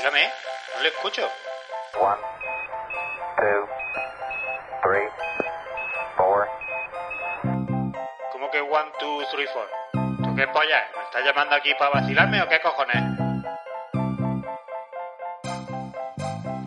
Dígame, 0.00 0.30
no 0.76 0.82
le 0.82 0.88
escucho. 0.88 1.28
One, 2.00 2.20
two, 3.36 3.68
three, 4.82 5.08
four. 6.16 6.48
¿Cómo 8.32 8.50
que 8.50 8.60
one, 8.62 8.90
two, 8.98 9.22
three, 9.30 9.46
four? 9.48 9.66
¿Tú 10.24 10.34
qué 10.34 10.46
polla? 10.48 10.88
¿Me 10.96 11.02
estás 11.02 11.24
llamando 11.24 11.54
aquí 11.54 11.74
para 11.78 12.00
vacilarme 12.00 12.40
o 12.40 12.48
qué 12.48 12.60
cojones? 12.60 13.02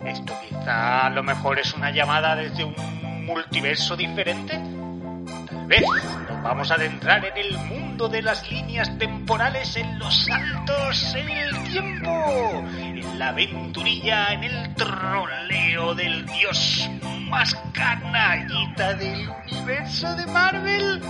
¿Esto 0.05 0.33
quizá 0.41 1.07
a 1.07 1.09
lo 1.09 1.23
mejor 1.23 1.57
es 1.57 1.73
una 1.73 1.89
llamada 1.89 2.35
desde 2.35 2.63
un 2.63 3.25
multiverso 3.25 3.95
diferente? 3.95 4.53
Tal 4.53 5.65
vez 5.65 5.81
nos 6.29 6.43
vamos 6.43 6.69
a 6.69 6.75
adentrar 6.75 7.25
en 7.25 7.37
el 7.37 7.57
mundo 7.57 7.82
de 8.09 8.21
las 8.21 8.49
líneas 8.49 8.97
temporales, 8.97 9.75
en 9.75 9.99
los 9.99 10.25
saltos 10.25 11.13
en 11.15 11.29
el 11.29 11.63
tiempo, 11.63 12.63
en 12.77 13.19
la 13.19 13.29
aventurilla, 13.29 14.33
en 14.33 14.43
el 14.43 14.75
troleo 14.75 15.95
del 15.95 16.25
dios 16.25 16.89
más 17.29 17.55
canallita 17.73 18.93
del 18.95 19.29
universo 19.51 20.15
de 20.15 20.25
Marvel. 20.27 21.01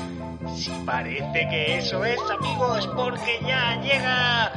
Si 0.56 0.70
parece 0.86 1.48
que 1.50 1.78
eso 1.78 2.06
es, 2.06 2.20
amigos, 2.30 2.88
porque 2.96 3.40
ya 3.46 3.82
llega 3.82 4.52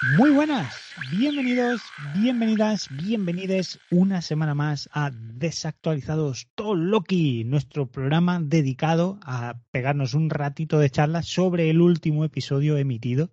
Muy 0.00 0.30
buenas, 0.30 0.94
bienvenidos, 1.10 1.82
bienvenidas, 2.14 2.86
bienvenides 2.88 3.80
una 3.90 4.22
semana 4.22 4.54
más 4.54 4.88
a 4.92 5.10
Desactualizados 5.12 6.48
todo 6.54 6.76
Loki, 6.76 7.42
nuestro 7.42 7.90
programa 7.90 8.38
dedicado 8.40 9.18
a 9.24 9.58
pegarnos 9.72 10.14
un 10.14 10.30
ratito 10.30 10.78
de 10.78 10.90
charla 10.90 11.22
sobre 11.22 11.68
el 11.68 11.80
último 11.80 12.24
episodio 12.24 12.76
emitido 12.78 13.32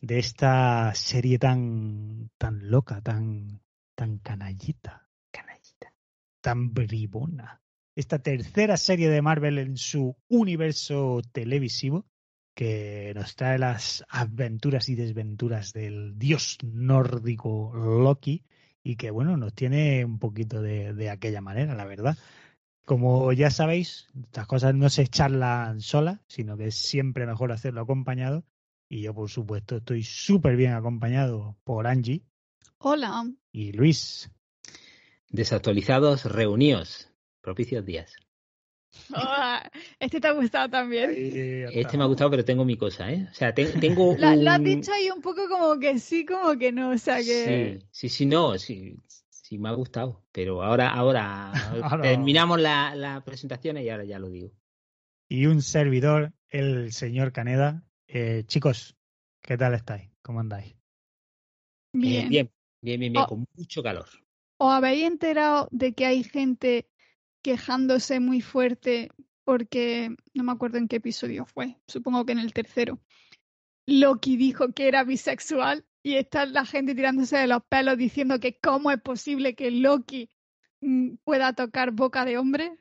de 0.00 0.20
esta 0.20 0.94
serie 0.94 1.40
tan 1.40 2.30
tan 2.38 2.70
loca, 2.70 3.00
tan 3.00 3.60
tan 3.96 4.18
canallita, 4.18 5.08
canallita, 5.32 5.92
tan 6.40 6.72
bribona. 6.72 7.62
Esta 7.96 8.20
tercera 8.20 8.76
serie 8.76 9.10
de 9.10 9.22
Marvel 9.22 9.58
en 9.58 9.76
su 9.76 10.16
universo 10.28 11.20
televisivo 11.32 12.06
que 12.56 13.12
nos 13.14 13.36
trae 13.36 13.58
las 13.58 14.02
aventuras 14.08 14.88
y 14.88 14.94
desventuras 14.94 15.74
del 15.74 16.18
dios 16.18 16.56
nórdico 16.62 17.70
Loki 17.74 18.44
y 18.82 18.96
que 18.96 19.10
bueno, 19.10 19.36
nos 19.36 19.52
tiene 19.52 20.06
un 20.06 20.18
poquito 20.18 20.62
de, 20.62 20.94
de 20.94 21.10
aquella 21.10 21.42
manera, 21.42 21.74
la 21.74 21.84
verdad. 21.84 22.16
Como 22.86 23.30
ya 23.34 23.50
sabéis, 23.50 24.08
estas 24.22 24.46
cosas 24.46 24.74
no 24.74 24.88
se 24.88 25.06
charlan 25.06 25.82
solas, 25.82 26.20
sino 26.28 26.56
que 26.56 26.68
es 26.68 26.76
siempre 26.76 27.26
mejor 27.26 27.52
hacerlo 27.52 27.82
acompañado. 27.82 28.42
Y 28.88 29.02
yo, 29.02 29.12
por 29.12 29.28
supuesto, 29.28 29.76
estoy 29.76 30.02
súper 30.02 30.56
bien 30.56 30.72
acompañado 30.72 31.58
por 31.62 31.86
Angie 31.86 32.22
Hola. 32.78 33.30
y 33.52 33.72
Luis. 33.72 34.30
Desactualizados, 35.28 36.24
reuníos. 36.24 37.10
Propicios 37.42 37.84
días. 37.84 38.16
Este 40.00 40.20
te 40.20 40.28
ha 40.28 40.32
gustado 40.32 40.68
también. 40.68 41.10
Este 41.16 41.96
me 41.96 42.04
ha 42.04 42.06
gustado, 42.06 42.30
pero 42.30 42.44
tengo 42.44 42.64
mi 42.64 42.76
cosa, 42.76 43.10
¿eh? 43.12 43.26
O 43.30 43.34
sea, 43.34 43.54
te- 43.54 43.66
tengo 43.80 44.14
La- 44.18 44.36
Lo 44.36 44.50
has 44.50 44.58
un- 44.58 44.64
dicho 44.64 44.92
ahí 44.92 45.10
un 45.10 45.20
poco 45.22 45.48
como 45.48 45.78
que 45.78 45.98
sí, 45.98 46.24
como 46.24 46.56
que 46.58 46.72
no. 46.72 46.90
O 46.90 46.98
sea 46.98 47.16
que. 47.18 47.78
Sí, 47.80 47.86
sí, 47.90 48.08
sí, 48.08 48.26
no, 48.26 48.58
sí, 48.58 48.96
sí 49.30 49.58
me 49.58 49.68
ha 49.68 49.72
gustado. 49.72 50.24
Pero 50.32 50.62
ahora, 50.62 50.90
ahora, 50.90 51.52
Ahora- 51.82 52.02
terminamos 52.02 52.60
la, 52.60 52.94
la 52.94 53.22
presentación 53.24 53.78
y 53.78 53.88
ahora 53.88 54.04
ya 54.04 54.18
lo 54.18 54.28
digo. 54.28 54.52
Y 55.28 55.46
un 55.46 55.62
servidor, 55.62 56.32
el 56.48 56.92
señor 56.92 57.32
Caneda. 57.32 57.82
Eh, 58.08 58.44
chicos, 58.46 58.96
¿qué 59.42 59.56
tal 59.58 59.74
estáis? 59.74 60.10
¿Cómo 60.22 60.40
andáis? 60.40 60.72
Eh, 60.72 60.76
Bien. 61.92 62.28
bien, 62.28 62.50
bien, 62.80 63.00
bien, 63.00 63.12
bien, 63.12 63.24
Oh. 63.24 63.26
con 63.28 63.46
mucho 63.54 63.82
calor. 63.82 64.06
¿Os 64.58 64.72
habéis 64.72 65.04
enterado 65.04 65.68
de 65.72 65.92
que 65.92 66.06
hay 66.06 66.22
gente 66.24 66.88
quejándose 67.46 68.18
muy 68.18 68.40
fuerte 68.40 69.08
porque 69.44 70.10
no 70.34 70.42
me 70.42 70.50
acuerdo 70.50 70.78
en 70.78 70.88
qué 70.88 70.96
episodio 70.96 71.46
fue, 71.46 71.76
supongo 71.86 72.26
que 72.26 72.32
en 72.32 72.40
el 72.40 72.52
tercero. 72.52 72.98
Loki 73.86 74.36
dijo 74.36 74.72
que 74.72 74.88
era 74.88 75.04
bisexual 75.04 75.84
y 76.02 76.16
está 76.16 76.44
la 76.46 76.66
gente 76.66 76.96
tirándose 76.96 77.36
de 77.36 77.46
los 77.46 77.62
pelos 77.68 77.96
diciendo 77.96 78.40
que 78.40 78.58
cómo 78.58 78.90
es 78.90 79.00
posible 79.00 79.54
que 79.54 79.70
Loki 79.70 80.28
mm, 80.80 81.18
pueda 81.22 81.52
tocar 81.52 81.92
boca 81.92 82.24
de 82.24 82.36
hombre. 82.36 82.72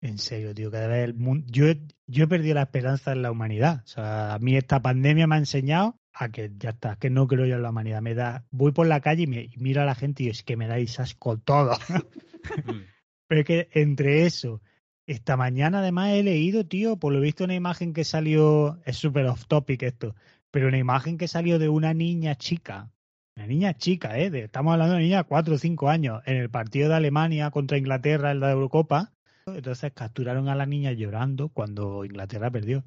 En 0.00 0.16
serio, 0.16 0.54
tío, 0.54 0.70
cada 0.70 0.86
vez 0.88 1.04
el 1.04 1.12
mundo... 1.12 1.44
Yo, 1.50 1.66
he- 1.66 1.82
yo 2.06 2.24
he 2.24 2.28
perdido 2.28 2.54
la 2.54 2.62
esperanza 2.62 3.12
en 3.12 3.20
la 3.20 3.30
humanidad. 3.30 3.82
O 3.84 3.88
sea, 3.88 4.32
a 4.34 4.38
mí 4.38 4.56
esta 4.56 4.80
pandemia 4.80 5.26
me 5.26 5.34
ha 5.34 5.38
enseñado 5.38 6.00
a 6.14 6.30
que 6.30 6.50
ya 6.56 6.70
está, 6.70 6.96
que 6.96 7.10
no 7.10 7.26
creo 7.26 7.44
yo 7.44 7.56
en 7.56 7.62
la 7.62 7.68
humanidad. 7.70 8.00
Me 8.00 8.14
da, 8.14 8.46
voy 8.50 8.72
por 8.72 8.86
la 8.86 9.02
calle 9.02 9.24
y, 9.24 9.26
me, 9.26 9.42
y 9.42 9.56
miro 9.58 9.82
a 9.82 9.84
la 9.84 9.94
gente 9.94 10.22
y 10.22 10.28
es 10.30 10.42
que 10.42 10.56
me 10.56 10.66
dais 10.66 10.98
asco 10.98 11.36
todo. 11.38 11.76
Pero 13.28 13.40
es 13.40 13.46
que 13.46 13.68
entre 13.72 14.26
eso, 14.26 14.60
esta 15.06 15.36
mañana 15.36 15.78
además 15.80 16.10
he 16.14 16.22
leído, 16.22 16.66
tío, 16.66 16.96
por 16.98 17.12
lo 17.12 17.20
visto 17.20 17.44
una 17.44 17.54
imagen 17.54 17.92
que 17.92 18.04
salió, 18.04 18.80
es 18.84 18.96
súper 18.96 19.26
off 19.26 19.46
topic 19.46 19.82
esto, 19.82 20.14
pero 20.50 20.68
una 20.68 20.78
imagen 20.78 21.18
que 21.18 21.28
salió 21.28 21.58
de 21.58 21.68
una 21.68 21.94
niña 21.94 22.34
chica, 22.36 22.90
una 23.36 23.46
niña 23.46 23.74
chica, 23.74 24.18
¿eh? 24.18 24.30
De- 24.30 24.44
estamos 24.44 24.72
hablando 24.72 24.92
de 24.94 24.98
una 24.98 25.04
niña 25.04 25.18
de 25.18 25.24
4 25.24 25.54
o 25.54 25.58
5 25.58 25.88
años, 25.88 26.22
en 26.26 26.36
el 26.36 26.50
partido 26.50 26.88
de 26.88 26.94
Alemania 26.96 27.50
contra 27.50 27.78
Inglaterra 27.78 28.30
en 28.30 28.40
la 28.40 28.52
Eurocopa, 28.52 29.12
entonces 29.46 29.92
capturaron 29.92 30.48
a 30.48 30.54
la 30.56 30.66
niña 30.66 30.92
llorando 30.92 31.48
cuando 31.50 32.04
Inglaterra 32.04 32.50
perdió. 32.50 32.84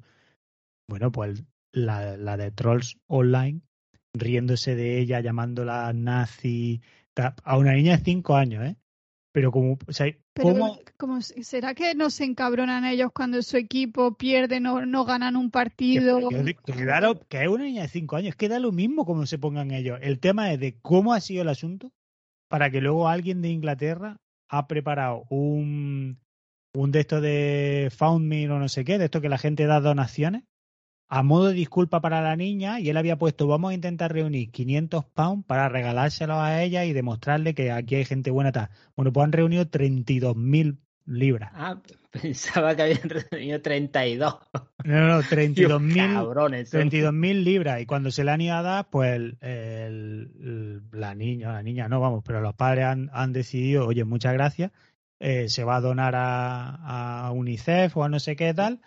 Bueno, 0.88 1.12
pues 1.12 1.44
la, 1.72 2.16
la 2.16 2.36
de 2.36 2.50
Trolls 2.50 2.98
Online, 3.06 3.60
riéndose 4.14 4.74
de 4.74 4.98
ella, 4.98 5.20
llamándola 5.20 5.92
nazi, 5.92 6.82
a 7.44 7.56
una 7.58 7.72
niña 7.74 7.96
de 7.96 8.04
5 8.04 8.36
años, 8.36 8.64
¿eh? 8.64 8.76
Pero 9.32 9.52
como, 9.52 9.78
o 9.86 9.92
sea, 9.92 10.06
Pero, 10.32 10.48
¿cómo? 10.50 10.78
¿cómo 10.96 11.22
se- 11.22 11.44
¿será 11.44 11.74
que 11.74 11.94
no 11.94 12.10
se 12.10 12.24
encabronan 12.24 12.84
ellos 12.84 13.10
cuando 13.14 13.40
su 13.42 13.56
equipo 13.56 14.16
pierde, 14.16 14.58
no, 14.58 14.84
no 14.86 15.04
ganan 15.04 15.36
un 15.36 15.50
partido? 15.50 16.28
que- 16.28 16.54
que 16.54 16.84
da 16.84 17.00
lo- 17.00 17.20
que 17.28 17.42
es 17.42 17.48
una 17.48 17.64
niña 17.64 17.82
de 17.82 17.88
5 17.88 18.16
años, 18.16 18.34
que 18.34 18.48
da 18.48 18.58
lo 18.58 18.72
mismo 18.72 19.04
como 19.06 19.26
se 19.26 19.38
pongan 19.38 19.70
ellos. 19.70 20.00
El 20.02 20.18
tema 20.18 20.52
es 20.52 20.58
de 20.58 20.78
cómo 20.82 21.14
ha 21.14 21.20
sido 21.20 21.42
el 21.42 21.48
asunto 21.48 21.92
para 22.48 22.70
que 22.70 22.80
luego 22.80 23.08
alguien 23.08 23.40
de 23.40 23.50
Inglaterra 23.50 24.16
ha 24.48 24.66
preparado 24.66 25.24
un, 25.30 26.18
un 26.74 26.90
de 26.90 27.00
estos 27.00 27.22
de 27.22 27.88
Found 27.96 28.26
Me 28.26 28.50
o 28.50 28.58
no 28.58 28.68
sé 28.68 28.84
qué, 28.84 28.98
de 28.98 29.04
esto 29.04 29.20
que 29.20 29.28
la 29.28 29.38
gente 29.38 29.64
da 29.66 29.80
donaciones, 29.80 30.42
a 31.12 31.22
modo 31.24 31.48
de 31.48 31.54
disculpa 31.54 32.00
para 32.00 32.22
la 32.22 32.36
niña, 32.36 32.78
y 32.80 32.88
él 32.88 32.96
había 32.96 33.18
puesto, 33.18 33.46
vamos 33.48 33.72
a 33.72 33.74
intentar 33.74 34.12
reunir 34.12 34.50
500 34.50 35.04
pounds 35.06 35.44
para 35.44 35.68
regalárselos 35.68 36.36
a 36.38 36.62
ella 36.62 36.84
y 36.84 36.92
demostrarle 36.92 37.52
que 37.54 37.72
aquí 37.72 37.96
hay 37.96 38.04
gente 38.04 38.30
buena. 38.30 38.52
Tal. 38.52 38.70
Bueno, 38.96 39.12
pues 39.12 39.24
han 39.24 39.32
reunido 39.32 39.64
32.000 39.66 40.78
libras. 41.06 41.50
Ah, 41.54 41.80
pensaba 42.12 42.76
que 42.76 42.82
habían 42.82 43.08
reunido 43.08 43.60
32. 43.60 44.34
No, 44.84 44.94
no, 44.94 45.06
no, 45.08 45.20
Dios, 45.22 45.30
32.000 45.30 46.14
cabrones. 46.14 46.68
son. 46.70 46.80
32.000 46.88 47.42
libras 47.44 47.80
y 47.80 47.86
cuando 47.86 48.10
se 48.12 48.22
le 48.22 48.30
han 48.30 48.40
ido 48.40 48.54
a 48.54 48.62
dar, 48.62 48.88
pues 48.90 49.14
el- 49.16 49.36
el- 49.40 50.30
el- 50.40 50.82
la 50.92 51.14
niña, 51.16 51.52
la 51.52 51.62
niña 51.64 51.88
no, 51.88 51.98
vamos, 52.00 52.22
pero 52.24 52.40
los 52.40 52.54
padres 52.54 52.84
han, 52.84 53.10
han 53.12 53.32
decidido, 53.32 53.86
oye, 53.86 54.04
muchas 54.04 54.32
gracias, 54.34 54.70
eh, 55.18 55.48
se 55.48 55.64
va 55.64 55.76
a 55.76 55.80
donar 55.80 56.14
a, 56.14 57.26
a 57.26 57.32
UNICEF 57.32 57.96
o 57.96 58.04
a 58.04 58.08
no 58.08 58.20
sé 58.20 58.36
qué 58.36 58.54
tal. 58.54 58.80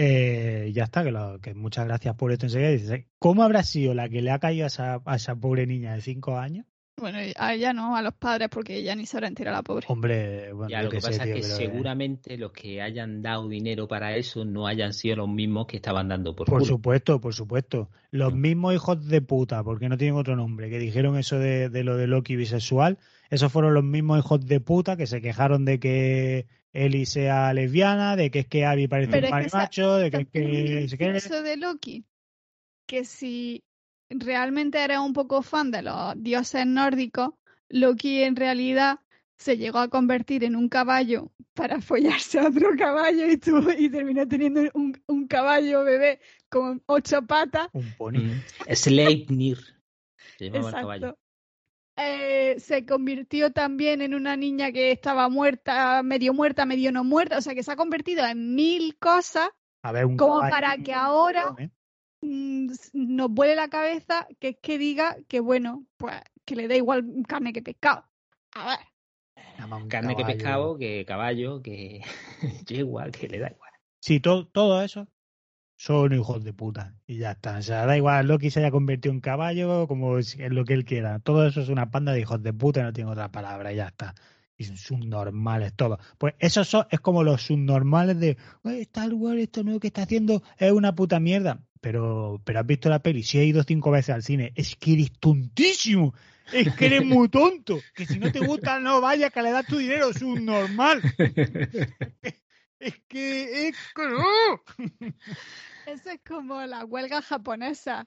Eh, 0.00 0.70
ya 0.72 0.84
está, 0.84 1.02
que, 1.02 1.10
lo- 1.10 1.40
que 1.40 1.54
muchas 1.54 1.84
gracias 1.86 2.14
por 2.14 2.30
esto 2.30 2.46
enseguida. 2.46 2.70
Dices, 2.70 3.06
¿cómo 3.18 3.42
habrá 3.42 3.64
sido 3.64 3.94
la 3.94 4.08
que 4.08 4.22
le 4.22 4.30
ha 4.30 4.38
caído 4.38 4.62
a 4.64 4.68
esa, 4.68 5.02
a 5.04 5.16
esa 5.16 5.34
pobre 5.34 5.66
niña 5.66 5.94
de 5.94 6.00
cinco 6.02 6.38
años? 6.38 6.66
Bueno, 7.00 7.18
a 7.36 7.54
ella 7.54 7.72
no, 7.72 7.96
a 7.96 8.02
los 8.02 8.14
padres, 8.14 8.48
porque 8.48 8.76
ella 8.76 8.94
ni 8.96 9.06
se 9.06 9.16
habrá 9.16 9.26
enterado 9.28 9.56
la 9.56 9.62
pobre. 9.62 9.86
Hombre, 9.88 10.52
bueno, 10.52 10.68
Ya, 10.68 10.82
lo 10.82 10.90
que 10.90 11.00
sé, 11.00 11.08
pasa 11.10 11.24
tío, 11.24 11.34
es 11.34 11.40
que 11.40 11.46
pero, 11.48 11.54
eh, 11.54 11.56
seguramente 11.70 12.36
los 12.38 12.52
que 12.52 12.80
hayan 12.82 13.22
dado 13.22 13.48
dinero 13.48 13.86
para 13.88 14.16
eso 14.16 14.44
no 14.44 14.66
hayan 14.68 14.92
sido 14.92 15.16
los 15.16 15.28
mismos 15.28 15.66
que 15.66 15.76
estaban 15.76 16.08
dando 16.08 16.34
por, 16.34 16.46
Por 16.46 16.58
culo. 16.60 16.64
supuesto, 16.64 17.20
por 17.20 17.34
supuesto. 17.34 17.90
Los 18.12 18.34
Mm. 18.34 18.40
mismos 18.40 18.74
hijos 18.74 19.06
de 19.08 19.20
puta, 19.22 19.62
porque 19.64 19.88
no 19.88 19.96
tienen 19.96 20.16
otro 20.16 20.34
nombre, 20.36 20.70
que 20.70 20.78
dijeron 20.80 21.16
eso 21.16 21.38
de, 21.40 21.68
de 21.70 21.84
lo 21.84 21.96
de 21.96 22.06
Loki 22.08 22.34
bisexual, 22.36 22.98
esos 23.30 23.52
fueron 23.52 23.74
los 23.74 23.84
mismos 23.84 24.18
hijos 24.18 24.44
de 24.46 24.58
puta 24.60 24.96
que 24.96 25.06
se 25.06 25.20
quejaron 25.20 25.64
de 25.64 25.78
que 25.78 26.46
Ellie 26.72 27.06
sea 27.06 27.52
lesbiana, 27.52 28.16
de 28.16 28.30
que 28.30 28.40
es 28.40 28.46
que 28.46 28.64
Abby 28.66 28.88
parece 28.88 29.10
Pero 29.10 29.28
un 29.28 29.34
es 29.34 29.40
que 29.40 29.46
esa- 29.46 29.56
marimacho, 29.56 29.96
de 29.96 30.10
que 30.10 30.16
es 30.18 30.28
que... 30.96 31.16
Eso 31.16 31.42
de 31.42 31.56
Loki, 31.56 32.04
que 32.86 33.04
si 33.04 33.64
realmente 34.10 34.82
eres 34.82 34.98
un 34.98 35.12
poco 35.12 35.42
fan 35.42 35.70
de 35.70 35.82
los 35.82 36.14
dioses 36.16 36.66
nórdicos, 36.66 37.30
Loki 37.68 38.22
en 38.22 38.36
realidad 38.36 39.00
se 39.36 39.56
llegó 39.56 39.78
a 39.78 39.88
convertir 39.88 40.42
en 40.42 40.56
un 40.56 40.68
caballo 40.68 41.30
para 41.54 41.80
follarse 41.80 42.38
a 42.40 42.48
otro 42.48 42.70
caballo 42.76 43.30
y, 43.30 43.36
tuvo, 43.36 43.70
y 43.72 43.88
terminó 43.88 44.26
teniendo 44.26 44.62
un, 44.74 45.00
un 45.06 45.28
caballo 45.28 45.84
bebé 45.84 46.20
con 46.48 46.82
ocho 46.86 47.22
patas. 47.22 47.68
Un 47.72 47.92
pony. 47.96 48.18
Mm. 48.18 48.42
Sleipnir. 48.74 49.58
Se 50.38 50.46
llamaba 50.50 50.68
el 50.70 50.74
caballo. 50.74 51.18
Eh, 52.00 52.60
se 52.60 52.86
convirtió 52.86 53.50
también 53.52 54.00
en 54.02 54.14
una 54.14 54.36
niña 54.36 54.70
que 54.70 54.92
estaba 54.92 55.28
muerta, 55.28 56.02
medio 56.04 56.32
muerta, 56.32 56.64
medio 56.64 56.92
no 56.92 57.02
muerta, 57.02 57.38
o 57.38 57.40
sea 57.42 57.54
que 57.54 57.64
se 57.64 57.72
ha 57.72 57.76
convertido 57.76 58.24
en 58.24 58.54
mil 58.54 58.96
cosas 58.98 59.50
A 59.82 59.90
ver, 59.90 60.06
un 60.06 60.16
Como 60.16 60.34
caballo, 60.34 60.50
para 60.54 60.76
que 60.76 60.94
ahora- 60.94 61.54
¿eh? 61.58 61.70
mm, 62.22 62.70
nos 62.92 63.30
vuele 63.30 63.56
la 63.56 63.68
cabeza 63.68 64.28
que 64.38 64.48
es 64.50 64.56
que 64.62 64.78
diga 64.78 65.16
que 65.26 65.40
bueno, 65.40 65.86
pues 65.96 66.14
que 66.44 66.54
le 66.54 66.68
da 66.68 66.76
igual 66.76 67.04
carne 67.26 67.52
que 67.52 67.62
pescado. 67.62 68.04
A 68.52 68.68
ver, 68.68 68.78
Carne 69.88 70.14
que 70.16 70.24
pescado, 70.24 70.78
que 70.78 71.04
caballo, 71.04 71.60
que 71.62 72.00
yegua, 72.68 73.10
que 73.10 73.28
le 73.28 73.38
da 73.40 73.50
igual. 73.50 73.72
Sí, 74.00 74.20
todo, 74.20 74.46
todo 74.46 74.80
eso 74.82 75.08
son 75.78 76.12
hijos 76.12 76.42
de 76.44 76.52
puta. 76.52 76.94
Y 77.06 77.18
ya 77.18 77.30
está. 77.30 77.58
O 77.58 77.62
sea, 77.62 77.86
da 77.86 77.96
igual, 77.96 78.26
Loki 78.26 78.50
se 78.50 78.60
haya 78.60 78.70
convertido 78.70 79.14
en 79.14 79.20
caballo, 79.20 79.86
como 79.86 80.18
es 80.18 80.36
lo 80.36 80.64
que 80.64 80.74
él 80.74 80.84
quiera. 80.84 81.20
Todo 81.20 81.46
eso 81.46 81.60
es 81.62 81.68
una 81.68 81.90
panda 81.90 82.12
de 82.12 82.20
hijos 82.20 82.42
de 82.42 82.52
puta, 82.52 82.82
no 82.82 82.92
tiene 82.92 83.10
otra 83.10 83.30
palabra, 83.30 83.72
y 83.72 83.76
ya 83.76 83.86
está. 83.86 84.14
Y 84.56 84.64
son 84.64 84.76
subnormales 84.76 85.72
todos. 85.74 86.00
Pues 86.18 86.34
eso 86.40 86.64
son, 86.64 86.86
es 86.90 86.98
como 86.98 87.22
los 87.22 87.42
subnormales 87.42 88.18
de 88.18 88.36
"Oye, 88.64 88.82
Star 88.82 89.14
Wars, 89.14 89.40
esto 89.40 89.62
nuevo 89.62 89.78
que 89.78 89.86
está 89.86 90.02
haciendo 90.02 90.42
es 90.58 90.72
una 90.72 90.94
puta 90.96 91.20
mierda. 91.20 91.64
Pero, 91.80 92.42
pero 92.44 92.58
has 92.58 92.66
visto 92.66 92.88
la 92.88 92.98
peli, 93.00 93.22
si 93.22 93.38
he 93.38 93.44
ido 93.44 93.62
cinco 93.62 93.92
veces 93.92 94.12
al 94.12 94.24
cine, 94.24 94.52
es 94.56 94.74
que 94.74 94.94
eres 94.94 95.12
tontísimo. 95.20 96.12
Es 96.52 96.74
que 96.74 96.86
eres 96.86 97.04
muy 97.04 97.28
tonto. 97.28 97.78
Que 97.94 98.04
si 98.04 98.18
no 98.18 98.32
te 98.32 98.40
gusta, 98.40 98.80
no 98.80 99.00
vayas, 99.00 99.30
que 99.30 99.42
le 99.42 99.52
das 99.52 99.66
tu 99.66 99.76
dinero, 99.78 100.12
subnormal. 100.12 101.02
Es 102.80 103.00
que 103.08 103.68
es 103.68 103.76
que 103.94 104.02
no. 104.02 104.62
eso 105.86 106.10
es 106.10 106.20
como 106.26 106.60
la 106.62 106.84
huelga 106.84 107.22
japonesa. 107.22 108.06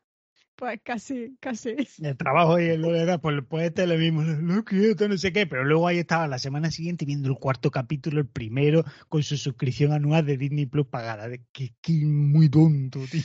Pues 0.56 0.80
casi, 0.84 1.36
casi. 1.40 1.76
el 2.04 2.18
trabajo 2.18 2.60
y 2.60 2.66
el 2.66 2.84
de 2.84 3.00
edad, 3.02 3.20
pues, 3.20 3.36
este 3.64 3.84
es 3.84 3.90
lo 3.90 3.98
mismo, 3.98 4.22
lo 4.22 4.64
que 4.64 4.92
esto 4.92 5.08
no 5.08 5.18
sé 5.18 5.34
qué, 5.34 5.48
pero 5.48 5.64
luego 5.64 5.88
ahí 5.88 5.98
estaba 5.98 6.28
la 6.28 6.38
semana 6.38 6.70
siguiente 6.70 7.04
viendo 7.04 7.30
el 7.30 7.36
cuarto 7.36 7.72
capítulo, 7.72 8.20
el 8.20 8.28
primero, 8.28 8.84
con 9.10 9.24
su 9.24 9.38
suscripción 9.38 9.92
anual 9.92 10.26
de 10.26 10.38
Disney 10.38 10.68
Plus 10.68 10.86
pagada. 10.86 11.28
De 11.30 11.42
que, 11.52 11.74
que 11.82 11.94
muy 12.06 12.48
tonto, 12.48 13.00
tío. 13.10 13.24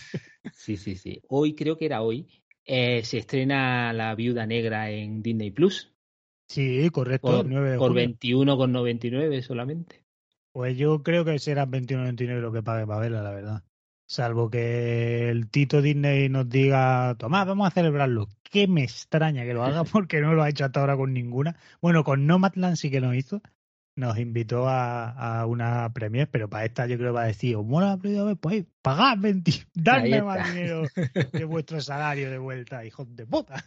Sí, 0.54 0.78
sí, 0.78 0.96
sí. 0.96 1.20
Hoy, 1.28 1.54
creo 1.54 1.76
que 1.76 1.87
era 1.87 2.00
hoy, 2.00 2.26
eh, 2.64 3.04
se 3.04 3.19
estrena 3.19 3.92
La 3.92 4.14
Viuda 4.14 4.46
Negra 4.46 4.90
en 4.90 5.22
Disney 5.22 5.50
Plus 5.50 5.92
Sí, 6.49 6.88
correcto, 6.90 7.28
por, 7.28 7.44
el 7.44 7.50
9 7.50 7.70
de 7.72 7.78
por 7.78 7.88
julio. 7.88 8.08
21,99 8.20 9.42
solamente. 9.42 10.05
Pues 10.56 10.78
yo 10.78 11.02
creo 11.02 11.22
que 11.26 11.38
será 11.38 11.66
21.99 11.66 12.40
lo 12.40 12.50
que 12.50 12.62
pague 12.62 12.86
para 12.86 13.00
verla, 13.00 13.22
la 13.22 13.30
verdad. 13.30 13.62
Salvo 14.06 14.48
que 14.48 15.28
el 15.28 15.50
Tito 15.50 15.82
Disney 15.82 16.30
nos 16.30 16.48
diga, 16.48 17.14
Tomás, 17.18 17.46
vamos 17.46 17.68
a 17.68 17.70
celebrarlo. 17.70 18.30
Que 18.42 18.66
me 18.66 18.82
extraña 18.82 19.44
que 19.44 19.52
lo 19.52 19.62
haga 19.64 19.84
porque 19.92 20.22
no 20.22 20.32
lo 20.32 20.42
ha 20.42 20.48
hecho 20.48 20.64
hasta 20.64 20.80
ahora 20.80 20.96
con 20.96 21.12
ninguna. 21.12 21.58
Bueno, 21.82 22.04
con 22.04 22.26
Nomadland 22.26 22.76
sí 22.76 22.90
que 22.90 23.02
lo 23.02 23.12
hizo. 23.12 23.42
Nos 23.96 24.18
invitó 24.18 24.66
a, 24.66 25.10
a 25.40 25.44
una 25.44 25.92
premier, 25.92 26.30
pero 26.30 26.48
para 26.48 26.64
esta 26.64 26.86
yo 26.86 26.96
creo 26.96 27.10
que 27.10 27.16
va 27.16 27.24
a 27.24 27.26
decir, 27.26 27.54
¿os 27.54 27.66
mola 27.66 27.88
la 27.88 27.98
primera 27.98 28.24
vez? 28.24 28.38
Pues 28.40 28.64
pagad 28.80 29.18
20, 29.18 29.50
Ahí 29.50 29.62
dadme 29.74 30.22
más 30.22 30.54
dinero 30.54 30.84
de 31.34 31.44
vuestro 31.44 31.82
salario 31.82 32.30
de 32.30 32.38
vuelta, 32.38 32.82
hijos 32.82 33.14
de 33.14 33.26
puta. 33.26 33.62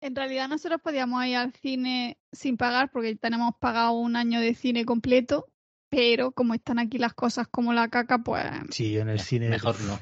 En 0.00 0.16
realidad 0.16 0.48
nosotros 0.48 0.80
podíamos 0.80 1.26
ir 1.26 1.36
al 1.36 1.52
cine 1.52 2.16
sin 2.32 2.56
pagar 2.56 2.90
porque 2.90 3.16
tenemos 3.16 3.52
pagado 3.60 3.92
un 3.92 4.16
año 4.16 4.40
de 4.40 4.54
cine 4.54 4.86
completo, 4.86 5.52
pero 5.90 6.30
como 6.30 6.54
están 6.54 6.78
aquí 6.78 6.98
las 6.98 7.12
cosas 7.12 7.48
como 7.48 7.72
la 7.72 7.88
caca, 7.88 8.18
pues 8.18 8.44
Sí, 8.70 8.92
yo 8.92 9.02
en 9.02 9.08
el 9.08 9.20
cine. 9.20 9.48
Mejor 9.48 9.78
no. 9.82 9.98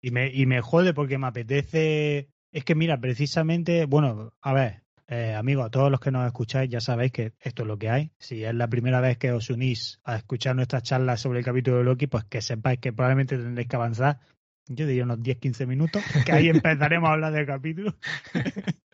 Y 0.00 0.10
me, 0.10 0.32
y 0.32 0.46
me 0.46 0.60
jode 0.60 0.94
porque 0.94 1.18
me 1.18 1.26
apetece. 1.26 2.30
Es 2.52 2.64
que 2.64 2.74
mira, 2.74 3.00
precisamente, 3.00 3.84
bueno, 3.86 4.32
a 4.40 4.52
ver, 4.52 4.84
eh, 5.08 5.34
amigos, 5.34 5.70
todos 5.70 5.90
los 5.90 5.98
que 5.98 6.12
nos 6.12 6.26
escucháis 6.26 6.70
ya 6.70 6.80
sabéis 6.80 7.10
que 7.10 7.32
esto 7.40 7.62
es 7.62 7.68
lo 7.68 7.78
que 7.78 7.90
hay. 7.90 8.12
Si 8.18 8.44
es 8.44 8.54
la 8.54 8.68
primera 8.68 9.00
vez 9.00 9.18
que 9.18 9.32
os 9.32 9.50
unís 9.50 10.00
a 10.04 10.16
escuchar 10.16 10.54
nuestras 10.54 10.84
charlas 10.84 11.20
sobre 11.20 11.40
el 11.40 11.44
capítulo 11.44 11.78
de 11.78 11.84
Loki, 11.84 12.06
pues 12.06 12.24
que 12.24 12.40
sepáis 12.40 12.78
que 12.78 12.92
probablemente 12.92 13.36
tendréis 13.36 13.68
que 13.68 13.76
avanzar, 13.76 14.20
yo 14.66 14.86
diría 14.86 15.04
unos 15.04 15.18
10-15 15.18 15.66
minutos, 15.66 16.02
que 16.24 16.32
ahí 16.32 16.48
empezaremos 16.48 17.10
a 17.10 17.12
hablar 17.12 17.32
del 17.32 17.46
capítulo. 17.46 17.94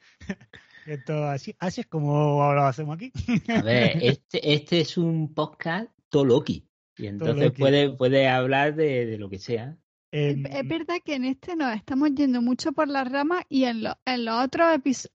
Esto 0.86 1.24
así, 1.24 1.54
así 1.58 1.82
es 1.82 1.86
como 1.86 2.52
lo 2.54 2.64
hacemos 2.64 2.96
aquí. 2.96 3.12
A 3.48 3.62
ver, 3.62 3.98
este, 4.00 4.54
este 4.54 4.80
es 4.80 4.96
un 4.96 5.34
podcast 5.34 5.90
Toloki. 6.10 6.66
Y 6.98 7.06
entonces 7.06 7.44
Loki. 7.44 7.60
puede, 7.60 7.90
puede 7.90 8.28
hablar 8.28 8.74
de, 8.74 9.06
de 9.06 9.16
lo 9.18 9.30
que 9.30 9.38
sea. 9.38 9.76
Es, 10.12 10.34
Em, 10.36 10.44
es 10.46 10.68
verdad 10.68 10.96
que 11.04 11.14
en 11.14 11.24
este 11.24 11.56
nos 11.56 11.74
estamos 11.74 12.10
yendo 12.14 12.42
mucho 12.42 12.72
por 12.72 12.88
las 12.88 13.10
ramas 13.10 13.44
y 13.48 13.64
en, 13.64 13.84
lo- 13.84 13.96
en 14.04 14.24
los 14.24 14.44
otros 14.44 14.74
episodios, 14.74 15.12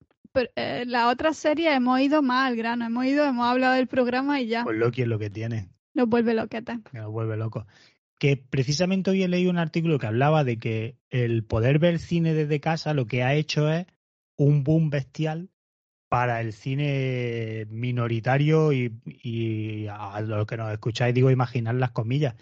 en 0.55 0.89
la 0.91 1.09
otra 1.09 1.33
serie 1.33 1.73
hemos 1.73 1.99
ido 1.99 2.21
más 2.21 2.47
al 2.49 2.55
grano, 2.55 2.85
hemos 2.85 3.05
ido, 3.05 3.25
hemos 3.25 3.45
hablado 3.45 3.73
del 3.75 3.87
programa 3.87 4.41
y 4.41 4.47
ya 4.47 4.63
pues 4.63 4.77
Loki 4.77 5.01
es 5.03 5.07
lo 5.07 5.19
que 5.19 5.29
tiene. 5.29 5.69
nos 5.93 6.07
vuelve 6.09 6.33
loquetas. 6.33 6.79
me 6.91 7.01
lo 7.01 7.11
vuelve 7.11 7.37
loco. 7.37 7.65
Que 8.17 8.37
precisamente 8.37 9.11
hoy 9.11 9.23
he 9.23 9.27
leído 9.27 9.51
un 9.51 9.57
artículo 9.57 9.99
que 9.99 10.07
hablaba 10.07 10.43
de 10.45 10.57
que 10.57 10.97
el 11.09 11.43
poder 11.43 11.79
ver 11.79 11.99
cine 11.99 12.33
desde 12.33 12.61
casa 12.61 12.93
lo 12.93 13.05
que 13.05 13.23
ha 13.23 13.33
hecho 13.35 13.69
es 13.69 13.85
un 14.37 14.63
boom 14.63 14.89
bestial 14.89 15.49
para 16.15 16.39
el 16.39 16.53
cine 16.53 17.67
minoritario 17.69 18.71
y, 18.71 18.89
y 19.21 19.87
a 19.87 20.21
los 20.21 20.45
que 20.47 20.55
nos 20.55 20.71
escucháis 20.71 21.13
digo 21.13 21.29
imaginar 21.29 21.75
las 21.75 21.91
comillas. 21.91 22.35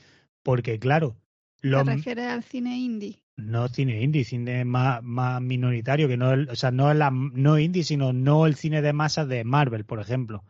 Porque 0.44 0.78
claro, 0.78 1.16
¿Te 1.60 1.84
refieres 1.84 2.28
al 2.28 2.44
cine 2.44 2.78
indie? 2.78 3.18
no 3.36 3.68
cine 3.68 4.04
indie, 4.04 4.26
cine 4.26 4.64
más, 4.64 5.02
más 5.02 5.42
minoritario, 5.42 6.08
que 6.08 6.18
no, 6.18 6.34
o 6.52 6.56
sea, 6.56 6.70
no 6.70 6.94
la, 6.94 7.10
no 7.10 7.58
indie, 7.58 7.84
sino 7.84 8.14
no 8.14 8.46
el 8.46 8.54
cine 8.54 8.84
de 8.84 8.94
masas 8.94 9.28
de 9.28 9.44
Marvel, 9.44 9.86
por 9.86 10.00
ejemplo, 10.00 10.44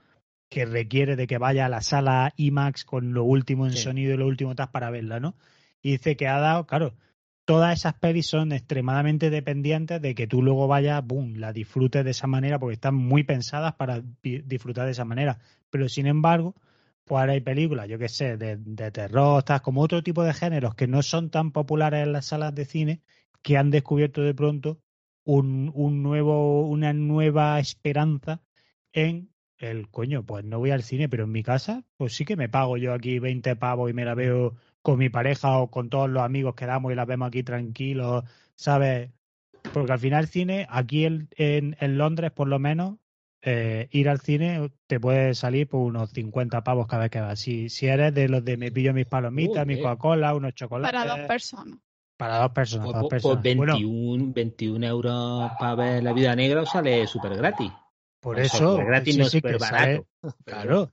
que 0.50 0.66
requiere 0.66 1.16
de 1.16 1.26
que 1.26 1.38
vaya 1.38 1.66
a 1.66 1.70
la 1.70 1.82
sala 1.82 2.34
IMAX 2.36 2.84
con 2.84 3.14
lo 3.14 3.24
último 3.24 3.66
en 3.68 3.72
Sí. 3.72 3.78
sonido 3.78 4.14
y 4.14 4.18
lo 4.18 4.28
último 4.28 4.54
tal 4.54 4.70
para 4.72 4.90
verla, 4.92 5.22
¿no? 5.22 5.38
Y 5.82 5.92
dice 5.92 6.18
que 6.18 6.28
ha 6.28 6.40
dado, 6.40 6.68
claro, 6.68 6.94
todas 7.46 7.78
esas 7.80 7.96
pelis 7.96 8.28
son 8.28 8.52
extremadamente 8.52 9.30
dependientes 9.30 10.02
de 10.02 10.16
que 10.16 10.28
tú 10.28 10.42
luego 10.42 10.68
vayas, 10.68 11.06
boom, 11.06 11.36
la 11.38 11.54
disfrutes 11.54 12.04
de 12.06 12.12
esa 12.12 12.28
manera 12.28 12.60
porque 12.60 12.76
están 12.76 12.96
muy 12.96 13.24
pensadas 13.24 13.76
para 13.76 14.02
di- 14.22 14.40
disfrutar 14.42 14.86
de 14.86 14.92
esa 14.92 15.06
manera. 15.06 15.40
Pero 15.70 15.90
sin 15.90 16.08
embargo, 16.08 16.56
pues 17.06 17.20
ahora 17.20 17.34
hay 17.34 17.42
películas, 17.42 17.88
yo 17.90 18.00
qué 18.00 18.10
sé, 18.10 18.38
de, 18.38 18.58
de 18.58 18.92
terror, 18.92 19.44
como 19.62 19.82
otro 19.82 20.04
tipo 20.04 20.24
de 20.24 20.34
géneros 20.34 20.76
que 20.76 20.88
no 20.88 21.02
son 21.04 21.30
tan 21.30 21.52
populares 21.52 22.04
en 22.04 22.14
las 22.14 22.28
salas 22.28 22.56
de 22.56 22.66
cine, 22.66 23.02
que 23.42 23.58
han 23.58 23.72
descubierto 23.72 24.22
de 24.22 24.34
pronto 24.34 24.80
un, 25.26 25.72
un 25.76 26.02
nuevo, 26.04 26.68
una 26.68 26.94
nueva 26.94 27.60
esperanza 27.60 28.42
en 28.94 29.30
el 29.58 29.90
coño, 29.90 30.26
pues 30.26 30.44
no 30.46 30.60
voy 30.60 30.72
al 30.72 30.84
cine, 30.84 31.10
pero 31.10 31.24
en 31.26 31.32
mi 31.32 31.44
casa, 31.44 31.84
pues 31.98 32.16
sí 32.16 32.26
que 32.26 32.36
me 32.36 32.50
pago 32.50 32.78
yo 32.78 32.94
aquí 32.94 33.20
20 33.20 33.56
pavos 33.56 33.90
y 33.90 33.94
me 33.94 34.06
la 34.06 34.14
veo 34.16 34.56
con 34.84 35.00
mi 35.00 35.10
pareja 35.10 35.58
o 35.58 35.72
con 35.72 35.90
todos 35.90 36.10
los 36.10 36.22
amigos 36.22 36.54
que 36.54 36.68
damos 36.68 36.92
y 36.92 36.96
la 36.96 37.06
vemos 37.06 37.30
aquí 37.30 37.42
tranquilos, 37.42 38.24
¿sabes? 38.56 39.10
Porque 39.74 39.94
al 39.94 40.00
final 40.00 40.24
el 40.26 40.28
cine, 40.30 40.68
aquí 40.70 41.06
en, 41.06 41.30
en, 41.38 41.76
en 41.80 41.98
Londres 41.98 42.32
por 42.32 42.48
lo 42.48 42.60
menos, 42.60 42.98
eh, 43.42 43.88
ir 43.92 44.08
al 44.10 44.20
cine 44.20 44.72
te 44.88 45.00
puede 45.00 45.34
salir 45.34 45.68
por 45.68 45.82
unos 45.82 46.12
50 46.12 46.64
pavos 46.64 46.86
cada 46.88 47.04
vez 47.04 47.12
que 47.12 47.22
vas. 47.22 47.40
Si, 47.40 47.70
si 47.70 47.88
eres 47.88 48.14
de 48.14 48.30
los 48.30 48.44
de 48.46 48.58
me 48.58 48.72
pillo 48.72 48.94
mis 48.94 49.06
palomitas, 49.08 49.66
mi 49.66 49.74
Joder. 49.76 49.84
Coca-Cola, 49.90 50.36
unos 50.36 50.54
chocolates. 50.54 51.02
Para 51.02 51.18
dos 51.18 51.28
personas. 51.28 51.78
Para 52.18 52.38
dos 52.40 52.52
personas. 52.52 52.84
Pues, 52.86 52.92
para 52.94 53.02
dos 53.02 53.10
pues 53.10 53.24
personas. 53.24 53.58
Bueno, 53.58 53.74
21, 53.74 54.34
21 54.34 54.84
euros 54.88 55.52
para 55.60 55.76
ver 55.76 56.04
La 56.04 56.14
Vida 56.14 56.36
Negra 56.36 56.66
sale 56.66 57.08
súper 57.08 57.36
gratis. 57.38 57.72
por 58.20 58.36
O 58.36 58.38
sea, 58.40 58.46
eso. 58.46 58.72
súper 58.74 58.86
gratis 58.86 59.14
sí, 59.16 59.20
no 59.20 59.26
sí, 59.26 59.38
súper 59.38 59.54
que 59.54 59.60
sale- 59.60 59.78
barato. 59.82 60.08
Claro. 60.46 60.92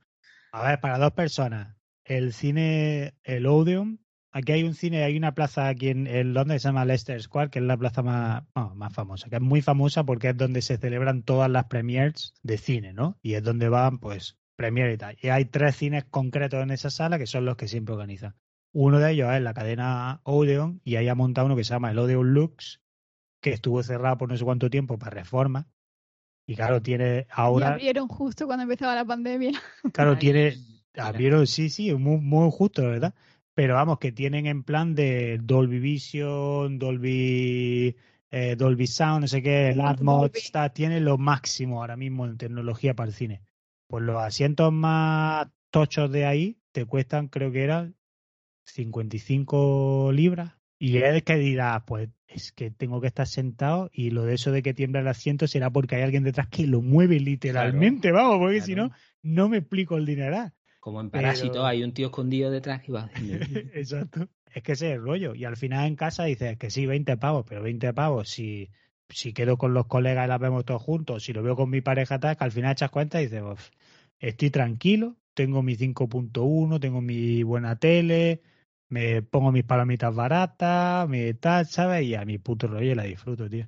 A 0.53 0.67
ver, 0.67 0.79
para 0.79 0.97
dos 0.97 1.11
personas. 1.11 1.75
El 2.11 2.33
cine, 2.33 3.13
el 3.23 3.45
Odeon, 3.45 4.01
aquí 4.31 4.51
hay 4.51 4.63
un 4.63 4.73
cine, 4.73 5.05
hay 5.05 5.15
una 5.15 5.33
plaza 5.33 5.69
aquí 5.69 5.87
en, 5.87 6.07
en 6.07 6.33
Londres 6.33 6.57
que 6.57 6.59
se 6.59 6.67
llama 6.67 6.83
Leicester 6.83 7.21
Square, 7.21 7.49
que 7.49 7.59
es 7.59 7.65
la 7.65 7.77
plaza 7.77 8.03
más, 8.03 8.43
más 8.75 8.93
famosa, 8.93 9.29
que 9.29 9.37
es 9.37 9.41
muy 9.41 9.61
famosa 9.61 10.03
porque 10.03 10.27
es 10.31 10.35
donde 10.35 10.61
se 10.61 10.75
celebran 10.75 11.23
todas 11.23 11.49
las 11.49 11.67
premiers 11.67 12.33
de 12.43 12.57
cine, 12.57 12.91
¿no? 12.91 13.17
Y 13.21 13.35
es 13.35 13.43
donde 13.43 13.69
van, 13.69 13.99
pues, 13.99 14.37
premier 14.57 14.91
y 14.91 14.97
tal. 14.97 15.17
Y 15.21 15.29
hay 15.29 15.45
tres 15.45 15.77
cines 15.77 16.03
concretos 16.03 16.61
en 16.61 16.71
esa 16.71 16.89
sala 16.89 17.17
que 17.17 17.27
son 17.27 17.45
los 17.45 17.55
que 17.55 17.69
siempre 17.69 17.93
organizan. 17.93 18.35
Uno 18.73 18.99
de 18.99 19.13
ellos 19.13 19.31
es 19.31 19.41
la 19.41 19.53
cadena 19.53 20.19
Odeon 20.23 20.81
y 20.83 20.97
ahí 20.97 21.07
ha 21.07 21.15
montado 21.15 21.47
uno 21.47 21.55
que 21.55 21.63
se 21.63 21.73
llama 21.73 21.91
el 21.91 21.99
Odeon 21.99 22.33
Lux, 22.33 22.81
que 23.41 23.51
estuvo 23.51 23.81
cerrado 23.83 24.17
por 24.17 24.27
no 24.27 24.35
sé 24.35 24.43
cuánto 24.43 24.69
tiempo 24.69 24.99
para 24.99 25.11
reforma. 25.11 25.69
Y 26.45 26.57
claro, 26.57 26.81
tiene 26.81 27.19
Y 27.19 27.25
ahora, 27.29 27.69
abrieron 27.69 28.09
justo 28.09 28.47
cuando 28.47 28.63
empezaba 28.63 28.95
la 28.95 29.05
pandemia. 29.05 29.53
claro, 29.93 30.17
tiene. 30.19 30.57
Abrieron, 30.95 31.47
sí, 31.47 31.69
sí, 31.69 31.93
muy, 31.93 32.17
muy 32.19 32.49
justo, 32.51 32.83
¿verdad? 32.83 33.13
Pero 33.53 33.75
vamos, 33.75 33.99
que 33.99 34.11
tienen 34.11 34.45
en 34.45 34.63
plan 34.63 34.95
de 34.95 35.39
Dolby 35.41 35.79
Vision, 35.79 36.79
Dolby, 36.79 37.95
eh, 38.31 38.55
Dolby 38.57 38.87
Sound, 38.87 39.21
no 39.21 39.27
sé 39.27 39.41
qué, 39.41 39.69
el 39.69 39.77
Dolby. 39.77 40.31
está, 40.39 40.69
tiene 40.69 40.99
lo 41.01 41.17
máximo 41.17 41.81
ahora 41.81 41.97
mismo 41.97 42.25
en 42.25 42.37
tecnología 42.37 42.93
para 42.93 43.09
el 43.09 43.13
cine. 43.13 43.41
Pues 43.87 44.03
los 44.03 44.21
asientos 44.21 44.71
más 44.71 45.47
tochos 45.69 46.11
de 46.11 46.25
ahí 46.25 46.57
te 46.71 46.85
cuestan, 46.85 47.27
creo 47.27 47.51
que 47.51 47.63
eran 47.63 47.95
55 48.63 50.11
libras. 50.13 50.53
Y 50.79 50.97
es 50.97 51.23
que 51.23 51.35
dirás, 51.35 51.83
pues 51.85 52.09
es 52.27 52.51
que 52.53 52.71
tengo 52.71 53.01
que 53.01 53.07
estar 53.07 53.27
sentado 53.27 53.89
y 53.93 54.09
lo 54.09 54.23
de 54.23 54.35
eso 54.35 54.51
de 54.51 54.63
que 54.63 54.73
tiembla 54.73 55.01
el 55.01 55.07
asiento 55.07 55.45
será 55.47 55.69
porque 55.69 55.95
hay 55.95 56.01
alguien 56.03 56.23
detrás 56.23 56.47
que 56.47 56.65
lo 56.65 56.81
mueve 56.81 57.19
literalmente, 57.19 58.11
vamos, 58.11 58.39
porque 58.39 58.61
si 58.61 58.73
no, 58.73 58.87
Claro. 58.87 59.01
no 59.21 59.49
me 59.49 59.57
explico 59.57 59.97
el 59.97 60.05
dineral. 60.05 60.53
Como 60.81 60.99
en 60.99 61.09
Pero- 61.11 61.21
Parásito 61.21 61.65
hay 61.65 61.83
un 61.83 61.93
tío 61.93 62.07
escondido 62.07 62.51
detrás 62.51 62.81
que 62.81 62.91
va 62.91 63.03
haciendo. 63.03 63.45
Exacto. 63.73 64.27
Es 64.53 64.63
que 64.63 64.73
ese 64.73 64.89
es 64.89 64.95
el 64.97 65.01
rollo. 65.01 65.33
Y 65.33 65.45
al 65.45 65.55
final 65.55 65.87
en 65.87 65.95
casa 65.95 66.25
dices 66.25 66.57
que 66.57 66.69
sí, 66.69 66.85
20 66.85 67.15
pavos, 67.15 67.45
pero 67.47 67.61
20 67.63 67.93
pavos, 67.93 68.27
si, 68.29 68.69
si 69.07 69.31
quedo 69.31 69.57
con 69.57 69.73
los 69.73 69.85
colegas 69.85 70.25
y 70.25 70.27
las 70.27 70.39
vemos 70.41 70.65
todos 70.65 70.81
juntos, 70.81 71.23
si 71.23 71.31
lo 71.31 71.41
veo 71.43 71.55
con 71.55 71.69
mi 71.69 71.79
pareja, 71.81 72.19
tal, 72.19 72.35
que 72.35 72.43
al 72.43 72.51
final 72.51 72.73
echas 72.73 72.89
cuenta 72.91 73.21
y 73.21 73.25
dices, 73.25 73.41
"Uf, 73.43 73.69
estoy 74.19 74.49
tranquilo, 74.49 75.15
tengo 75.33 75.61
mi 75.63 75.75
5.1, 75.77 76.79
tengo 76.81 76.99
mi 76.99 77.43
buena 77.43 77.77
tele, 77.77 78.41
me 78.89 79.21
pongo 79.21 79.51
mis 79.53 79.63
palomitas 79.63 80.13
baratas, 80.13 81.07
me 81.07 81.33
tal, 81.35 81.65
¿sabes? 81.67 82.03
Y 82.05 82.15
a 82.15 82.25
mi 82.25 82.37
puto 82.39 82.67
rollo 82.67 82.91
y 82.91 82.95
la 82.95 83.03
disfruto, 83.03 83.47
tío. 83.49 83.67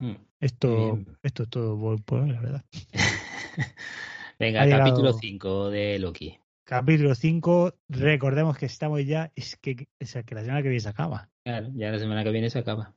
Mm. 0.00 0.14
Esto, 0.40 0.94
Bien. 0.94 1.06
esto 1.22 1.42
es 1.44 1.48
todo 1.50 1.78
por, 1.78 2.02
por 2.02 2.26
la 2.26 2.40
verdad. 2.40 2.64
Venga, 4.38 4.62
Ha 4.62 4.64
llegado- 4.64 4.84
capítulo 4.84 5.12
5 5.12 5.70
de 5.70 5.98
Loki. 6.00 6.38
Capítulo 6.66 7.14
5, 7.14 7.74
recordemos 7.90 8.56
que 8.56 8.64
estamos 8.64 9.04
ya, 9.04 9.30
es 9.34 9.56
que, 9.56 9.86
es 9.98 10.14
que 10.24 10.34
la 10.34 10.40
semana 10.40 10.62
que 10.62 10.68
viene 10.68 10.80
se 10.80 10.88
acaba. 10.88 11.28
Claro, 11.44 11.68
ya 11.74 11.90
la 11.90 11.98
semana 11.98 12.24
que 12.24 12.30
viene 12.30 12.48
se 12.48 12.58
acaba. 12.58 12.94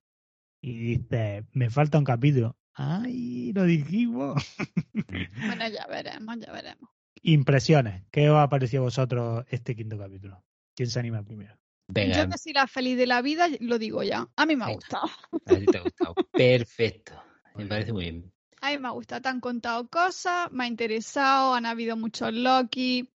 y 0.61 0.95
dice, 0.95 1.43
me 1.51 1.69
falta 1.69 1.97
un 1.97 2.05
capítulo. 2.05 2.55
¡Ay, 2.73 3.51
lo 3.53 3.63
dijimos! 3.65 4.41
Bueno, 5.47 5.67
ya 5.69 5.85
veremos, 5.87 6.37
ya 6.39 6.51
veremos. 6.51 6.89
Impresiones. 7.23 8.03
¿Qué 8.11 8.29
os 8.29 8.37
ha 8.37 8.47
parecido 8.47 8.83
a 8.83 8.85
vosotros 8.85 9.45
este 9.49 9.75
quinto 9.75 9.97
capítulo? 9.97 10.43
¿Quién 10.75 10.89
se 10.89 10.99
anima 10.99 11.23
primero? 11.23 11.57
Venga, 11.89 12.17
Yo 12.17 12.29
que 12.29 12.37
soy 12.37 12.53
la 12.53 12.67
feliz 12.67 12.97
de 12.97 13.07
la 13.07 13.21
vida, 13.21 13.47
lo 13.59 13.79
digo 13.79 14.03
ya. 14.03 14.27
A 14.35 14.45
mí 14.45 14.55
me 14.55 14.65
ha 14.65 14.73
gustado. 14.73 15.07
a 15.45 15.55
si 15.55 15.65
te 15.65 15.77
ha 15.77 15.81
gustado. 15.81 16.15
Perfecto. 16.31 17.13
Me 17.55 17.65
parece 17.65 17.91
muy 17.91 18.03
bien. 18.03 18.31
A 18.61 18.71
mí 18.71 18.77
me 18.77 18.87
ha 18.87 18.91
gustado. 18.91 19.21
Te 19.21 19.29
han 19.29 19.39
contado 19.39 19.89
cosas, 19.89 20.51
me 20.51 20.65
ha 20.65 20.67
interesado, 20.67 21.53
han 21.53 21.65
habido 21.65 21.97
muchos 21.97 22.33
Loki. 22.33 23.09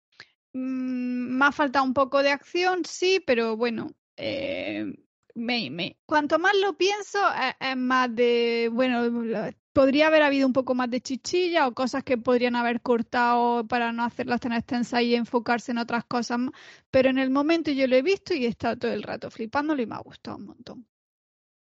Mm, 0.55 1.37
me 1.39 1.45
ha 1.47 1.53
faltado 1.53 1.85
un 1.85 1.95
poco 1.95 2.23
de 2.23 2.31
acción, 2.31 2.85
sí, 2.85 3.23
pero 3.27 3.57
bueno, 3.57 3.89
eh, 4.17 4.93
me, 5.35 5.71
me- 5.71 5.97
cuanto 6.07 6.39
más 6.39 6.53
lo 6.61 6.77
pienso, 6.77 7.19
es, 7.33 7.55
es 7.71 7.77
más 7.77 8.15
de, 8.15 8.69
bueno, 8.73 9.51
podría 9.73 10.09
haber 10.09 10.23
habido 10.23 10.47
un 10.47 10.53
poco 10.53 10.75
más 10.75 10.91
de 10.91 11.01
chichilla 11.01 11.67
o 11.67 11.73
cosas 11.75 12.05
que 12.05 12.19
podrían 12.19 12.55
haber 12.57 12.83
cortado 12.83 13.67
para 13.67 13.93
no 13.93 14.05
hacerlas 14.05 14.41
tan 14.41 14.53
extensas 14.53 15.01
y 15.03 15.15
enfocarse 15.15 15.73
en 15.73 15.79
otras 15.79 16.05
cosas 16.05 16.39
más. 16.39 16.53
Pero 16.91 17.09
en 17.09 17.19
el 17.19 17.31
momento 17.31 17.71
yo 17.71 17.87
lo 17.87 17.97
he 17.97 18.03
visto 18.03 18.35
y 18.35 18.45
he 18.45 18.49
estado 18.49 18.77
todo 18.77 18.93
el 18.93 19.03
rato 19.03 19.31
flipándolo 19.31 19.81
y 19.83 19.87
me 19.87 19.95
ha 19.95 20.01
gustado 20.01 20.37
un 20.37 20.45
montón. 20.45 20.87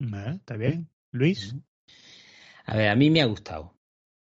¿Eh? 0.00 0.32
¿Está 0.34 0.56
bien? 0.56 0.88
¿Luis? 1.12 1.54
A 2.64 2.76
ver, 2.76 2.88
a 2.88 2.96
mí 2.96 3.10
me 3.10 3.22
ha 3.22 3.26
gustado. 3.26 3.76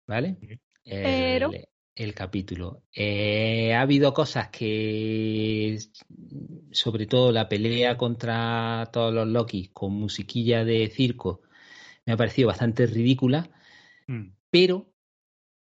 ¿Vale? 0.09 0.37
El, 0.85 1.03
Pero- 1.03 1.53
el 1.95 2.15
capítulo. 2.15 2.83
Eh, 2.95 3.75
ha 3.75 3.83
habido 3.83 4.15
cosas 4.15 4.49
que, 4.49 5.79
sobre 6.71 7.07
todo 7.07 7.33
la 7.33 7.49
pelea 7.49 7.97
contra 7.97 8.89
todos 8.93 9.13
los 9.13 9.29
Loki 9.29 9.69
con 9.69 9.93
musiquilla 9.93 10.65
de 10.65 10.89
circo, 10.89 11.43
me 12.07 12.15
ha 12.15 12.17
parecido 12.17 12.49
bastante 12.49 12.87
ridícula. 12.87 13.51
Mm. 14.09 14.35
pero 14.51 14.93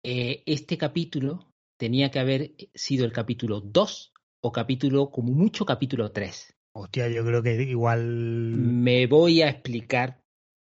eh, 0.02 0.42
este 0.44 0.76
capítulo 0.76 1.54
tenía 1.78 2.10
que 2.10 2.18
haber 2.18 2.54
sido 2.74 3.04
el 3.04 3.12
capítulo 3.12 3.60
2 3.60 4.12
o 4.40 4.52
capítulo, 4.52 5.10
como 5.10 5.32
mucho, 5.32 5.64
capítulo 5.64 6.10
3. 6.10 6.54
Hostia, 6.72 7.08
yo 7.08 7.24
creo 7.24 7.42
que 7.42 7.62
igual... 7.62 8.02
Me 8.04 9.06
voy 9.06 9.42
a 9.42 9.48
explicar. 9.48 10.20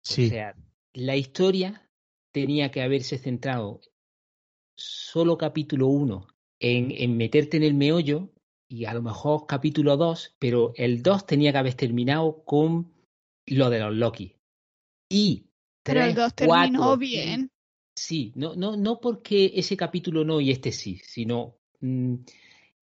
Sí. 0.02 0.28
O 0.28 0.30
sea, 0.30 0.56
la 0.94 1.16
historia 1.16 1.88
tenía 2.32 2.72
que 2.72 2.82
haberse 2.82 3.18
centrado 3.18 3.82
solo 4.80 5.38
capítulo 5.38 5.88
1 5.88 6.28
en, 6.60 6.92
en 6.92 7.18
meterte 7.18 7.58
en 7.58 7.64
el 7.64 7.74
meollo 7.74 8.30
y 8.68 8.86
a 8.86 8.94
lo 8.94 9.02
mejor 9.02 9.46
capítulo 9.48 9.98
2, 9.98 10.36
pero 10.40 10.74
el 10.76 11.02
2 11.02 11.26
tenía 11.26 11.52
que 11.52 11.58
haber 11.58 11.74
terminado 11.74 12.44
con 12.46 12.94
lo 13.48 13.70
de 13.70 13.80
los 13.80 13.96
Loki. 13.96 14.36
Y 15.10 15.48
Pero 15.84 16.02
el 16.02 16.14
3, 16.14 16.16
2 16.16 16.36
terminó 16.36 16.80
4, 16.80 16.98
bien. 16.98 17.52
Sí, 17.96 18.32
no, 18.36 18.56
no, 18.56 18.78
no 18.78 19.02
porque 19.02 19.52
ese 19.56 19.76
capítulo 19.76 20.24
no 20.24 20.40
y 20.40 20.52
este 20.52 20.72
sí, 20.72 21.02
sino 21.04 21.58
mm, 21.82 22.16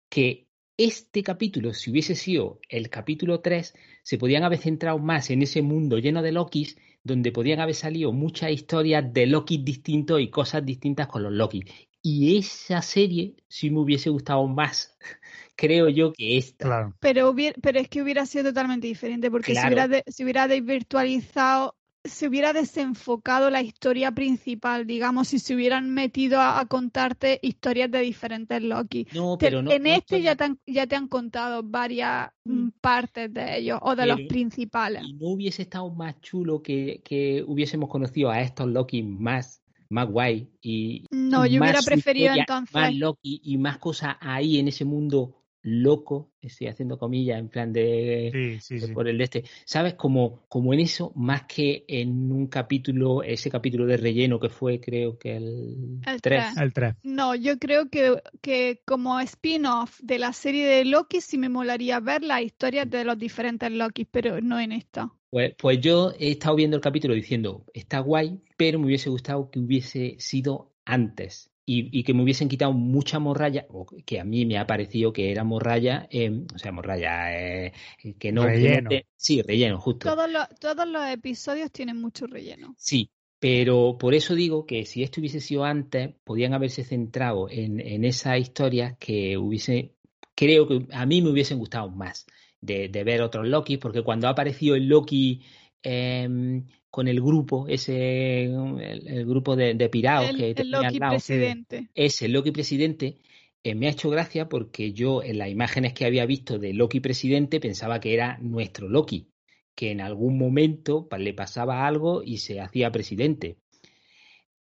que 0.09 0.47
este 0.77 1.23
capítulo, 1.23 1.73
si 1.73 1.91
hubiese 1.91 2.15
sido 2.15 2.59
el 2.67 2.89
capítulo 2.89 3.39
3, 3.39 3.73
se 4.03 4.17
podían 4.17 4.43
haber 4.43 4.59
centrado 4.59 4.99
más 4.99 5.29
en 5.29 5.41
ese 5.41 5.61
mundo 5.61 5.99
lleno 5.99 6.21
de 6.21 6.33
Lokis, 6.33 6.77
donde 7.05 7.31
podían 7.31 7.59
haber 7.59 7.75
salido 7.75 8.11
muchas 8.11 8.51
historias 8.51 9.13
de 9.13 9.27
Loki 9.27 9.59
distintos 9.59 10.19
y 10.19 10.29
cosas 10.29 10.65
distintas 10.65 11.07
con 11.07 11.21
los 11.23 11.31
Loki. 11.31 11.63
Y 12.01 12.37
esa 12.37 12.81
serie 12.81 13.35
sí 13.47 13.69
me 13.69 13.79
hubiese 13.79 14.09
gustado 14.09 14.45
más, 14.47 14.97
creo 15.55 15.87
yo, 15.87 16.11
que 16.13 16.37
esta. 16.37 16.65
Claro. 16.65 16.95
Pero, 16.99 17.29
hubiera, 17.29 17.55
pero 17.61 17.79
es 17.79 17.87
que 17.89 18.01
hubiera 18.01 18.25
sido 18.25 18.45
totalmente 18.45 18.87
diferente, 18.87 19.29
porque 19.29 19.51
Claro. 19.53 19.67
si 19.69 19.73
hubiera, 19.73 19.87
de- 19.87 20.03
si 20.07 20.23
hubiera 20.23 20.47
desvirtualizado, 20.47 21.75
se 22.05 22.27
hubiera 22.27 22.53
desenfocado 22.53 23.49
la 23.49 23.61
historia 23.61 24.11
principal, 24.11 24.85
digamos, 24.87 25.27
si 25.29 25.39
se 25.39 25.55
hubieran 25.55 25.89
metido 25.93 26.39
a, 26.39 26.59
a 26.59 26.65
contarte 26.65 27.39
historias 27.41 27.91
de 27.91 27.99
diferentes 27.99 28.61
Loki. 28.61 29.07
No, 29.13 29.37
Te- 29.37 29.47
pero 29.47 29.61
no. 29.61 29.71
en 29.71 29.83
no 29.83 29.89
este 29.89 30.17
estoy- 30.17 30.23
ya 30.23 30.35
te, 30.35 30.43
han, 30.45 30.59
ya 30.65 30.87
te 30.87 30.95
han 30.95 31.07
contado 31.07 31.63
varias 31.63 32.29
mm, 32.45 32.69
partes 32.81 33.33
de 33.33 33.57
ellos, 33.57 33.79
o 33.81 33.95
de 33.95 34.05
los 34.05 34.21
principales. 34.21 35.03
Y 35.03 35.13
no 35.13 35.27
hubiese 35.29 35.63
estado 35.63 35.89
más 35.93 36.19
chulo 36.21 36.61
que, 36.61 37.01
que 37.03 37.43
hubiésemos 37.47 37.89
conocido 37.89 38.29
a 38.29 38.41
estos 38.41 38.67
Loki 38.67 39.03
más, 39.03 39.61
más 39.89 40.09
guay 40.09 40.49
y 40.61 41.05
No, 41.11 41.45
yo 41.45 41.59
más 41.59 41.69
hubiera 41.71 41.81
preferido 41.81 42.27
historia, 42.27 42.41
entonces. 42.43 42.73
más 42.73 42.95
Loki 42.95 43.41
y 43.43 43.57
más 43.57 43.77
cosas 43.79 44.15
ahí 44.19 44.59
en 44.59 44.67
ese 44.67 44.85
mundo 44.85 45.35
loco, 45.65 46.31
estoy 46.41 46.67
haciendo 46.67 46.99
comillas 46.99 47.39
en 47.39 47.49
plan 47.49 47.73
de, 47.73 48.29
Sí, 48.31 48.59
sí, 48.59 48.79
de 48.79 48.87
sí. 48.87 48.93
por 48.93 49.07
el 49.07 49.17
de 49.17 49.23
este, 49.23 49.43
¿sabes? 49.65 49.95
Como, 49.95 50.45
como 50.47 50.73
en 50.75 50.79
eso, 50.79 51.11
más 51.15 51.43
que 51.47 51.85
en 51.87 52.31
un 52.31 52.47
capítulo, 52.47 53.23
ese 53.23 53.49
capítulo 53.49 53.87
de 53.87 53.97
relleno 53.97 54.39
que 54.39 54.49
fue 54.49 54.79
creo 54.79 55.17
que 55.17 55.37
el, 55.37 55.99
El 56.05 56.21
3. 56.21 56.21
tres. 56.21 56.57
El 56.57 56.71
3. 56.71 56.93
No, 57.01 57.33
yo 57.33 57.57
creo 57.57 57.89
que, 57.89 58.21
que 58.41 58.83
como 58.85 59.19
spin-off 59.21 59.99
de 60.03 60.19
la 60.19 60.33
serie 60.33 60.67
de 60.67 60.85
Loki 60.85 61.19
sí 61.19 61.39
me 61.39 61.49
molaría 61.49 61.99
ver 61.99 62.23
las 62.23 62.43
historias 62.43 62.87
de 62.87 63.03
los 63.03 63.17
diferentes 63.17 63.71
Loki, 63.71 64.05
pero 64.05 64.39
no 64.41 64.59
en 64.59 64.71
esta. 64.71 65.11
Pues, 65.31 65.55
pues 65.57 65.81
yo 65.81 66.13
he 66.19 66.29
estado 66.31 66.55
viendo 66.55 66.77
el 66.77 66.81
capítulo 66.81 67.15
diciendo, 67.15 67.65
está 67.73 67.99
guay, 67.99 68.39
pero 68.55 68.77
me 68.77 68.85
hubiese 68.85 69.09
gustado 69.09 69.49
que 69.49 69.59
hubiese 69.59 70.15
sido 70.19 70.75
antes 70.85 71.51
y, 71.65 71.97
y 71.99 72.03
que 72.03 72.13
me 72.13 72.23
hubiesen 72.23 72.47
quitado 72.49 72.73
mucha 72.73 73.19
morralla, 73.19 73.65
o 73.69 73.85
que 74.05 74.19
a 74.19 74.23
mí 74.23 74.45
me 74.45 74.57
ha 74.57 74.67
parecido 74.67 75.11
que 75.13 75.31
era 75.31 75.43
morralla, 75.43 76.07
eh, 76.11 76.31
o 76.53 76.57
sea, 76.59 76.71
morralla, 76.71 77.33
eh, 77.67 77.73
que 78.19 78.31
no... 78.31 78.43
que 78.43 78.69
no 78.69 78.77
Relleno. 78.77 78.89
te- 78.89 79.07
sí, 79.15 79.41
relleno, 79.41 79.79
justo. 79.79 80.09
Todos 80.09 80.29
los, 80.31 80.47
todos 80.59 80.87
los 80.87 81.05
episodios 81.07 81.71
tienen 81.71 81.99
mucho 81.99 82.27
relleno. 82.27 82.75
Sí, 82.77 83.09
pero 83.39 83.97
por 83.97 84.13
eso 84.13 84.35
digo 84.35 84.65
que 84.65 84.85
si 84.85 85.03
esto 85.03 85.19
hubiese 85.21 85.39
sido 85.39 85.63
antes, 85.65 86.15
podían 86.23 86.53
haberse 86.53 86.83
centrado 86.83 87.49
en, 87.49 87.79
en 87.79 88.03
esas 88.05 88.39
historias 88.39 88.97
que 88.99 89.37
hubiese, 89.37 89.95
creo 90.35 90.67
que 90.67 90.85
a 90.91 91.05
mí 91.05 91.21
me 91.21 91.29
hubiesen 91.29 91.57
gustado 91.59 91.89
más 91.89 92.25
de, 92.61 92.89
de 92.89 93.03
ver 93.03 93.21
otros 93.21 93.47
Loki, 93.47 93.77
porque 93.77 94.03
cuando 94.03 94.27
ha 94.27 94.31
aparecido 94.31 94.75
el 94.75 94.87
Loki 94.87 95.41
em, 95.83 96.65
con 96.95 97.09
el 97.09 97.19
grupo, 97.19 97.67
ese, 97.67 98.45
el, 98.45 99.05
el 99.05 99.25
grupo 99.25 99.57
de, 99.57 99.73
de 99.73 99.83
El, 99.83 99.91
que 100.37 100.49
el 100.51 100.55
tenía 100.55 100.77
al 100.77 100.83
Loki 100.85 100.99
lado, 100.99 101.11
presidente. 101.15 101.89
ese 101.93 102.29
Loki 102.29 102.51
presidente, 102.51 103.17
eh, 103.65 103.75
me 103.75 103.87
ha 103.87 103.89
hecho 103.89 104.09
gracia 104.09 104.47
porque 104.47 104.93
yo 104.93 105.21
en 105.21 105.37
las 105.37 105.49
imágenes 105.49 105.91
que 105.91 106.05
había 106.05 106.25
visto 106.25 106.57
de 106.57 106.71
Loki 106.71 107.01
presidente 107.01 107.59
pensaba 107.59 107.99
que 107.99 108.13
era 108.13 108.37
nuestro 108.37 108.87
Loki, 108.87 109.27
que 109.75 109.91
en 109.91 109.99
algún 109.99 110.37
momento 110.37 111.09
le 111.17 111.33
pasaba 111.33 111.85
algo 111.85 112.23
y 112.23 112.37
se 112.37 112.61
hacía 112.61 112.93
presidente. 112.93 113.57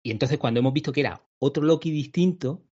Y 0.01 0.09
entonces 0.09 0.39
cuando 0.39 0.61
hemos 0.61 0.73
visto 0.73 0.91
que 0.91 1.01
era 1.01 1.21
otro 1.37 1.63
Loki 1.63 1.91
distinto, 1.91 2.63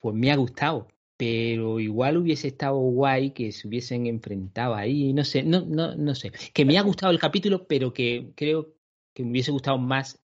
pues 0.00 0.14
me 0.14 0.30
ha 0.30 0.36
gustado. 0.36 0.88
Pero 1.16 1.80
igual 1.80 2.18
hubiese 2.18 2.48
estado 2.48 2.76
guay 2.76 3.30
que 3.30 3.50
se 3.52 3.66
hubiesen 3.66 4.06
enfrentado 4.06 4.74
ahí, 4.74 5.12
no 5.12 5.24
sé, 5.24 5.42
no, 5.42 5.62
no, 5.62 5.96
no 5.96 6.14
sé. 6.14 6.32
Que 6.52 6.64
me 6.64 6.76
ha 6.78 6.82
gustado 6.82 7.12
el 7.12 7.18
capítulo, 7.18 7.66
pero 7.66 7.92
que 7.92 8.32
creo 8.36 8.74
que 9.14 9.24
me 9.24 9.30
hubiese 9.30 9.50
gustado 9.50 9.78
más 9.78 10.22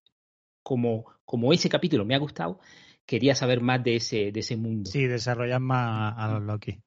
como, 0.62 1.06
como 1.25 1.52
ese 1.52 1.68
capítulo 1.68 2.04
me 2.04 2.14
ha 2.14 2.18
gustado, 2.18 2.61
quería 3.06 3.34
saber 3.34 3.61
más 3.61 3.82
de 3.82 3.96
ese, 3.96 4.32
de 4.32 4.40
ese 4.40 4.56
mundo. 4.56 4.90
Sí, 4.90 5.06
desarrollar 5.06 5.61
más 5.61 6.14
a 6.16 6.32
los 6.32 6.42
Loki. 6.42 6.78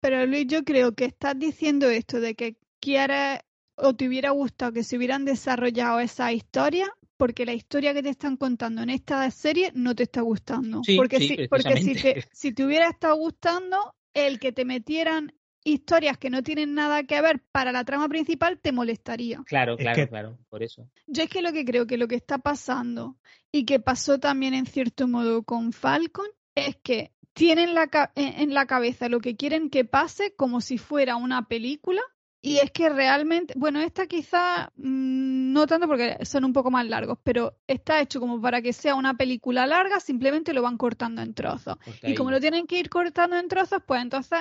Pero 0.00 0.26
Luis, 0.26 0.46
yo 0.46 0.64
creo 0.64 0.92
que 0.92 1.04
estás 1.06 1.38
diciendo 1.38 1.88
esto 1.88 2.20
de 2.20 2.34
que 2.34 2.56
quieres 2.80 3.40
o 3.76 3.94
te 3.94 4.06
hubiera 4.06 4.30
gustado 4.30 4.72
que 4.72 4.84
se 4.84 4.96
hubieran 4.96 5.24
desarrollado 5.24 6.00
esa 6.00 6.32
historia 6.32 6.92
porque 7.16 7.46
la 7.46 7.52
historia 7.52 7.94
que 7.94 8.02
te 8.02 8.08
están 8.08 8.36
contando 8.36 8.82
en 8.82 8.90
esta 8.90 9.30
serie 9.30 9.72
no 9.74 9.94
te 9.94 10.04
está 10.04 10.20
gustando. 10.20 10.82
porque 10.96 11.18
si, 11.18 11.48
porque 11.48 11.76
si 11.76 11.94
te, 11.94 12.24
si 12.32 12.52
te 12.52 12.64
hubiera 12.64 12.88
estado 12.88 13.16
gustando, 13.16 13.94
el 14.14 14.38
que 14.38 14.52
te 14.52 14.64
metieran 14.64 15.32
historias 15.64 16.18
que 16.18 16.30
no 16.30 16.42
tienen 16.42 16.74
nada 16.74 17.04
que 17.04 17.20
ver 17.22 17.40
para 17.50 17.72
la 17.72 17.84
trama 17.84 18.08
principal 18.08 18.58
te 18.60 18.72
molestaría. 18.72 19.42
Claro, 19.46 19.76
claro, 19.76 20.08
claro, 20.08 20.38
por 20.50 20.62
eso. 20.62 20.88
Yo 21.06 21.22
es 21.22 21.30
que 21.30 21.42
lo 21.42 21.52
que 21.52 21.64
creo 21.64 21.86
que 21.86 21.96
lo 21.96 22.06
que 22.06 22.16
está 22.16 22.38
pasando 22.38 23.16
y 23.50 23.64
que 23.64 23.80
pasó 23.80 24.18
también 24.18 24.54
en 24.54 24.66
cierto 24.66 25.08
modo 25.08 25.42
con 25.42 25.72
Falcon 25.72 26.26
es 26.54 26.76
que 26.76 27.12
tienen 27.32 27.74
la, 27.74 27.88
en 28.14 28.54
la 28.54 28.66
cabeza 28.66 29.08
lo 29.08 29.20
que 29.20 29.36
quieren 29.36 29.70
que 29.70 29.84
pase 29.84 30.34
como 30.36 30.60
si 30.60 30.78
fuera 30.78 31.16
una 31.16 31.48
película 31.48 32.02
y 32.46 32.58
es 32.58 32.70
que 32.72 32.90
realmente, 32.90 33.54
bueno, 33.56 33.80
esta 33.80 34.06
quizá 34.06 34.70
mm, 34.76 35.50
no 35.54 35.66
tanto 35.66 35.88
porque 35.88 36.18
son 36.26 36.44
un 36.44 36.52
poco 36.52 36.70
más 36.70 36.86
largos, 36.86 37.18
pero 37.24 37.56
está 37.66 38.02
hecho 38.02 38.20
como 38.20 38.38
para 38.38 38.60
que 38.60 38.74
sea 38.74 38.96
una 38.96 39.14
película 39.14 39.66
larga, 39.66 39.98
simplemente 39.98 40.52
lo 40.52 40.60
van 40.60 40.76
cortando 40.76 41.22
en 41.22 41.32
trozos. 41.32 41.78
Y 42.02 42.14
como 42.14 42.30
lo 42.30 42.40
tienen 42.40 42.66
que 42.66 42.78
ir 42.78 42.90
cortando 42.90 43.38
en 43.38 43.48
trozos, 43.48 43.82
pues 43.86 44.02
entonces 44.02 44.40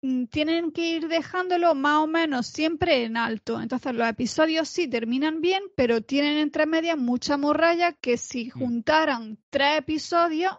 mm, 0.00 0.24
tienen 0.26 0.72
que 0.72 0.96
ir 0.96 1.08
dejándolo 1.08 1.74
más 1.74 1.98
o 1.98 2.06
menos 2.06 2.46
siempre 2.46 3.04
en 3.04 3.18
alto. 3.18 3.60
Entonces 3.60 3.92
los 3.92 4.08
episodios 4.08 4.70
sí 4.70 4.88
terminan 4.88 5.42
bien, 5.42 5.62
pero 5.76 6.00
tienen 6.00 6.38
entre 6.38 6.64
medias 6.64 6.96
mucha 6.96 7.36
morralla 7.36 7.92
que 7.92 8.16
si 8.16 8.46
mm. 8.46 8.50
juntaran 8.52 9.38
tres 9.50 9.80
episodios 9.80 10.54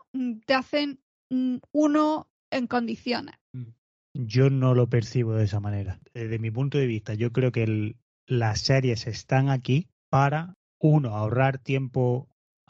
te 0.46 0.54
hacen 0.54 1.00
uno 1.72 2.30
en 2.52 2.68
condiciones. 2.68 3.34
Yo 4.14 4.50
no 4.50 4.74
lo 4.74 4.88
percibo 4.90 5.36
de 5.36 5.46
esa 5.46 5.60
manera. 5.60 6.00
Desde 6.14 6.40
mi 6.40 6.52
punto 6.52 6.78
de 6.78 6.88
vista, 6.88 7.14
yo 7.14 7.32
creo 7.32 7.52
que 7.52 7.96
las 8.26 8.62
series 8.62 9.08
están 9.08 9.50
aquí 9.50 9.90
para, 10.10 10.56
uno, 10.80 11.16
ahorrar 11.16 11.58
tiempo 11.60 12.28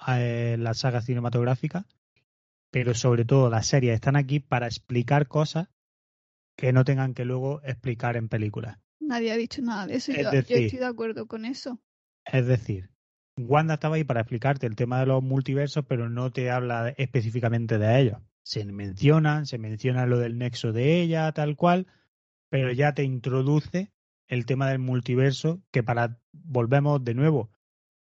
en 0.08 0.64
la 0.64 0.74
saga 0.74 1.02
cinematográfica, 1.02 1.86
pero 2.72 2.94
sobre 2.94 3.26
todo 3.26 3.50
las 3.50 3.68
series 3.68 3.96
están 3.96 4.16
aquí 4.16 4.40
para 4.40 4.68
explicar 4.68 5.28
cosas 5.28 5.70
que 6.58 6.74
no 6.74 6.84
tengan 6.84 7.14
que 7.14 7.26
luego 7.26 7.62
explicar 7.64 8.18
en 8.18 8.30
películas. 8.30 8.80
Nadie 9.00 9.32
ha 9.32 9.38
dicho 9.38 9.62
nada 9.62 9.88
de 9.88 9.96
eso. 9.96 10.12
yo, 10.12 10.32
yo 10.32 10.40
estoy 10.40 10.80
de 10.80 10.86
acuerdo 10.86 11.28
con 11.28 11.46
eso. 11.46 11.80
Es 12.26 12.46
decir, 12.46 12.90
Wanda 13.38 13.76
estaba 13.76 13.96
ahí 13.96 14.04
para 14.04 14.22
explicarte 14.22 14.66
el 14.68 14.76
tema 14.76 15.00
de 15.00 15.06
los 15.06 15.24
multiversos, 15.24 15.86
pero 15.88 16.10
no 16.10 16.32
te 16.32 16.50
habla 16.52 16.90
específicamente 16.98 17.78
de 17.78 18.02
ellos 18.02 18.18
se 18.48 18.64
mencionan, 18.64 19.46
se 19.46 19.58
menciona 19.58 20.06
lo 20.06 20.20
del 20.20 20.38
nexo 20.38 20.72
de 20.72 21.02
ella, 21.02 21.30
tal 21.34 21.58
cual, 21.58 21.86
pero 22.50 22.72
ya 22.72 22.94
te 22.94 23.04
introduce 23.04 23.92
el 24.30 24.46
tema 24.46 24.70
del 24.70 24.80
multiverso, 24.80 25.62
que 25.70 25.84
para, 25.84 26.22
volvemos 26.32 27.04
de 27.04 27.14
nuevo, 27.14 27.50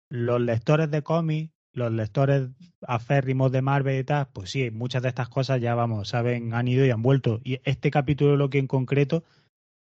los 0.09 0.41
lectores 0.41 0.89
de 0.89 1.03
cómics, 1.03 1.53
los 1.73 1.91
lectores 1.91 2.51
aférrimos 2.83 3.51
de 3.51 3.61
Marvel 3.61 3.99
y 3.99 4.05
tal, 4.05 4.29
pues 4.33 4.51
sí, 4.51 4.71
muchas 4.71 5.03
de 5.03 5.09
estas 5.09 5.29
cosas 5.29 5.61
ya 5.61 5.75
vamos, 5.75 6.11
saben, 6.11 6.55
han 6.55 6.69
ido 6.69 6.87
y 6.87 6.91
han 6.91 7.03
vuelto. 7.03 7.41
Y 7.43 7.59
este 7.65 7.91
capítulo, 7.91 8.37
lo 8.37 8.49
que 8.49 8.59
en 8.59 8.69
concreto, 8.69 9.25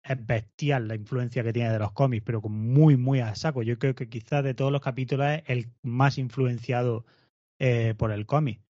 es 0.02 0.26
bestial 0.26 0.88
la 0.88 0.94
influencia 0.94 1.42
que 1.42 1.52
tiene 1.52 1.72
de 1.72 1.78
los 1.78 1.92
cómics, 1.92 2.24
pero 2.24 2.40
muy, 2.40 2.96
muy 2.96 3.20
a 3.20 3.34
saco. 3.34 3.62
Yo 3.62 3.78
creo 3.78 3.94
que 3.94 4.08
quizás 4.08 4.42
de 4.42 4.54
todos 4.54 4.72
los 4.72 4.80
capítulos 4.80 5.26
es 5.26 5.42
el 5.46 5.72
más 5.82 6.16
influenciado 6.16 7.04
eh, 7.58 7.94
por 7.98 8.12
el 8.12 8.24
cómic. 8.24 8.64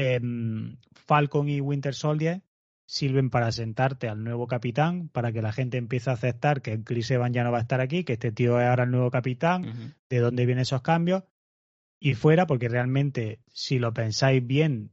Em, 0.00 0.76
Falcon 0.92 1.48
y 1.48 1.60
Winter 1.60 1.92
Soldier 1.92 2.42
sirven 2.86 3.30
para 3.30 3.50
sentarte 3.50 4.08
al 4.08 4.22
nuevo 4.22 4.46
capitán, 4.46 5.08
para 5.08 5.32
que 5.32 5.42
la 5.42 5.50
gente 5.50 5.76
empiece 5.76 6.08
a 6.08 6.12
aceptar 6.12 6.62
que 6.62 6.82
Chris 6.84 7.10
Evans 7.10 7.34
ya 7.34 7.42
no 7.42 7.50
va 7.50 7.58
a 7.58 7.62
estar 7.62 7.80
aquí, 7.80 8.04
que 8.04 8.12
este 8.12 8.30
tío 8.30 8.60
es 8.60 8.66
ahora 8.68 8.84
el 8.84 8.92
nuevo 8.92 9.10
capitán, 9.10 9.96
de 10.08 10.18
dónde 10.20 10.46
vienen 10.46 10.62
esos 10.62 10.82
cambios, 10.82 11.24
y 11.98 12.14
fuera, 12.14 12.46
porque 12.46 12.68
realmente, 12.68 13.40
si 13.48 13.80
lo 13.80 13.92
pensáis 13.92 14.46
bien, 14.46 14.92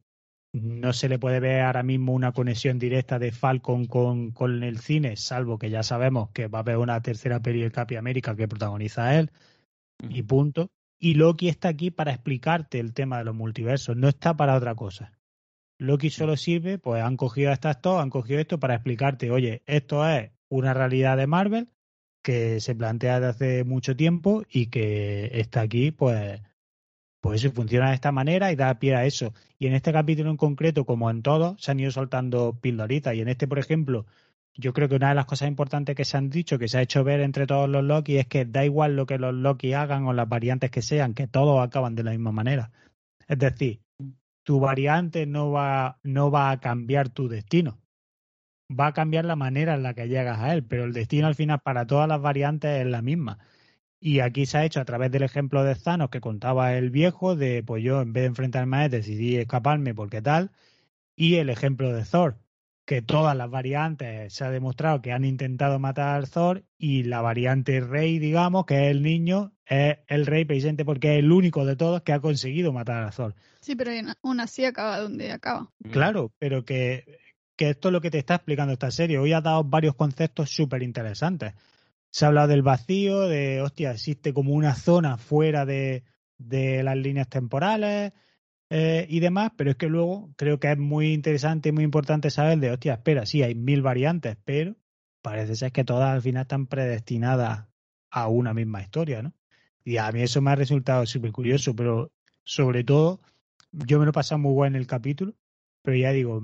no 0.52 0.92
se 0.92 1.08
le 1.08 1.20
puede 1.20 1.40
ver 1.40 1.62
ahora 1.62 1.84
mismo 1.84 2.14
una 2.14 2.32
conexión 2.32 2.80
directa 2.80 3.20
de 3.20 3.32
Falcon 3.32 3.86
con, 3.86 4.32
con 4.32 4.64
el 4.64 4.80
cine, 4.80 5.18
salvo 5.18 5.60
que 5.60 5.70
ya 5.70 5.84
sabemos 5.84 6.32
que 6.32 6.48
va 6.48 6.60
a 6.60 6.62
haber 6.62 6.78
una 6.78 7.00
tercera 7.02 7.42
peli 7.42 7.62
de 7.62 7.72
Capi 7.72 7.96
América 7.96 8.36
que 8.36 8.48
protagoniza 8.48 9.20
él, 9.20 9.30
y 10.10 10.24
punto. 10.24 10.72
Y 11.00 11.16
Loki 11.16 11.50
está 11.50 11.70
aquí 11.70 11.92
para 11.92 12.12
explicarte 12.12 12.80
el 12.80 12.94
tema 12.94 13.18
de 13.18 13.26
los 13.26 13.36
multiversos, 13.36 13.96
no 13.98 14.08
está 14.08 14.36
para 14.36 14.56
otra 14.56 14.76
cosa. 14.76 15.12
Loki 15.78 16.10
solo 16.10 16.38
sirve, 16.38 16.78
pues 16.78 17.04
han 17.04 17.18
cogido 17.18 17.52
estas 17.52 17.82
dos, 17.82 18.02
han 18.02 18.10
cogido 18.10 18.40
esto 18.40 18.60
para 18.60 18.76
explicarte, 18.76 19.32
oye, 19.32 19.62
esto 19.66 20.08
es 20.08 20.32
una 20.48 20.74
realidad 20.74 21.18
de 21.18 21.28
Marvel 21.28 21.70
que 22.22 22.60
se 22.60 22.76
plantea 22.76 23.20
desde 23.20 23.30
hace 23.30 23.64
mucho 23.66 23.96
tiempo 23.96 24.44
y 24.50 24.68
que 24.68 25.30
está 25.34 25.62
aquí, 25.62 25.92
pues, 25.92 26.42
pues 27.22 27.44
eso 27.44 27.54
funciona 27.54 27.90
de 27.90 27.96
esta 27.96 28.12
manera 28.12 28.52
y 28.52 28.56
da 28.56 28.80
pie 28.80 28.96
a 28.96 29.06
eso. 29.06 29.34
Y 29.60 29.68
en 29.68 29.74
este 29.74 29.94
capítulo 29.94 30.32
en 30.32 30.38
concreto, 30.38 30.86
como 30.86 31.10
en 31.12 31.22
todos, 31.22 31.62
se 31.62 31.72
han 31.72 31.80
ido 31.80 31.92
soltando 31.92 32.58
pildoritas. 32.60 33.14
Y 33.16 33.22
en 33.22 33.28
este, 33.28 33.48
por 33.48 33.60
ejemplo, 33.60 34.06
yo 34.58 34.74
creo 34.74 34.88
que 34.88 34.96
una 34.96 35.10
de 35.10 35.16
las 35.16 35.26
cosas 35.26 35.50
importantes 35.50 35.96
que 35.96 36.06
se 36.06 36.18
han 36.18 36.30
dicho, 36.30 36.58
que 36.58 36.68
se 36.68 36.78
ha 36.78 36.82
hecho 36.82 37.04
ver 37.04 37.20
entre 37.20 37.46
todos 37.46 37.70
los 37.70 37.84
Loki, 37.84 38.18
es 38.18 38.28
que 38.28 38.46
da 38.46 38.64
igual 38.64 38.96
lo 38.96 39.06
que 39.06 39.18
los 39.18 39.34
Loki 39.34 39.74
hagan 39.74 40.06
o 40.06 40.14
las 40.14 40.30
variantes 40.30 40.72
que 40.72 40.82
sean, 40.82 41.14
que 41.14 41.28
todos 41.28 41.62
acaban 41.62 41.96
de 41.96 42.04
la 42.04 42.12
misma 42.12 42.32
manera. 42.32 42.72
Es 43.28 43.38
decir, 43.40 43.82
tu 44.44 44.60
variante 44.60 45.26
no 45.26 45.52
va, 45.52 46.00
no 46.04 46.32
va 46.32 46.52
a 46.52 46.60
cambiar 46.60 47.10
tu 47.10 47.28
destino. 47.28 47.80
Va 48.72 48.88
a 48.88 48.94
cambiar 48.94 49.26
la 49.26 49.36
manera 49.36 49.76
en 49.76 49.84
la 49.84 49.94
que 49.94 50.08
llegas 50.08 50.40
a 50.40 50.54
él, 50.54 50.64
pero 50.64 50.86
el 50.86 50.94
destino 50.94 51.28
al 51.28 51.36
final 51.36 51.60
para 51.60 51.86
todas 51.86 52.08
las 52.08 52.22
variantes 52.22 52.82
es 52.82 52.88
la 52.88 53.02
misma. 53.02 53.40
Y 54.00 54.20
aquí 54.20 54.46
se 54.46 54.58
ha 54.58 54.66
hecho 54.66 54.80
a 54.80 54.86
través 54.86 55.12
del 55.12 55.24
ejemplo 55.24 55.64
de 55.64 55.76
Thanos 55.76 56.10
que 56.10 56.22
contaba 56.22 56.74
el 56.76 56.92
viejo, 56.92 57.36
de 57.36 57.64
pues 57.64 57.84
yo 57.84 58.02
en 58.02 58.14
vez 58.14 58.24
de 58.24 58.28
enfrentarme 58.28 58.78
a 58.78 58.86
él 58.86 58.92
decidí 58.92 59.36
escaparme 59.38 59.94
porque 59.94 60.22
tal, 60.22 60.52
y 61.16 61.36
el 61.36 61.50
ejemplo 61.50 61.92
de 61.94 62.04
Thor, 62.06 62.38
que 62.86 63.02
todas 63.02 63.36
las 63.36 63.50
variantes 63.50 64.32
se 64.34 64.44
ha 64.44 64.52
demostrado 64.52 65.02
que 65.02 65.12
han 65.12 65.26
intentado 65.26 65.80
matar 65.80 66.16
al 66.16 66.30
Thor 66.30 66.64
y 66.78 67.04
la 67.04 67.22
variante 67.22 67.82
rey, 67.82 68.20
digamos, 68.20 68.66
que 68.66 68.86
es 68.86 68.92
el 68.92 69.02
niño, 69.02 69.54
es 69.66 69.98
el 70.08 70.26
rey 70.28 70.46
precisamente 70.46 70.86
porque 70.86 71.14
es 71.14 71.20
el 71.20 71.32
único 71.32 71.66
de 71.66 71.76
todos 71.76 72.04
que 72.04 72.14
ha 72.14 72.20
conseguido 72.20 72.72
matar 72.72 73.04
al 73.04 73.14
Thor. 73.14 73.36
Sí, 73.62 73.76
pero 73.76 73.92
aún 74.22 74.40
así 74.40 74.66
acaba 74.66 75.00
donde 75.00 75.32
acaba. 75.32 75.72
Mm. 75.80 75.90
Claro, 75.90 76.32
pero 76.38 76.64
que, 76.64 77.20
que 77.56 77.72
esto 77.72 77.90
es 77.90 77.92
lo 77.92 78.02
que 78.02 78.12
te 78.12 78.20
está 78.20 78.36
explicando 78.36 78.74
esta 78.74 78.92
serie. 78.92 79.18
Hoy 79.18 79.34
ha 79.34 79.42
dado 79.42 79.64
varios 79.64 79.96
conceptos 79.96 80.52
súper 80.52 80.84
interesantes. 80.84 81.54
Se 82.12 82.26
ha 82.26 82.28
hablado 82.28 82.50
del 82.50 82.62
vacío, 82.62 83.22
de, 83.22 83.62
hostia, 83.62 83.92
existe 83.92 84.32
como 84.32 84.54
una 84.54 84.76
zona 84.76 85.18
fuera 85.18 85.66
de, 85.66 86.04
de 86.38 86.84
las 86.84 86.96
líneas 86.96 87.28
temporales, 87.28 88.14
eh, 88.70 89.06
y 89.10 89.20
demás, 89.20 89.52
pero 89.56 89.72
es 89.72 89.78
que 89.78 89.88
luego 89.88 90.34
creo 90.38 90.60
que 90.60 90.72
es 90.72 90.78
muy 90.78 91.14
interesante 91.14 91.70
y 91.70 91.72
muy 91.72 91.84
importante 91.84 92.30
saber 92.30 92.60
de, 92.60 92.72
hostia, 92.72 92.94
espera, 92.94 93.26
sí, 93.26 93.44
hay 93.44 93.56
mil 93.56 93.82
variantes, 93.82 94.38
pero 94.44 94.76
parece 95.22 95.56
ser 95.56 95.72
que 95.72 95.84
todas 95.84 96.14
al 96.14 96.22
final 96.22 96.44
están 96.44 96.68
predestinadas 96.68 97.68
a 98.10 98.28
una 98.28 98.54
misma 98.54 98.82
historia, 98.82 99.22
¿no? 99.22 99.34
Y 99.84 99.98
a 99.98 100.12
mí 100.12 100.22
eso 100.22 100.42
me 100.42 100.52
ha 100.52 100.56
resultado 100.56 101.06
súper 101.06 101.32
curioso, 101.32 101.76
pero 101.76 102.12
sobre 102.44 102.84
todo, 102.84 103.22
yo 103.72 104.00
me 104.00 104.06
lo 104.06 104.12
he 104.12 104.14
pasado 104.14 104.40
muy 104.40 104.54
bueno 104.54 104.78
en 104.78 104.82
el 104.82 104.88
capítulo, 104.88 105.36
pero 105.84 105.98
ya 105.98 106.12
digo, 106.12 106.42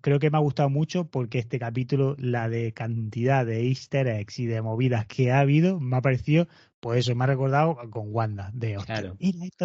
creo 0.00 0.18
que 0.18 0.30
me 0.30 0.38
ha 0.38 0.40
gustado 0.40 0.70
mucho 0.70 1.08
porque 1.10 1.38
este 1.38 1.58
capítulo, 1.58 2.16
la 2.18 2.48
de 2.48 2.72
cantidad 2.72 3.46
de 3.46 3.68
easter 3.68 4.08
eggs 4.08 4.38
y 4.38 4.46
de 4.46 4.62
movidas 4.62 5.06
que 5.06 5.30
ha 5.30 5.40
habido, 5.40 5.80
me 5.80 5.96
ha 5.96 6.02
parecido 6.02 6.48
pues 6.84 6.98
eso 6.98 7.14
me 7.14 7.24
ha 7.24 7.28
recordado 7.28 7.78
con 7.88 8.14
Wanda, 8.14 8.50
de 8.52 8.76
claro, 8.84 9.16
mira, 9.18 9.46
esto 9.46 9.64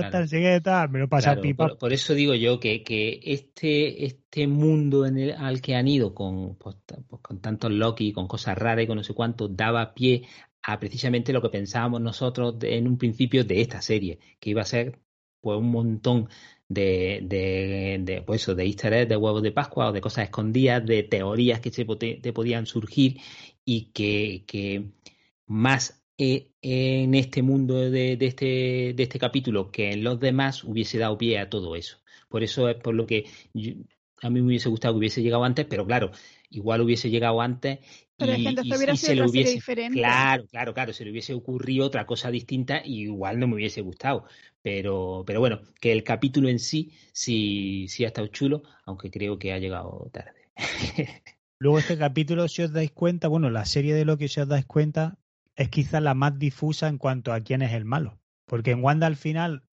tal, 0.63 0.89
me 0.89 0.99
lo 0.99 1.09
pasa 1.09 1.35
pipa. 1.35 1.75
Por, 1.75 1.91
eso 1.91 2.13
digo 2.13 2.33
yo 2.33 2.61
que, 2.61 2.81
que 2.81 3.19
este, 3.21 4.05
este 4.05 4.47
mundo 4.47 5.05
en 5.05 5.17
el, 5.17 5.31
al 5.33 5.61
que 5.61 5.75
han 5.75 5.89
ido 5.89 6.15
con, 6.15 6.55
pues, 6.55 6.77
pues, 7.09 7.21
con 7.21 7.41
tantos 7.41 7.71
Loki, 7.71 8.13
con 8.13 8.29
cosas 8.29 8.57
raras 8.57 8.85
y 8.85 8.87
con 8.87 8.95
no 8.95 9.03
sé 9.03 9.13
cuánto, 9.13 9.49
daba 9.49 9.93
pie 9.93 10.29
a 10.63 10.79
precisamente 10.79 11.33
lo 11.33 11.41
que 11.41 11.49
pensábamos 11.49 11.99
nosotros 11.99 12.55
en 12.61 12.87
un 12.87 12.97
principio 12.97 13.43
de 13.43 13.59
esta 13.59 13.81
serie, 13.81 14.19
que 14.39 14.51
iba 14.51 14.61
a 14.61 14.65
ser 14.65 14.97
pues 15.41 15.59
un 15.59 15.71
montón 15.71 16.29
de, 16.69 17.19
de, 17.23 17.99
de, 17.99 18.21
pues 18.21 18.43
eso, 18.43 18.55
de 18.55 18.63
easter 18.63 18.93
eggs, 18.93 19.09
de 19.09 19.17
huevos 19.17 19.43
de 19.43 19.51
Pascua 19.51 19.89
o 19.89 19.91
de 19.91 19.99
cosas 19.99 20.23
escondidas, 20.23 20.85
de 20.85 21.03
teorías 21.03 21.59
que 21.59 21.69
se 21.69 21.83
te 21.83 22.31
podían 22.31 22.65
surgir 22.65 23.19
y 23.65 23.91
que, 23.91 24.45
que 24.47 24.91
más 25.47 25.98
eh, 26.19 26.51
en 26.61 27.15
este 27.15 27.41
mundo 27.43 27.75
de, 27.89 28.17
de, 28.17 28.25
este, 28.27 28.93
de 28.95 29.03
este 29.03 29.19
capítulo 29.19 29.71
que 29.71 29.91
en 29.93 30.03
los 30.03 30.19
demás 30.19 30.63
hubiese 30.63 30.99
dado 30.99 31.17
pie 31.17 31.39
a 31.39 31.49
todo 31.49 31.75
eso. 31.75 31.99
Por 32.29 32.43
eso 32.43 32.69
es 32.69 32.75
por 32.77 32.93
lo 32.95 33.07
que 33.07 33.25
a 34.21 34.29
mí 34.29 34.41
me 34.41 34.47
hubiese 34.47 34.69
gustado 34.69 34.93
que 34.95 34.99
hubiese 34.99 35.21
llegado 35.21 35.43
antes, 35.43 35.65
pero 35.69 35.85
claro, 35.85 36.11
igual 36.49 36.81
hubiese 36.81 37.09
llegado 37.09 37.41
antes 37.41 37.79
pero 38.17 38.33
y, 38.33 38.37
gente, 38.37 38.61
y- 38.61 38.75
hubiera 38.75 38.95
y 38.95 38.97
sido 38.97 39.13
se 39.13 39.15
le 39.15 39.23
hubiese 39.23 39.53
diferente. 39.53 39.89
claro 39.89 40.45
claro 40.47 40.73
claro 40.73 40.93
se 40.93 41.03
le 41.05 41.11
hubiese 41.11 41.33
ocurrido 41.33 41.85
otra 41.87 42.05
cosa 42.05 42.29
distinta 42.29 42.81
y 42.85 43.03
igual 43.03 43.39
no 43.39 43.47
me 43.47 43.55
hubiese 43.55 43.81
gustado 43.81 44.25
pero 44.61 45.23
pero 45.25 45.39
bueno 45.39 45.61
que 45.81 45.91
el 45.91 46.03
capítulo 46.03 46.47
en 46.49 46.59
sí 46.59 46.93
sí 47.11 47.87
sí 47.87 48.03
ha 48.03 48.07
estado 48.07 48.27
chulo 48.27 48.61
aunque 48.85 49.09
creo 49.09 49.39
que 49.39 49.51
ha 49.53 49.57
llegado 49.59 50.09
tarde 50.13 50.49
Luego 51.57 51.79
este 51.79 51.97
capítulo, 51.97 52.47
si 52.49 52.63
os 52.63 52.71
dais 52.73 52.91
cuenta, 52.91 53.27
bueno, 53.29 53.49
la 53.49 53.65
serie 53.65 53.93
de 53.93 54.05
Loki, 54.05 54.27
si 54.27 54.39
os 54.41 54.47
dais 54.47 54.65
cuenta, 54.65 55.17
es 55.59 55.69
quizás 55.69 56.01
la 56.01 56.13
más 56.13 56.39
difusa 56.39 56.87
en 56.87 56.97
cuanto 56.97 57.33
a 57.33 57.41
quién 57.41 57.61
es 57.61 57.73
el 57.73 57.83
malo. 57.85 58.17
Porque 58.47 58.71
en 58.71 58.83
Wanda 58.83 59.07
al 59.07 59.17
final, 59.17 59.63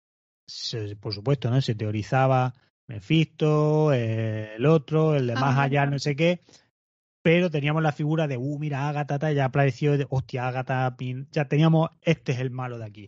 se- 0.46 0.96
por 0.96 1.14
supuesto, 1.14 1.49
¿no? 1.49 1.61
Se 1.62 1.75
teorizaba 1.75 2.55
Mephisto, 2.88 3.92
eh, 3.92 4.57
el 4.57 4.66
otro, 4.66 5.14
el 5.14 5.27
de 5.29 5.33
Ah, 5.35 5.40
más 5.40 5.59
allá, 5.59 5.87
no 5.87 5.99
sé 5.99 6.16
qué. 6.16 6.40
Pero 7.22 7.51
teníamos 7.51 7.83
la 7.83 7.92
figura 7.92 8.27
de, 8.29 8.37
uh, 8.37 8.59
mira, 8.59 8.88
Agatha, 8.88 9.33
ya 9.33 9.46
apareció, 9.46 9.96
de, 9.99 10.07
hostia, 10.11 10.46
Agatha, 10.49 10.96
Pin- 10.96 11.27
ya 11.33 11.46
teníamos, 11.46 11.90
este 12.03 12.33
es 12.33 12.38
el 12.40 12.51
malo 12.51 12.79
de 12.79 12.85
aquí. 12.85 13.07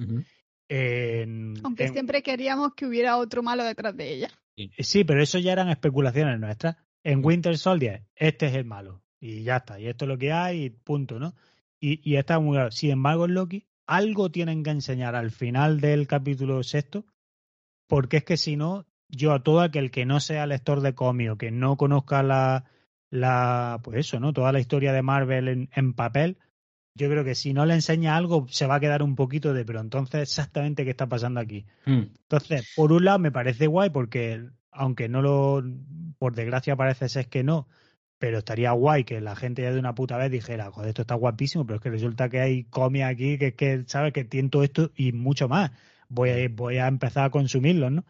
En- 0.68 1.54
Aunque 1.64 1.84
en- 1.86 1.92
siempre 1.92 2.22
queríamos 2.22 2.74
que 2.74 2.86
hubiera 2.86 3.16
otro 3.16 3.42
malo 3.42 3.64
detrás 3.64 3.96
de 3.96 4.12
ella. 4.12 4.30
Sí, 4.78 5.04
pero 5.04 5.22
eso 5.22 5.38
ya 5.38 5.52
eran 5.52 5.68
especulaciones 5.68 6.38
nuestras. 6.40 6.76
En 7.04 7.24
Winter 7.24 7.56
Soldier, 7.56 8.04
este 8.16 8.46
es 8.46 8.54
el 8.54 8.64
malo. 8.64 9.02
Y 9.20 9.42
ya 9.44 9.56
está. 9.58 9.78
Y 9.80 9.86
esto 9.86 10.04
es 10.04 10.08
lo 10.08 10.18
que 10.18 10.32
hay, 10.32 10.64
y 10.64 10.70
punto, 10.70 11.18
¿no? 11.18 11.34
Y, 11.80 12.00
y 12.08 12.16
está 12.16 12.38
muy 12.38 12.56
claro. 12.56 12.70
Sin 12.70 12.90
embargo, 12.90 13.26
en 13.26 13.34
Loki, 13.34 13.66
algo 13.86 14.30
tienen 14.30 14.62
que 14.62 14.70
enseñar 14.70 15.14
al 15.14 15.30
final 15.30 15.80
del 15.80 16.06
capítulo 16.06 16.62
sexto, 16.62 17.06
porque 17.86 18.18
es 18.18 18.24
que 18.24 18.36
si 18.36 18.56
no, 18.56 18.86
yo 19.08 19.32
a 19.32 19.42
todo 19.42 19.60
aquel 19.60 19.90
que 19.90 20.06
no 20.06 20.20
sea 20.20 20.46
lector 20.46 20.80
de 20.80 20.94
cómic 20.94 21.32
o 21.32 21.38
que 21.38 21.50
no 21.50 21.76
conozca 21.76 22.22
la, 22.22 22.64
la, 23.10 23.80
pues 23.82 23.98
eso, 23.98 24.20
¿no? 24.20 24.32
Toda 24.32 24.52
la 24.52 24.60
historia 24.60 24.92
de 24.92 25.02
Marvel 25.02 25.48
en, 25.48 25.70
en 25.74 25.94
papel, 25.94 26.38
yo 26.94 27.08
creo 27.08 27.24
que 27.24 27.34
si 27.34 27.54
no 27.54 27.64
le 27.64 27.74
enseña 27.74 28.16
algo, 28.16 28.46
se 28.48 28.66
va 28.66 28.76
a 28.76 28.80
quedar 28.80 29.02
un 29.02 29.14
poquito 29.14 29.54
de, 29.54 29.64
pero 29.64 29.80
entonces 29.80 30.22
exactamente 30.22 30.84
qué 30.84 30.90
está 30.90 31.06
pasando 31.06 31.40
aquí. 31.40 31.64
Mm. 31.86 32.02
Entonces, 32.22 32.72
por 32.74 32.92
un 32.92 33.04
lado 33.04 33.20
me 33.20 33.32
parece 33.32 33.68
guay 33.68 33.90
porque, 33.90 34.44
aunque 34.72 35.08
no 35.08 35.22
lo, 35.22 35.62
por 36.18 36.34
desgracia 36.34 36.76
parece 36.76 37.08
ser 37.08 37.28
que 37.28 37.44
no, 37.44 37.68
pero 38.18 38.38
estaría 38.38 38.72
guay 38.72 39.04
que 39.04 39.20
la 39.20 39.37
gente 39.37 39.62
ya 39.62 39.72
de 39.72 39.78
una 39.78 39.94
puta 39.94 40.16
vez 40.16 40.31
dijera, 40.31 40.70
joder, 40.70 40.88
esto 40.88 41.02
está 41.02 41.14
guapísimo, 41.14 41.64
pero 41.64 41.76
es 41.76 41.83
que 41.83 41.90
resulta 41.90 42.28
que 42.28 42.40
hay 42.40 42.64
cómics 42.64 43.04
aquí 43.07 43.38
que, 43.38 43.54
que 43.54 43.85
sabes, 43.87 44.12
que 44.12 44.24
tienen 44.24 44.50
todo 44.50 44.64
esto 44.64 44.90
y 44.96 45.12
mucho 45.12 45.48
más. 45.48 45.70
Voy 46.09 46.31
a, 46.31 46.48
voy 46.50 46.78
a 46.78 46.88
empezar 46.88 47.24
a 47.24 47.31
consumirlos, 47.31 47.92
¿no? 47.92 48.04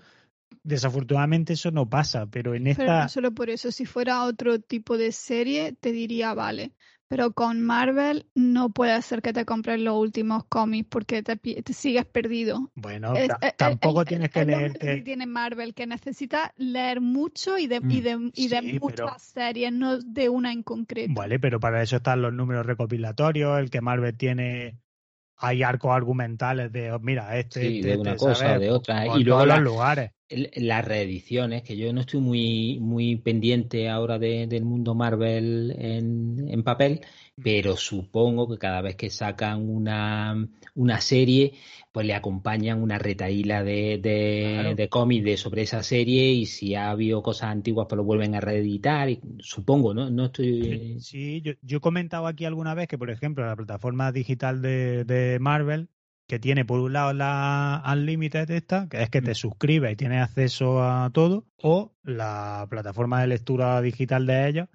Desafortunadamente 0.62 1.52
eso 1.52 1.70
no 1.70 1.88
pasa, 1.88 2.26
pero 2.26 2.54
en 2.54 2.64
Pero 2.64 2.82
esta... 2.82 3.02
no 3.02 3.08
solo 3.08 3.32
por 3.32 3.50
eso, 3.50 3.70
si 3.70 3.84
fuera 3.84 4.24
otro 4.24 4.58
tipo 4.60 4.96
de 4.96 5.12
serie, 5.12 5.72
te 5.72 5.92
diría 5.92 6.34
vale. 6.34 6.72
Pero 7.08 7.32
con 7.32 7.62
Marvel 7.62 8.26
no 8.34 8.68
puede 8.70 9.00
ser 9.00 9.22
que 9.22 9.32
te 9.32 9.44
compres 9.46 9.80
los 9.80 9.96
últimos 9.96 10.44
cómics 10.44 10.86
porque 10.90 11.22
te, 11.22 11.36
te 11.36 11.72
sigues 11.72 12.04
perdido. 12.04 12.70
Bueno, 12.74 13.14
Es- 13.14 13.30
eh, 13.30 13.34
eh, 13.40 13.52
tampoco 13.56 14.02
eh, 14.02 14.04
tienes 14.04 14.30
que 14.30 14.44
lo 14.44 14.72
que 14.74 14.96
tiene 15.02 15.26
Marvel, 15.26 15.72
que 15.74 15.86
necesita 15.86 16.52
leer 16.58 17.00
mucho 17.00 17.56
y 17.58 17.66
de, 17.66 17.76
y 17.76 17.80
Mm, 17.80 18.02
de, 18.02 18.30
y 18.34 18.48
de 18.48 18.60
sí, 18.60 18.78
muchas 18.78 18.96
pero- 18.96 19.18
series, 19.18 19.72
no 19.72 19.98
de 19.98 20.28
una 20.28 20.52
en 20.52 20.62
concreto. 20.62 21.12
Vale, 21.14 21.38
pero 21.38 21.58
para 21.60 21.82
eso 21.82 21.96
están 21.96 22.20
los 22.20 22.32
números 22.32 22.66
recopilatorios, 22.66 23.58
el 23.58 23.70
que 23.70 23.80
Marvel 23.80 24.16
tiene... 24.16 24.78
Hay 25.40 25.62
arcos 25.62 25.92
argumentales 25.92 26.72
de, 26.72 26.98
mira, 27.00 27.38
este, 27.38 27.60
Sí, 27.60 27.76
este, 27.78 27.88
de 27.90 27.96
una 27.96 28.10
este, 28.12 28.24
cosa 28.26 28.58
de 28.58 28.70
otra. 28.70 29.04
Por 29.06 29.20
Y 29.20 29.24
luego 29.24 29.38
todos 29.38 29.48
la- 29.48 29.54
los 29.60 29.64
lugares. 29.72 30.10
las 30.30 30.84
reediciones, 30.84 31.62
que 31.62 31.76
yo 31.76 31.92
no 31.92 32.00
estoy 32.02 32.20
muy, 32.20 32.78
muy 32.80 33.16
pendiente 33.16 33.88
ahora 33.88 34.18
de- 34.18 34.46
del 34.46 34.64
mundo 34.64 34.94
Marvel 34.94 35.74
en, 35.78 36.48
en 36.48 36.62
papel, 36.62 37.00
pero 37.42 37.76
supongo 37.76 38.48
que 38.48 38.58
cada 38.58 38.80
vez 38.82 38.96
que 38.96 39.10
sacan 39.10 39.68
una, 39.68 40.48
una 40.74 41.00
serie, 41.00 41.54
pues 41.92 42.06
le 42.06 42.14
acompañan 42.14 42.82
una 42.82 42.98
retaíla 42.98 43.62
de, 43.62 43.98
de, 44.02 44.50
Claro. 44.54 44.74
de 44.74 44.88
cómics 44.88 45.24
de, 45.24 45.36
sobre 45.36 45.62
esa 45.62 45.82
serie 45.82 46.32
y 46.32 46.46
si 46.46 46.74
ha 46.74 46.90
habido 46.90 47.22
cosas 47.22 47.50
antiguas, 47.50 47.86
pues 47.88 47.96
lo 47.96 48.04
vuelven 48.04 48.34
a 48.34 48.40
reeditar, 48.40 49.08
y, 49.10 49.20
supongo, 49.40 49.94
¿no? 49.94 50.10
No 50.10 50.26
estoy... 50.26 50.96
Sí, 51.00 51.40
yo, 51.42 51.52
yo 51.62 51.78
he 51.78 51.80
comentado 51.80 52.26
aquí 52.26 52.44
alguna 52.44 52.74
vez 52.74 52.88
que, 52.88 52.98
por 52.98 53.10
ejemplo, 53.10 53.46
la 53.46 53.56
plataforma 53.56 54.12
digital 54.12 54.60
de, 54.62 55.04
de 55.04 55.38
Marvel, 55.40 55.88
que 56.26 56.38
tiene 56.38 56.64
por 56.66 56.80
un 56.80 56.92
lado 56.92 57.12
la 57.14 57.82
Unlimited 57.90 58.50
esta, 58.50 58.86
que 58.88 59.02
es 59.02 59.08
que 59.10 59.22
te 59.22 59.30
Mm. 59.30 59.34
suscribes 59.34 59.92
y 59.92 59.96
tienes 59.96 60.22
acceso 60.22 60.82
a 60.82 61.10
todo, 61.10 61.46
o 61.62 61.92
la 62.02 62.66
plataforma 62.68 63.20
de 63.22 63.28
lectura 63.28 63.80
digital 63.80 64.26
de 64.26 64.48
ellos. 64.48 64.68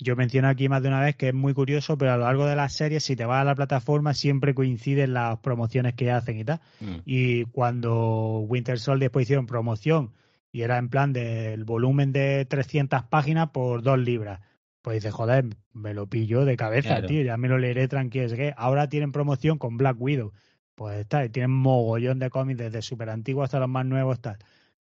Yo 0.00 0.14
menciono 0.14 0.48
aquí 0.48 0.68
más 0.68 0.82
de 0.82 0.88
una 0.88 1.00
vez 1.00 1.16
que 1.16 1.28
es 1.28 1.34
muy 1.34 1.54
curioso, 1.54 1.98
pero 1.98 2.12
a 2.12 2.16
lo 2.16 2.24
largo 2.24 2.46
de 2.46 2.54
las 2.54 2.72
series, 2.72 3.02
si 3.02 3.16
te 3.16 3.24
vas 3.24 3.40
a 3.40 3.44
la 3.44 3.56
plataforma, 3.56 4.14
siempre 4.14 4.54
coinciden 4.54 5.12
las 5.12 5.38
promociones 5.40 5.94
que 5.94 6.12
hacen 6.12 6.38
y 6.38 6.44
tal. 6.44 6.60
Mm. 6.80 6.96
Y 7.04 7.44
cuando 7.46 8.38
Winter 8.40 8.78
Soldier 8.78 9.08
después 9.08 9.24
hicieron 9.24 9.46
promoción 9.46 10.12
y 10.52 10.62
era 10.62 10.78
en 10.78 10.88
plan 10.88 11.12
del 11.12 11.64
volumen 11.64 12.12
de 12.12 12.44
300 12.44 13.04
páginas 13.04 13.50
por 13.50 13.82
dos 13.82 13.98
libras, 13.98 14.40
pues 14.82 15.02
dices, 15.02 15.12
joder, 15.12 15.46
me 15.72 15.94
lo 15.94 16.06
pillo 16.06 16.44
de 16.44 16.56
cabeza, 16.56 16.88
Claro. 16.90 17.08
tío, 17.08 17.22
ya 17.22 17.36
me 17.36 17.48
lo 17.48 17.58
leeré 17.58 17.88
tranquilo. 17.88 18.26
Es 18.26 18.34
que 18.34 18.54
ahora 18.56 18.88
tienen 18.88 19.10
promoción 19.12 19.58
con 19.58 19.76
Black 19.76 19.96
Widow. 20.00 20.32
Pues 20.76 21.00
está, 21.00 21.24
y 21.24 21.28
tienen 21.28 21.50
mogollón 21.50 22.20
de 22.20 22.30
cómics 22.30 22.58
desde 22.58 22.82
súper 22.82 23.10
antiguos 23.10 23.44
hasta 23.46 23.58
los 23.58 23.68
más 23.68 23.84
nuevos, 23.84 24.20
tal. 24.20 24.38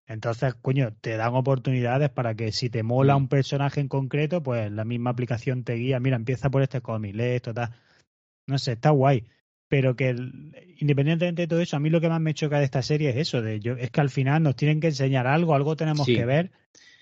Entonces, 0.08 0.54
coño, 0.56 0.94
te 1.00 1.16
dan 1.16 1.34
oportunidades 1.34 2.10
para 2.10 2.36
que 2.36 2.52
si 2.52 2.70
te 2.70 2.84
mola 2.84 3.16
Mm. 3.16 3.18
un 3.22 3.28
personaje 3.30 3.80
en 3.80 3.88
concreto, 3.88 4.44
pues 4.44 4.72
la 4.72 4.84
misma 4.84 5.12
aplicación 5.12 5.64
te 5.64 5.76
guía, 5.76 6.00
mira, 6.00 6.18
empieza 6.18 6.50
por 6.50 6.62
este 6.62 6.82
cómic, 6.82 7.16
lee 7.16 7.36
esto, 7.36 7.54
tal. 7.54 7.70
No 8.48 8.58
sé, 8.58 8.74
está 8.74 8.90
guay. 8.90 9.26
Pero 9.70 9.96
que 9.96 10.10
el- 10.10 10.56
independientemente 10.80 11.44
de 11.44 11.48
todo 11.48 11.62
eso, 11.62 11.78
a 11.78 11.80
mí 11.80 11.90
lo 11.90 12.02
que 12.02 12.10
más 12.10 12.20
me 12.22 12.34
choca 12.34 12.60
de 12.60 12.66
esta 12.66 12.82
serie 12.82 13.10
es 13.10 13.16
eso, 13.16 13.42
de 13.42 13.60
yo, 13.60 13.74
es 13.78 13.90
que 13.92 14.02
al 14.02 14.10
final 14.10 14.44
nos 14.44 14.56
tienen 14.56 14.80
que 14.82 14.88
enseñar 14.88 15.26
algo, 15.26 15.56
algo 15.56 15.76
tenemos 15.76 16.06
Sí. 16.06 16.16
que 16.16 16.26
ver, 16.26 16.52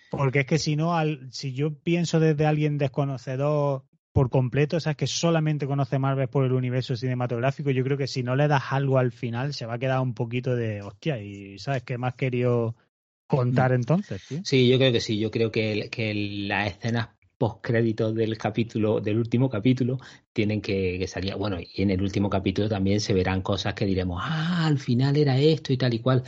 porque 0.09 0.41
es 0.41 0.45
que 0.45 0.59
si 0.59 0.75
no, 0.75 0.95
al, 0.95 1.27
si 1.31 1.53
yo 1.53 1.73
pienso 1.73 2.19
desde 2.19 2.45
alguien 2.45 2.77
desconocedor 2.77 3.83
por 4.13 4.29
completo, 4.29 4.77
o 4.77 4.79
sea, 4.79 4.93
que 4.93 5.07
solamente 5.07 5.65
conoce 5.65 5.97
Marvel 5.97 6.27
por 6.27 6.45
el 6.45 6.51
universo 6.53 6.95
cinematográfico, 6.95 7.71
yo 7.71 7.83
creo 7.83 7.97
que 7.97 8.07
si 8.07 8.23
no 8.23 8.35
le 8.35 8.47
das 8.47 8.63
algo 8.71 8.99
al 8.99 9.11
final, 9.11 9.53
se 9.53 9.65
va 9.65 9.73
a 9.75 9.79
quedar 9.79 9.99
un 10.01 10.13
poquito 10.13 10.55
de 10.55 10.81
hostia, 10.81 11.19
y 11.21 11.57
¿sabes 11.59 11.83
qué 11.83 11.97
más 11.97 12.13
querido 12.15 12.75
contar 13.35 13.71
entonces, 13.71 14.21
tío? 14.27 14.41
Sí, 14.43 14.67
yo 14.67 14.77
creo 14.77 14.91
que 14.91 15.01
sí. 15.01 15.17
Yo 15.19 15.31
creo 15.31 15.51
que, 15.51 15.89
que 15.89 16.13
las 16.13 16.71
escenas 16.71 17.09
postcréditos 17.37 18.13
del 18.13 18.37
capítulo, 18.37 19.01
del 19.01 19.17
último 19.17 19.49
capítulo, 19.49 19.97
tienen 20.31 20.61
que, 20.61 20.97
que 20.99 21.07
salir. 21.07 21.35
Bueno, 21.35 21.57
y 21.59 21.81
en 21.81 21.89
el 21.89 22.01
último 22.01 22.29
capítulo 22.29 22.69
también 22.69 22.99
se 22.99 23.13
verán 23.13 23.41
cosas 23.41 23.73
que 23.73 23.85
diremos, 23.85 24.21
ah, 24.23 24.67
al 24.67 24.77
final 24.77 25.17
era 25.17 25.37
esto 25.37 25.73
y 25.73 25.77
tal 25.77 25.93
y 25.93 25.99
cual. 25.99 26.23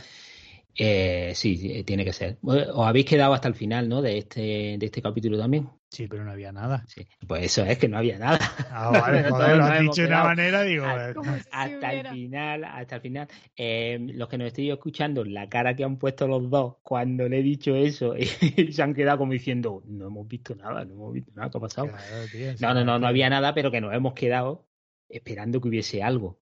Eh, 0.76 1.32
sí, 1.34 1.56
sí, 1.56 1.84
tiene 1.84 2.04
que 2.04 2.12
ser. 2.12 2.38
Os 2.42 2.86
habéis 2.86 3.06
quedado 3.06 3.32
hasta 3.32 3.48
el 3.48 3.54
final, 3.54 3.88
¿no? 3.88 4.02
De 4.02 4.18
este, 4.18 4.76
de 4.78 4.86
este 4.86 5.00
capítulo 5.00 5.38
también. 5.38 5.68
Sí, 5.88 6.08
pero 6.08 6.24
no 6.24 6.32
había 6.32 6.50
nada. 6.50 6.84
Sí. 6.88 7.06
Pues 7.24 7.44
eso 7.44 7.64
es 7.64 7.78
que 7.78 7.88
no 7.88 7.98
había 7.98 8.18
nada. 8.18 8.40
Ah, 8.70 8.90
vale, 8.90 9.22
joder, 9.30 9.56
lo 9.56 9.64
has 9.64 9.80
dicho 9.80 10.02
de 10.02 10.08
una 10.08 10.24
manera, 10.24 10.62
digo, 10.62 10.84
Ah, 10.84 11.10
eh, 11.10 11.14
si 11.14 11.48
hasta 11.52 11.92
el 11.92 12.08
final, 12.08 12.64
hasta 12.64 12.96
el 12.96 13.00
final. 13.00 13.28
Eh, 13.56 13.98
los 14.14 14.28
que 14.28 14.38
nos 14.38 14.48
estéis 14.48 14.72
escuchando, 14.72 15.24
la 15.24 15.48
cara 15.48 15.76
que 15.76 15.84
han 15.84 15.96
puesto 15.96 16.26
los 16.26 16.50
dos 16.50 16.78
cuando 16.82 17.28
le 17.28 17.38
he 17.38 17.42
dicho 17.42 17.76
eso, 17.76 18.16
y 18.18 18.72
se 18.72 18.82
han 18.82 18.94
quedado 18.94 19.18
como 19.18 19.32
diciendo, 19.32 19.84
no 19.86 20.08
hemos 20.08 20.26
visto 20.26 20.56
nada, 20.56 20.84
no 20.84 20.94
hemos 20.94 21.12
visto 21.12 21.30
nada, 21.36 21.48
¿qué 21.50 21.58
ha 21.58 21.60
pasado? 21.60 21.88
claro, 21.88 22.26
tío, 22.32 22.50
o 22.50 22.54
No, 22.58 22.74
no, 22.74 22.84
no, 22.84 22.98
no 22.98 23.06
había 23.06 23.30
nada, 23.30 23.54
pero 23.54 23.70
que 23.70 23.80
nos 23.80 23.94
hemos 23.94 24.14
quedado 24.14 24.66
esperando 25.08 25.60
que 25.60 25.68
hubiese 25.68 26.02
algo. 26.02 26.40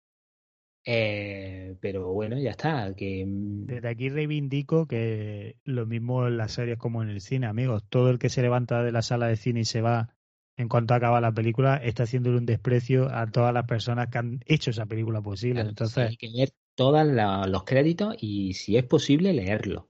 Eh, 0.85 1.75
pero 1.81 2.11
bueno, 2.13 2.37
ya 2.37 2.51
está. 2.51 2.93
Que, 2.95 3.25
mm, 3.25 3.65
Desde 3.67 3.87
aquí 3.87 4.09
reivindico 4.09 4.87
que 4.87 5.57
lo 5.63 5.85
mismo 5.85 6.27
en 6.27 6.37
las 6.37 6.53
series 6.53 6.77
como 6.77 7.03
en 7.03 7.09
el 7.09 7.21
cine, 7.21 7.47
amigos. 7.47 7.83
Todo 7.89 8.09
el 8.09 8.19
que 8.19 8.29
se 8.29 8.41
levanta 8.41 8.83
de 8.83 8.91
la 8.91 9.01
sala 9.01 9.27
de 9.27 9.35
cine 9.35 9.61
y 9.61 9.65
se 9.65 9.81
va 9.81 10.15
en 10.57 10.67
cuanto 10.67 10.93
acaba 10.93 11.21
la 11.21 11.31
película 11.31 11.77
está 11.77 12.03
haciéndole 12.03 12.37
un 12.37 12.45
desprecio 12.45 13.09
a 13.09 13.27
todas 13.27 13.53
las 13.53 13.65
personas 13.65 14.07
que 14.09 14.17
han 14.17 14.39
hecho 14.45 14.71
esa 14.71 14.85
película 14.85 15.21
posible. 15.21 15.61
claro, 15.61 15.69
Entonces, 15.69 16.09
hay 16.09 16.17
que 16.17 16.29
ver 16.31 16.49
todos 16.75 17.05
los 17.47 17.63
créditos 17.63 18.15
y 18.19 18.53
si 18.53 18.75
es 18.77 18.83
posible 18.83 19.31
leerlo. 19.33 19.88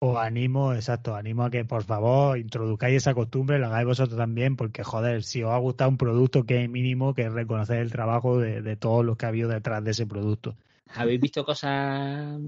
Os 0.00 0.16
animo, 0.16 0.74
exacto, 0.74 1.14
animo 1.14 1.44
a 1.44 1.50
que 1.50 1.64
por 1.64 1.82
favor 1.84 2.38
introduzcáis 2.38 2.96
esa 2.96 3.14
costumbre, 3.14 3.58
lo 3.58 3.66
hagáis 3.66 3.86
vosotros 3.86 4.16
también, 4.16 4.56
porque 4.56 4.84
joder, 4.84 5.22
si 5.22 5.42
os 5.42 5.50
ha 5.50 5.58
gustado 5.58 5.90
un 5.90 5.98
producto, 5.98 6.44
que 6.44 6.62
es 6.62 6.70
mínimo 6.70 7.14
que 7.14 7.28
reconocer 7.28 7.78
el 7.78 7.90
trabajo 7.90 8.38
de, 8.38 8.62
de 8.62 8.76
todos 8.76 9.04
los 9.04 9.16
que 9.16 9.26
ha 9.26 9.30
habido 9.30 9.48
detrás 9.48 9.82
de 9.82 9.90
ese 9.90 10.06
producto. 10.06 10.56
¿Habéis 10.94 11.20
visto 11.20 11.44
cosas 11.44 12.38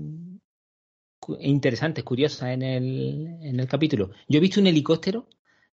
interesantes, 1.39 2.05
curiosas 2.05 2.51
en 2.51 2.63
el, 2.63 3.39
en 3.43 3.61
el 3.61 3.69
capítulo. 3.69 4.11
Yo 4.29 4.39
he 4.39 4.41
visto 4.41 4.61
un 4.61 4.67
helicóptero 4.67 5.27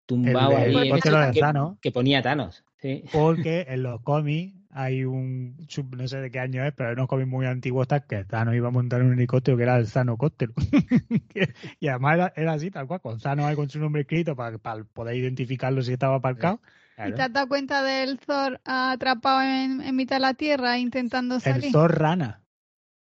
tumbado 0.07 0.53
El 0.53 0.57
ahí 0.57 0.73
en 0.73 0.79
helicóptero 0.79 1.19
eso 1.19 1.27
de 1.27 1.33
que, 1.33 1.41
Thanos. 1.41 1.79
que 1.81 1.93
ponía 1.93 2.23
Thanos. 2.23 2.65
Sí. 2.81 3.05
Porque 3.13 3.67
en 3.69 3.83
los 3.83 4.01
cómics 4.03 4.60
hay 4.71 5.05
un, 5.05 5.57
sub- 5.69 5.95
no 5.97 6.07
sé 6.09 6.19
de 6.19 6.31
qué 6.31 6.39
año 6.41 6.65
es, 6.65 6.73
pero 6.75 6.89
hay 6.91 6.95
unos 6.95 7.09
cómics 7.09 7.29
muy 7.29 7.47
antiguos 7.47 7.87
que 8.09 8.25
Thanos 8.25 8.55
iba 8.55 8.69
a 8.69 8.71
montar 8.71 9.03
un 9.03 9.13
helicóptero 9.13 9.57
que 9.57 9.65
era 9.65 9.77
el 9.79 9.87
Zanocóptero. 9.89 10.53
y 11.81 11.89
además 11.89 12.15
era, 12.15 12.33
era 12.37 12.53
así, 12.55 12.71
tal 12.71 12.87
cual, 12.87 13.01
con 13.01 13.19
Thanos 13.19 13.47
ahí 13.47 13.57
con 13.57 13.69
su 13.69 13.79
nombre 13.79 14.03
escrito 14.03 14.37
para, 14.37 14.59
para 14.59 14.85
poder 14.85 15.17
identificarlo 15.17 15.83
si 15.83 15.93
estaba 15.93 16.17
aparcado. 16.17 16.61
¿Y 17.03 17.13
te 17.13 17.23
has 17.23 17.33
dado 17.33 17.49
cuenta 17.49 17.83
del 17.83 18.19
Thor 18.19 18.61
atrapado 18.65 19.43
en, 19.43 19.81
en 19.81 19.97
mitad 19.97 20.17
de 20.17 20.21
la 20.21 20.35
tierra 20.35 20.79
intentando 20.79 21.41
El 21.43 21.43
salir? 21.55 21.73
Thor 21.73 21.99
Rana. 21.99 22.43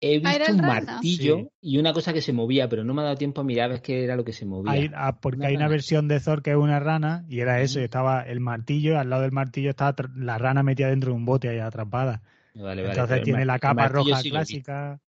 He 0.06 0.16
era 0.18 0.32
visto 0.38 0.52
un 0.54 0.60
rana. 0.60 0.82
martillo 0.94 1.38
Sí. 1.38 1.50
y 1.62 1.78
una 1.78 1.94
cosa 1.94 2.12
que 2.14 2.22
se 2.22 2.34
movía, 2.34 2.68
pero 2.70 2.84
no 2.84 2.94
me 2.94 3.02
ha 3.02 3.06
dado 3.06 3.16
tiempo 3.16 3.42
a 3.42 3.44
mirar 3.44 3.66
a 3.66 3.74
ver 3.74 3.82
qué 3.82 4.04
era 4.04 4.16
lo 4.16 4.24
que 4.26 4.34
se 4.34 4.46
movía. 4.46 4.72
Hay- 4.74 4.92
ah, 4.96 5.20
porque 5.22 5.38
Una 5.40 5.48
hay 5.48 5.56
una 5.56 5.68
versión 5.68 6.08
de 6.08 6.20
Thor 6.20 6.42
que 6.42 6.52
es 6.52 6.58
una 6.58 6.80
rana 6.80 7.26
y 7.30 7.40
era 7.40 7.62
eso, 7.62 7.80
y 7.80 7.84
estaba 7.84 8.22
el 8.22 8.40
martillo, 8.40 9.00
al 9.00 9.10
lado 9.10 9.22
del 9.22 9.32
martillo 9.32 9.70
estaba 9.70 9.96
la 10.16 10.38
rana 10.38 10.62
metida 10.64 10.90
dentro 10.90 11.12
de 11.12 11.16
un 11.18 11.26
bote 11.26 11.50
ahí 11.50 11.60
atrapada. 11.60 12.22
Vale, 12.54 12.82
vale, 12.84 12.90
Entonces 12.90 13.24
tiene 13.24 13.46
la 13.46 13.60
capa 13.60 13.88
roja 13.88 14.18
sí 14.18 14.30
clásica. 14.30 15.00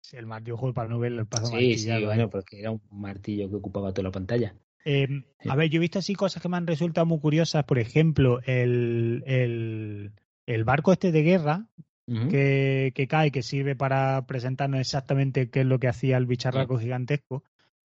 Sí, 0.00 0.16
el 0.16 0.26
martillo, 0.26 0.56
joder, 0.56 0.74
para 0.74 0.88
no 0.88 0.98
verlo, 0.98 1.20
el 1.20 1.26
paso 1.28 1.46
Sí, 1.56 1.78
sí, 1.78 1.90
bueno, 2.04 2.28
porque 2.28 2.58
era 2.58 2.70
un 2.72 2.80
martillo 2.90 3.48
que 3.48 3.54
ocupaba 3.56 3.92
toda 3.92 4.04
la 4.08 4.10
pantalla. 4.12 4.54
Eh, 4.84 5.06
Sí. 5.40 5.48
a 5.48 5.54
ver, 5.54 5.68
yo 5.70 5.76
he 5.76 5.80
visto 5.80 6.00
así 6.00 6.14
cosas 6.14 6.42
que 6.42 6.48
me 6.48 6.56
han 6.56 6.66
resultado 6.66 7.06
muy 7.06 7.20
curiosas. 7.20 7.62
Por 7.64 7.78
ejemplo, 7.78 8.40
el, 8.46 9.22
el, 9.26 10.10
el 10.46 10.64
barco 10.64 10.90
este 10.92 11.12
de 11.12 11.22
guerra 11.22 11.66
Que, 12.06 12.92
que 12.94 13.06
cae, 13.06 13.30
que 13.30 13.42
sirve 13.42 13.76
para 13.76 14.26
presentarnos 14.26 14.80
exactamente 14.80 15.48
qué 15.50 15.60
es 15.60 15.66
lo 15.66 15.78
que 15.78 15.88
hacía 15.88 16.16
el 16.16 16.26
bicharraco 16.26 16.78
gigantesco. 16.78 17.44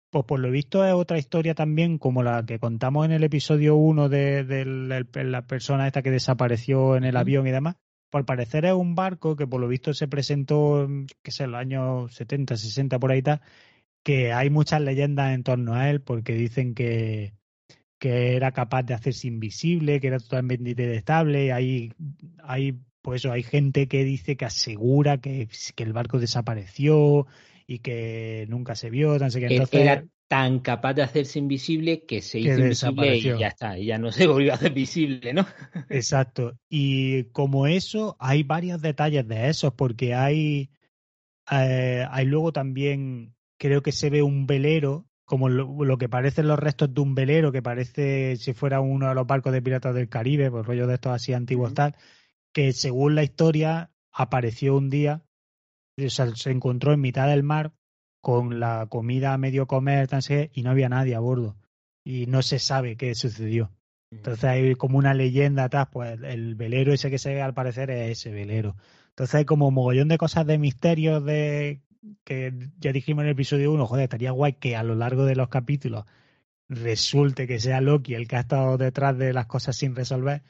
Pues 0.09 0.25
por 0.25 0.39
lo 0.39 0.49
visto 0.49 0.83
es 0.83 0.93
otra 0.93 1.19
historia 1.19 1.53
también 1.53 1.99
como 1.99 2.23
la 2.23 2.43
que 2.43 2.57
contamos 2.57 3.05
en 3.05 3.11
el 3.11 3.23
episodio 3.23 3.75
1 3.75 4.09
de, 4.09 4.43
de 4.43 4.65
la, 4.65 5.05
la 5.23 5.45
persona 5.45 5.85
esta 5.85 6.01
que 6.01 6.09
desapareció 6.09 6.95
en 6.95 7.03
el 7.03 7.15
avión 7.15 7.45
y 7.45 7.51
demás. 7.51 7.75
Por 8.09 8.25
parecer 8.25 8.65
es 8.65 8.73
un 8.73 8.95
barco 8.95 9.35
que 9.35 9.45
por 9.45 9.61
lo 9.61 9.67
visto 9.67 9.93
se 9.93 10.07
presentó, 10.07 10.83
en, 10.83 11.05
qué 11.21 11.31
sé, 11.31 11.43
en 11.43 11.51
los 11.51 11.59
años 11.61 12.15
70, 12.15 12.57
60 12.57 12.97
por 12.97 13.11
ahí 13.11 13.21
tal, 13.21 13.41
que 14.03 14.33
hay 14.33 14.49
muchas 14.49 14.81
leyendas 14.81 15.33
en 15.33 15.43
torno 15.43 15.75
a 15.75 15.89
él 15.89 16.01
porque 16.01 16.33
dicen 16.33 16.73
que, 16.73 17.33
que 17.99 18.35
era 18.35 18.51
capaz 18.51 18.83
de 18.83 18.93
hacerse 18.93 19.27
invisible, 19.27 19.99
que 19.99 20.07
era 20.07 20.19
totalmente 20.19 20.71
inestable. 20.71 21.53
Hay, 21.53 21.93
hay, 22.43 22.79
pues 23.01 23.21
eso, 23.21 23.31
hay 23.31 23.43
gente 23.43 23.87
que 23.87 24.03
dice 24.03 24.35
que 24.35 24.45
asegura 24.45 25.19
que, 25.19 25.47
que 25.75 25.83
el 25.83 25.93
barco 25.93 26.19
desapareció 26.19 27.27
y 27.65 27.79
que 27.79 28.45
nunca 28.49 28.75
se 28.75 28.89
vio. 28.89 29.15
Él 29.15 29.21
Entonces, 29.23 29.73
Era 29.73 30.03
tan 30.27 30.59
capaz 30.59 30.93
de 30.93 31.01
hacerse 31.01 31.39
invisible 31.39 32.05
que 32.05 32.21
se 32.21 32.39
Que 32.39 32.69
hizo 32.71 32.89
invisible 32.89 33.17
y 33.17 33.39
ya 33.39 33.47
está, 33.47 33.77
y 33.79 33.85
ya 33.85 33.97
no 33.97 34.11
se 34.11 34.27
volvió 34.27 34.51
a 34.51 34.55
hacer 34.55 34.73
visible, 34.73 35.33
¿no? 35.33 35.45
Exacto. 35.89 36.57
Y 36.69 37.25
como 37.25 37.67
eso, 37.67 38.15
hay 38.19 38.43
varios 38.43 38.81
detalles 38.81 39.27
de 39.27 39.49
esos, 39.49 39.73
porque 39.73 40.13
hay, 40.13 40.69
eh, 41.51 42.05
hay 42.09 42.25
luego 42.25 42.51
también, 42.51 43.33
creo 43.57 43.81
que 43.81 43.91
se 43.91 44.09
ve 44.09 44.21
un 44.21 44.45
velero, 44.45 45.07
como 45.25 45.47
lo, 45.47 45.83
lo 45.83 45.97
que 45.97 46.09
parecen 46.09 46.47
los 46.47 46.59
restos 46.59 46.93
de 46.93 47.01
un 47.01 47.15
velero, 47.15 47.51
que 47.51 47.61
parece 47.61 48.35
si 48.37 48.53
fuera 48.53 48.81
uno 48.81 49.09
de 49.09 49.15
los 49.15 49.25
barcos 49.25 49.53
de 49.53 49.61
piratas 49.61 49.95
del 49.95 50.09
Caribe, 50.09 50.51
por 50.51 50.65
rollo 50.65 50.85
de 50.85 50.95
estos 50.95 51.11
así 51.11 51.33
antiguos 51.33 51.73
tal, 51.73 51.95
que 52.53 52.73
según 52.73 53.15
la 53.15 53.23
historia 53.23 53.91
apareció 54.11 54.75
un 54.75 54.89
día, 54.89 55.23
o 55.97 56.09
sea, 56.09 56.35
se 56.35 56.51
encontró 56.51 56.93
en 56.93 57.01
mitad 57.01 57.27
del 57.27 57.43
mar 57.43 57.73
con 58.21 58.59
la 58.59 58.87
comida 58.89 59.33
a 59.33 59.37
medio 59.37 59.67
comer, 59.67 60.07
y 60.53 60.63
no 60.63 60.71
había 60.71 60.89
nadie 60.89 61.15
a 61.15 61.19
bordo. 61.19 61.57
Y 62.03 62.25
no 62.25 62.41
se 62.41 62.59
sabe 62.59 62.97
qué 62.97 63.15
sucedió. 63.15 63.71
Entonces 64.11 64.43
hay 64.45 64.75
como 64.75 64.97
una 64.97 65.13
leyenda 65.13 65.65
atrás, 65.65 65.87
pues 65.91 66.19
el 66.23 66.55
velero 66.55 66.93
ese 66.93 67.09
que 67.09 67.19
se 67.19 67.33
ve 67.33 67.41
al 67.41 67.53
parecer 67.53 67.91
es 67.91 68.19
ese 68.19 68.31
velero. 68.31 68.75
Entonces 69.09 69.35
hay 69.35 69.45
como 69.45 69.69
mogollón 69.71 70.07
de 70.07 70.17
cosas 70.17 70.47
de 70.47 70.57
misterios 70.57 71.23
de 71.23 71.81
que 72.23 72.53
ya 72.79 72.91
dijimos 72.91 73.23
en 73.23 73.27
el 73.27 73.33
episodio 73.33 73.71
1, 73.71 73.85
joder, 73.85 74.03
estaría 74.03 74.31
guay 74.31 74.53
que 74.53 74.75
a 74.75 74.83
lo 74.83 74.95
largo 74.95 75.25
de 75.25 75.35
los 75.35 75.49
capítulos 75.49 76.05
resulte 76.69 77.47
que 77.47 77.59
sea 77.59 77.81
Loki 77.81 78.13
el 78.13 78.27
que 78.27 78.37
ha 78.37 78.41
estado 78.41 78.77
detrás 78.77 79.17
de 79.17 79.33
las 79.33 79.47
cosas 79.47 79.75
sin 79.75 79.95
resolver. 79.95 80.43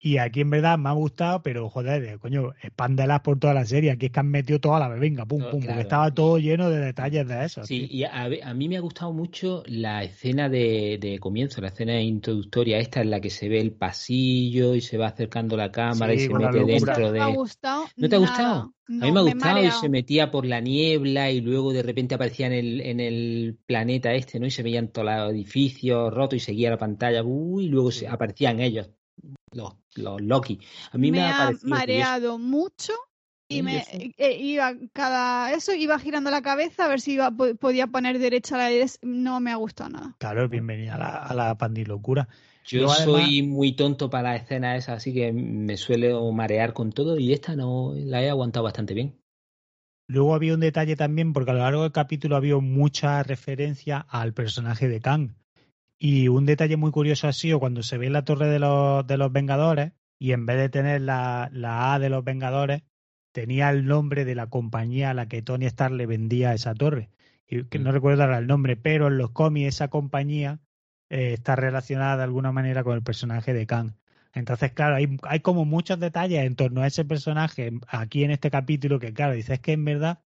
Y 0.00 0.18
aquí 0.18 0.42
en 0.42 0.50
verdad 0.50 0.78
me 0.78 0.88
ha 0.88 0.92
gustado, 0.92 1.42
pero 1.42 1.68
joder, 1.68 2.18
coño, 2.18 2.52
expándelas 2.62 3.20
por 3.20 3.38
toda 3.38 3.54
la 3.54 3.64
serie. 3.64 3.90
Aquí 3.90 4.06
es 4.06 4.12
que 4.12 4.20
han 4.20 4.30
metido 4.30 4.60
toda 4.60 4.78
la 4.78 4.88
venga, 4.88 5.26
pum, 5.26 5.40
pum, 5.40 5.60
claro. 5.60 5.66
porque 5.66 5.80
estaba 5.80 6.14
todo 6.14 6.38
lleno 6.38 6.70
de 6.70 6.78
detalles 6.78 7.26
de 7.26 7.44
eso. 7.44 7.64
Sí, 7.64 7.88
tío. 7.88 7.98
y 7.98 8.04
a, 8.04 8.50
a 8.50 8.54
mí 8.54 8.68
me 8.68 8.76
ha 8.76 8.80
gustado 8.80 9.12
mucho 9.12 9.62
la 9.66 10.04
escena 10.04 10.48
de, 10.48 10.98
de 11.00 11.18
comienzo, 11.18 11.60
la 11.60 11.68
escena 11.68 12.00
introductoria 12.00 12.78
esta 12.78 13.00
en 13.00 13.10
la 13.10 13.20
que 13.20 13.30
se 13.30 13.48
ve 13.48 13.60
el 13.60 13.72
pasillo 13.72 14.74
y 14.74 14.80
se 14.80 14.98
va 14.98 15.08
acercando 15.08 15.56
la 15.56 15.72
cámara 15.72 16.12
Sí, 16.12 16.20
y 16.20 16.26
se 16.26 16.34
mete 16.34 16.64
dentro 16.64 16.98
no 16.98 17.12
me 17.12 17.20
ha 17.20 17.26
de... 17.26 17.34
gustado. 17.34 17.84
¿No 17.96 18.08
te 18.08 18.16
ha 18.16 18.18
gustado? 18.18 18.74
A 18.88 19.04
mí 19.04 19.12
me 19.12 19.20
ha 19.20 19.22
gustado 19.22 19.62
y 19.62 19.70
se 19.70 19.88
metía 19.88 20.30
por 20.30 20.46
la 20.46 20.60
niebla 20.60 21.30
y 21.30 21.42
luego 21.42 21.72
de 21.72 21.82
repente 21.82 22.14
aparecía 22.14 22.46
en 22.46 22.52
el, 22.54 22.80
en 22.80 23.00
el 23.00 23.58
planeta 23.66 24.14
este, 24.14 24.40
¿no? 24.40 24.46
Y 24.46 24.50
se 24.50 24.62
veían 24.62 24.88
todos 24.88 25.06
los 25.06 25.32
edificios 25.32 26.12
rotos 26.14 26.38
y 26.38 26.40
seguía 26.40 26.70
la 26.70 26.78
pantalla, 26.78 27.22
uy, 27.22 27.66
y 27.66 27.68
luego 27.68 27.90
se, 27.90 28.08
aparecían 28.08 28.60
ellos, 28.60 28.88
los, 29.52 29.74
los 29.98 30.20
Loki. 30.20 30.58
A 30.92 30.98
mí 30.98 31.10
me, 31.10 31.18
me 31.18 31.24
ha 31.24 31.30
ha 31.30 31.44
parecido 31.46 31.60
curioso. 31.60 31.78
mareado 31.80 32.38
mucho 32.38 32.92
y 33.50 33.62
me 33.62 33.82
sí. 33.84 34.14
eh, 34.18 34.38
iba 34.40 34.72
cada 34.92 35.52
eso 35.52 35.72
iba 35.72 35.98
girando 35.98 36.30
la 36.30 36.42
cabeza 36.42 36.84
a 36.84 36.88
ver 36.88 37.00
si 37.00 37.12
iba 37.14 37.30
po- 37.30 37.54
podía 37.56 37.86
poner 37.86 38.18
derecha 38.18 38.56
la 38.58 38.66
derecha. 38.66 38.98
no 39.02 39.40
me 39.40 39.50
ha 39.52 39.56
gustado 39.56 39.90
nada 39.90 40.14
Claro, 40.18 40.48
bienvenida 40.48 40.96
a 40.96 40.98
la, 40.98 41.08
a 41.16 41.34
la 41.34 41.58
pandilocura. 41.58 42.28
Yo 42.66 42.90
además- 42.90 43.22
soy 43.22 43.42
muy 43.42 43.72
tonto 43.72 44.10
para 44.10 44.32
las 44.34 44.42
escenas 44.42 44.78
esas, 44.84 44.98
así 44.98 45.14
que 45.14 45.32
me 45.32 45.78
suelo 45.78 46.30
marear 46.32 46.74
con 46.74 46.92
todo 46.92 47.18
y 47.18 47.32
esta 47.32 47.56
no 47.56 47.94
la 47.96 48.22
he 48.22 48.28
aguantado 48.28 48.64
bastante 48.64 48.92
bien. 48.92 49.18
Luego 50.06 50.34
había 50.34 50.54
un 50.54 50.60
detalle 50.60 50.96
también, 50.96 51.32
porque 51.32 51.50
a 51.50 51.54
lo 51.54 51.60
largo 51.60 51.82
del 51.82 51.92
capítulo 51.92 52.36
había 52.36 52.56
mucha 52.58 53.22
referencia 53.22 53.98
al 54.08 54.32
personaje 54.34 54.88
de 54.88 55.00
Kang. 55.00 55.34
Y 55.98 56.28
un 56.28 56.46
detalle 56.46 56.76
muy 56.76 56.90
curioso 56.92 57.28
ha 57.28 57.32
sido 57.32 57.58
cuando 57.60 57.82
se 57.82 57.98
ve 57.98 58.10
la 58.10 58.24
torre 58.24 58.46
de 58.48 58.58
los, 58.58 59.06
de 59.06 59.16
los 59.16 59.32
Vengadores 59.32 59.92
y 60.18 60.32
en 60.32 60.46
vez 60.46 60.56
de 60.58 60.68
tener 60.68 61.00
la, 61.00 61.48
la 61.52 61.94
A 61.94 61.98
de 61.98 62.08
los 62.10 62.24
Vengadores, 62.24 62.82
tenía 63.32 63.70
el 63.70 63.86
nombre 63.86 64.24
de 64.24 64.34
la 64.34 64.48
compañía 64.48 65.10
a 65.10 65.14
la 65.14 65.28
que 65.28 65.42
Tony 65.42 65.66
Stark 65.66 65.94
le 65.94 66.06
vendía 66.06 66.54
esa 66.54 66.74
torre. 66.74 67.10
Y 67.46 67.64
que 67.64 67.78
no 67.78 67.90
Mm. 67.90 67.94
recuerdo 67.94 68.22
ahora 68.24 68.38
el 68.38 68.46
nombre, 68.46 68.76
pero 68.76 69.08
en 69.08 69.18
los 69.18 69.30
cómics 69.30 69.68
esa 69.68 69.88
compañía 69.88 70.60
eh, 71.10 71.32
está 71.34 71.56
relacionada 71.56 72.16
de 72.18 72.22
alguna 72.24 72.52
manera 72.52 72.84
con 72.84 72.94
el 72.96 73.02
personaje 73.02 73.52
de 73.54 73.66
Kang. 73.66 73.94
Entonces, 74.34 74.72
claro, 74.72 74.96
hay, 74.96 75.16
hay 75.22 75.40
como 75.40 75.64
muchos 75.64 75.98
detalles 75.98 76.44
en 76.44 76.54
torno 76.56 76.82
a 76.82 76.86
ese 76.86 77.04
personaje 77.04 77.72
aquí 77.88 78.24
en 78.24 78.30
este 78.30 78.50
capítulo 78.50 78.98
que, 78.98 79.12
claro, 79.14 79.32
dices 79.34 79.60
que 79.60 79.72
en 79.72 79.84
verdad 79.84 80.20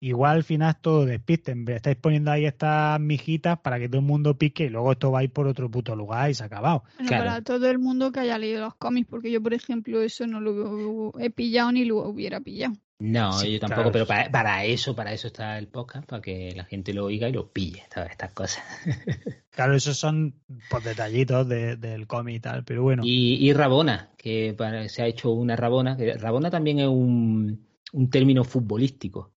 igual 0.00 0.36
al 0.38 0.44
final 0.44 0.76
todo 0.80 1.04
despiste. 1.04 1.52
En 1.52 1.64
vez- 1.64 1.76
Estáis 1.76 1.96
poniendo 1.96 2.30
ahí 2.30 2.44
estas 2.46 2.98
mijitas 3.00 3.58
para 3.60 3.78
que 3.78 3.88
todo 3.88 4.00
el 4.00 4.06
mundo 4.06 4.36
pique 4.36 4.64
y 4.64 4.68
luego 4.70 4.92
esto 4.92 5.10
va 5.12 5.20
a 5.20 5.24
ir 5.24 5.30
por 5.32 5.46
otro 5.46 5.70
puto 5.70 5.94
lugar 5.94 6.30
y 6.30 6.34
se 6.34 6.42
ha 6.42 6.46
acabado. 6.46 6.84
Bueno, 6.96 7.08
Claro. 7.08 7.24
para 7.26 7.42
todo 7.42 7.70
el 7.70 7.78
mundo 7.78 8.10
que 8.12 8.20
haya 8.20 8.38
leído 8.38 8.60
los 8.62 8.74
cómics 8.76 9.08
porque 9.08 9.30
yo 9.30 9.42
por 9.42 9.54
ejemplo 9.54 10.00
eso 10.02 10.26
no 10.26 10.40
lo 10.40 11.12
he 11.18 11.30
pillado 11.30 11.72
ni 11.72 11.84
lo 11.84 11.98
hubiera 12.08 12.40
pillado 12.40 12.74
No, 12.98 13.32
Sí, 13.32 13.52
yo 13.52 13.60
tampoco, 13.60 13.80
claro. 13.90 13.92
pero 13.92 14.06
para, 14.06 14.30
para 14.30 14.64
eso, 14.66 14.94
para 14.94 15.12
eso 15.14 15.28
está 15.28 15.58
el 15.58 15.68
podcast, 15.68 16.06
para 16.06 16.20
que 16.20 16.52
la 16.54 16.64
gente 16.64 16.92
lo 16.92 17.06
oiga 17.06 17.28
y 17.28 17.32
lo 17.32 17.50
pille, 17.50 17.82
todas 17.94 18.10
estas 18.10 18.32
cosas. 18.32 18.62
Claro, 19.50 19.74
esos 19.74 19.96
son 19.98 20.34
pues, 20.70 20.84
detallitos 20.84 21.46
de- 21.48 21.76
del 21.76 22.06
cómic 22.06 22.36
y 22.36 22.40
tal, 22.40 22.64
pero 22.64 22.82
bueno. 22.82 23.02
Y, 23.04 23.36
y 23.46 23.52
Rabona, 23.52 24.10
que 24.16 24.54
para- 24.56 24.88
se 24.88 25.02
ha 25.02 25.06
hecho 25.06 25.32
una 25.32 25.56
Rabona, 25.56 25.96
que 25.96 26.14
Rabona 26.14 26.50
también 26.50 26.78
es 26.78 26.86
un, 26.88 27.66
un 27.92 28.10
término 28.10 28.44
futbolístico. 28.44 29.32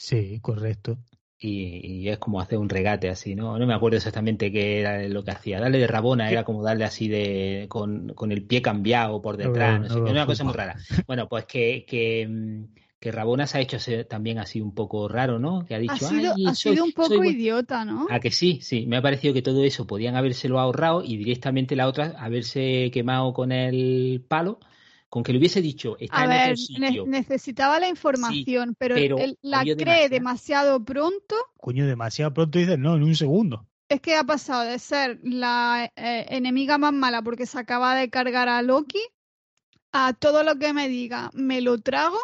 Sí, 0.00 0.38
correcto. 0.40 0.98
Y, 1.40 2.04
y 2.04 2.08
es 2.08 2.18
como 2.18 2.40
hacer 2.40 2.58
un 2.58 2.68
regate 2.68 3.08
así, 3.08 3.34
¿no? 3.34 3.58
No 3.58 3.66
me 3.66 3.74
acuerdo 3.74 3.96
exactamente 3.96 4.50
qué 4.52 4.80
era 4.80 5.02
lo 5.08 5.24
que 5.24 5.30
hacía. 5.32 5.60
Darle 5.60 5.78
de 5.78 5.86
Rabona 5.88 6.30
era 6.30 6.44
como 6.44 6.62
darle 6.62 6.84
así 6.84 7.08
de 7.08 7.66
con, 7.68 8.08
con 8.14 8.30
el 8.32 8.44
pie 8.44 8.62
cambiado 8.62 9.20
por 9.20 9.36
detrás, 9.36 9.78
No, 9.80 9.82
no 9.84 9.88
sé 9.88 9.98
no, 9.98 10.04
qué, 10.04 10.10
una 10.10 10.26
cosa 10.26 10.44
muy 10.44 10.52
rara. 10.54 10.76
Bueno, 11.06 11.28
pues 11.28 11.46
que, 11.46 11.84
que, 11.86 12.26
mm, 12.28 12.64
que 13.00 13.12
Rabona 13.12 13.46
se 13.48 13.58
ha 13.58 13.60
hecho 13.60 13.76
también 14.08 14.38
así 14.38 14.60
un 14.60 14.72
poco 14.74 15.08
raro, 15.08 15.38
¿no? 15.40 15.64
Que 15.66 15.74
ha 15.74 15.78
dicho, 15.78 15.94
ha 15.94 15.98
sido, 15.98 16.32
"Ay, 16.36 16.46
ha 16.46 16.54
soy- 16.54 16.72
sido 16.74 16.84
un 16.84 16.92
poco 16.92 17.14
buen-". 17.16 17.32
idiota 17.34 17.84
¿no? 17.84 18.06
A 18.08 18.20
que 18.20 18.30
sí, 18.30 18.60
sí, 18.62 18.86
me 18.86 18.96
ha 18.96 19.02
parecido 19.02 19.34
que 19.34 19.42
todo 19.42 19.62
eso 19.64 19.86
podían 19.86 20.14
habérselo 20.16 20.58
ahorrado 20.60 21.02
y 21.04 21.16
directamente 21.16 21.76
la 21.76 21.88
otra 21.88 22.14
haberse 22.18 22.90
quemado 22.92 23.32
con 23.32 23.50
el 23.52 24.24
palo, 24.28 24.58
con 25.08 25.22
que 25.22 25.32
le 25.32 25.38
hubiese 25.38 25.62
dicho, 25.62 25.96
está 25.98 26.22
a 26.22 26.24
en 26.24 26.30
ver 26.30 26.52
otro 26.52 26.64
ne- 26.78 26.88
sitio. 26.90 27.06
necesitaba 27.06 27.80
la 27.80 27.88
información 27.88 28.74
pero, 28.78 28.94
pero 28.94 29.16
él 29.18 29.38
la 29.42 29.66
cree 29.76 30.08
demasiado. 30.08 30.10
demasiado 30.10 30.84
pronto 30.84 31.36
Coño, 31.56 31.86
demasiado 31.86 32.32
pronto 32.34 32.58
dices, 32.58 32.78
no, 32.78 32.96
en 32.96 33.02
un 33.02 33.14
segundo. 33.14 33.66
es 33.88 34.00
que 34.00 34.16
ha 34.16 34.24
pasado 34.24 34.64
de 34.64 34.78
ser 34.78 35.18
la 35.22 35.90
eh, 35.96 36.26
enemiga 36.30 36.78
más 36.78 36.92
mala 36.92 37.22
porque 37.22 37.46
se 37.46 37.58
acaba 37.58 37.94
de 37.94 38.10
cargar 38.10 38.48
a 38.48 38.60
Loki 38.62 39.00
a 39.92 40.12
todo 40.12 40.42
lo 40.44 40.56
que 40.58 40.72
me 40.72 40.88
diga 40.88 41.30
me 41.34 41.60
lo 41.60 41.78
trago 41.80 42.18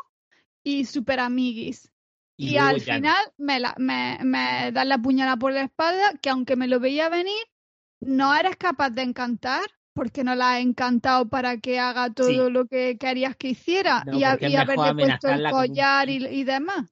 y 0.62 0.84
super 0.84 1.20
amiguis. 1.20 1.90
Y, 2.36 2.56
al 2.56 2.78
no. 2.78 2.80
final 2.82 3.32
me, 3.38 3.60
la, 3.60 3.74
me, 3.78 4.18
me 4.24 4.72
dan 4.72 4.88
la 4.88 4.98
puñalada 4.98 5.36
por 5.36 5.52
la 5.52 5.62
espalda, 5.62 6.12
que 6.20 6.30
aunque 6.30 6.56
me 6.56 6.66
lo 6.66 6.80
veía 6.80 7.08
venir, 7.08 7.42
no 8.00 8.34
eres 8.34 8.56
capaz 8.56 8.90
de 8.90 9.02
encantar, 9.02 9.62
porque 9.94 10.24
no 10.24 10.34
la 10.34 10.54
has 10.54 10.60
encantado 10.60 11.28
para 11.28 11.56
que 11.58 11.78
haga 11.78 12.10
todo 12.10 12.28
Sí. 12.28 12.50
lo 12.50 12.66
que 12.66 12.98
querías 12.98 13.36
que 13.36 13.48
hiciera 13.50 14.02
No, 14.04 14.18
y, 14.18 14.24
haberle 14.24 14.74
puesto 14.74 15.28
el 15.28 15.50
collar 15.50 16.10
y, 16.10 16.44
demás. 16.44 16.90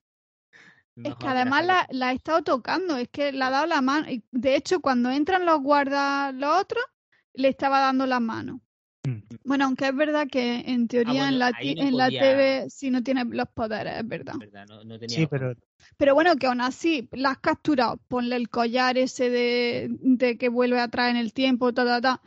Es 0.97 1.17
que 1.17 1.27
además 1.27 1.67
la, 1.67 1.87
la 1.91 2.12
he 2.12 2.15
estado 2.15 2.43
tocando, 2.43 2.97
es 2.97 3.09
que 3.09 3.33
le 3.33 3.43
ha 3.43 3.51
dado 3.51 3.67
la 3.67 3.81
mano. 3.81 4.07
De 4.31 4.57
hecho, 4.57 4.81
cuando 4.81 5.11
entran 5.11 5.45
los 5.45 5.61
guardas, 5.61 6.35
los 6.35 6.61
otros, 6.61 6.85
le 7.35 7.49
estaba 7.49 7.81
dando 7.81 8.07
la 8.07 8.21
mano. 8.21 8.61
Mm. 9.05 9.19
Bueno, 9.45 9.65
aunque 9.65 9.88
es 9.88 9.97
verdad 9.97 10.29
que 10.31 10.61
en 10.61 10.87
teoría 10.87 11.29
en 11.29 11.38
bueno, 11.38 11.38
la, 11.38 11.51
no 11.51 11.59
en 11.61 11.97
la 11.97 12.09
TV 12.09 12.71
sí 12.71 12.91
no 12.91 13.03
tiene 13.03 13.25
los 13.25 13.49
poderes, 13.49 13.95
es 13.99 14.07
verdad. 14.07 14.35
¿verdad? 14.38 14.67
No, 14.69 14.85
no 14.85 14.99
tenía 14.99 15.17
Sí, 15.17 15.27
pero 15.27 15.55
Pero 15.97 16.15
bueno, 16.15 16.37
que 16.37 16.47
aún 16.47 16.61
así 16.61 17.09
la 17.11 17.31
has 17.31 17.38
capturado. 17.38 17.97
Ponle 18.07 18.37
el 18.37 18.49
collar 18.49 18.97
ese 18.99 19.29
de, 19.29 19.88
de 20.01 20.38
que 20.38 20.49
vuelve 20.49 20.79
atrás 20.79 21.11
en 21.11 21.17
el 21.17 21.33
tiempo, 21.33 21.73
ta, 21.73 21.85
ta, 21.85 22.01
ta. 22.01 22.23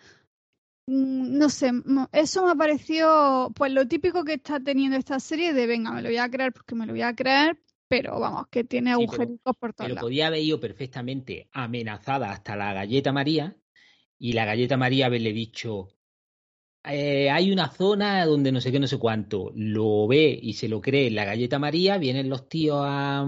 Mm, 0.87 1.37
No 1.37 1.49
sé, 1.49 1.71
eso 2.11 2.45
me 2.45 2.51
ha 2.51 2.55
parecido 2.55 3.51
pues 3.55 3.71
lo 3.71 3.87
típico 3.87 4.23
que 4.23 4.33
está 4.35 4.59
teniendo 4.59 4.97
esta 4.97 5.19
serie 5.19 5.53
de 5.53 5.67
venga, 5.67 5.91
me 5.91 6.01
lo 6.01 6.09
voy 6.09 6.17
a 6.17 6.29
creer 6.29 6.53
porque 6.53 6.75
me 6.75 6.85
lo 6.85 6.93
voy 6.93 7.01
a 7.01 7.15
creer, 7.15 7.59
pero 7.87 8.19
vamos, 8.19 8.47
que 8.49 8.63
tiene 8.63 8.91
Sí, 8.97 9.07
agujeritos 9.07 9.55
por 9.57 9.73
todos 9.73 9.89
Pero 9.89 9.93
lados. 9.93 10.11
podía 10.11 10.27
haber 10.27 10.41
ido 10.41 10.59
perfectamente 10.59 11.49
amenazada 11.53 12.31
hasta 12.31 12.55
la 12.55 12.73
galleta 12.73 13.11
María 13.13 13.57
y 14.19 14.33
la 14.33 14.45
galleta 14.45 14.77
María 14.77 15.07
haberle 15.07 15.33
dicho, 15.33 15.89
eh, 16.85 17.29
hay 17.31 17.51
una 17.51 17.69
zona 17.71 18.25
donde 18.25 18.51
no 18.51 18.61
sé 18.61 18.71
qué, 18.71 18.79
no 18.79 18.87
sé 18.87 18.99
cuánto, 18.99 19.51
lo 19.55 20.07
ve 20.07 20.37
y 20.41 20.53
se 20.53 20.69
lo 20.69 20.81
cree 20.81 21.11
la 21.11 21.25
galleta 21.25 21.59
María, 21.59 21.97
vienen 21.97 22.29
los 22.29 22.49
tíos 22.49 22.79
a, 22.85 23.25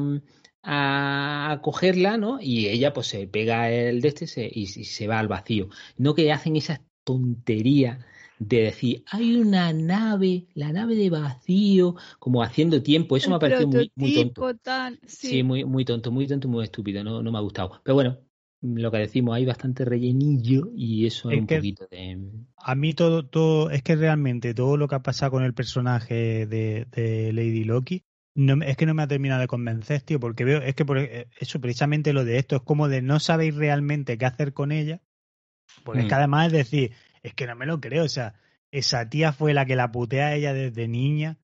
a 0.63 1.61
cogerla, 1.61 2.17
¿no? 2.17 2.39
Y 2.41 2.67
ella 2.67 2.93
pues 2.93 3.07
se 3.07 3.27
pega 3.27 3.71
el 3.71 4.01
de 4.01 4.07
este 4.09 4.27
se- 4.27 4.47
y, 4.51 4.63
y 4.63 4.67
se 4.85 5.07
va 5.07 5.19
al 5.19 5.27
vacío. 5.27 5.69
No 5.97 6.13
que 6.15 6.31
hacen 6.31 6.55
esas 6.55 6.81
tonterías 7.07 7.99
de 8.39 8.57
decir, 8.63 9.03
hay 9.11 9.35
una 9.37 9.73
nave, 9.73 10.47
la 10.55 10.71
nave 10.73 10.95
de 10.95 11.09
vacío, 11.09 11.95
como 12.19 12.43
haciendo 12.43 12.83
tiempo, 12.83 13.17
eso 13.17 13.31
me 13.31 13.37
ha 13.37 13.39
parecido 13.39 13.67
muy, 13.69 13.91
muy 13.95 14.11
tonto. 14.11 14.49
tal, 14.63 14.99
sí. 15.05 15.27
Sí, 15.29 15.43
muy, 15.43 15.65
muy 15.65 15.85
tonto, 15.85 16.11
muy 16.11 16.27
tonto, 16.27 16.47
muy 16.49 16.63
estúpido, 16.65 17.03
no, 17.03 17.23
no 17.23 17.31
me 17.31 17.37
ha 17.37 17.41
gustado. 17.41 17.81
Pero 17.83 17.95
bueno, 17.95 18.19
lo 18.61 18.91
que 18.91 18.97
decimos, 18.99 19.35
hay 19.35 19.45
bastante 19.45 19.85
rellenillo 19.85 20.69
y 20.75 21.07
eso 21.07 21.31
es, 21.31 21.37
Es 21.37 21.39
un 21.39 21.47
que- 21.47 21.55
poquito 21.57 21.87
de... 21.89 22.19
a 22.57 22.75
mí 22.75 22.93
todo, 22.93 23.25
todo, 23.27 23.69
es 23.71 23.83
que 23.83 23.95
realmente 23.95 24.53
todo 24.53 24.77
lo 24.77 24.87
que 24.87 24.95
ha 24.95 25.03
pasado 25.03 25.31
con 25.31 25.43
el 25.43 25.53
personaje 25.53 26.47
de, 26.47 26.85
de 26.91 27.33
Lady 27.33 27.63
Loki, 27.65 28.05
no, 28.35 28.55
me- 28.57 28.69
es 28.71 28.77
que 28.77 28.85
no 28.85 28.93
me 28.95 29.03
ha 29.03 29.07
terminado 29.07 29.41
de 29.41 29.47
convencer, 29.47 30.01
tío, 30.03 30.19
porque 30.19 30.45
veo, 30.45 30.59
es 30.61 30.75
que 30.75 30.85
por 30.85 30.97
eh, 30.99 31.29
eso, 31.39 31.61
precisamente 31.61 32.13
lo 32.13 32.25
de 32.25 32.37
esto, 32.39 32.57
es 32.57 32.61
como 32.63 32.87
de 32.89 33.01
no 33.01 33.19
sabéis 33.19 33.55
realmente 33.55 34.17
qué 34.17 34.25
hacer 34.25 34.53
con 34.53 34.71
ella, 34.71 35.01
porque 35.83 36.01
es 36.01 36.05
Mm. 36.05 36.09
que 36.09 36.15
además 36.15 36.47
es 36.47 36.53
decir, 36.53 36.91
es 37.23 37.33
que 37.33 37.47
no 37.47 37.55
me 37.55 37.65
lo 37.65 37.79
creo, 37.79 38.03
o 38.05 38.09
sea, 38.09 38.35
esa 38.71 39.09
tía 39.09 39.31
fue 39.33 39.53
la 39.53 39.65
que 39.65 39.75
la 39.75 39.91
putea 39.91 40.27
a 40.27 40.35
ella 40.35 40.53
desde 40.53 40.87
niña, 40.87 41.37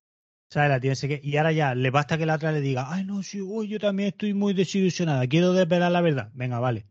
¿sabes? 0.50 0.70
La 0.70 0.80
tía 0.80 0.92
ese 0.92 1.08
que, 1.08 1.20
y 1.22 1.36
ahora 1.36 1.52
ya 1.52 1.74
le 1.74 1.90
basta 1.90 2.18
que 2.18 2.26
la 2.26 2.34
otra 2.36 2.52
le 2.52 2.60
diga, 2.60 2.92
ay, 2.92 3.04
no, 3.04 3.22
sí, 3.22 3.40
uy, 3.40 3.68
yo 3.68 3.78
también 3.78 4.08
estoy 4.10 4.34
muy 4.34 4.54
desilusionada, 4.54 5.26
quiero 5.26 5.52
desvelar 5.52 5.90
la 5.92 6.00
verdad, 6.00 6.30
venga, 6.34 6.58
vale. 6.60 6.86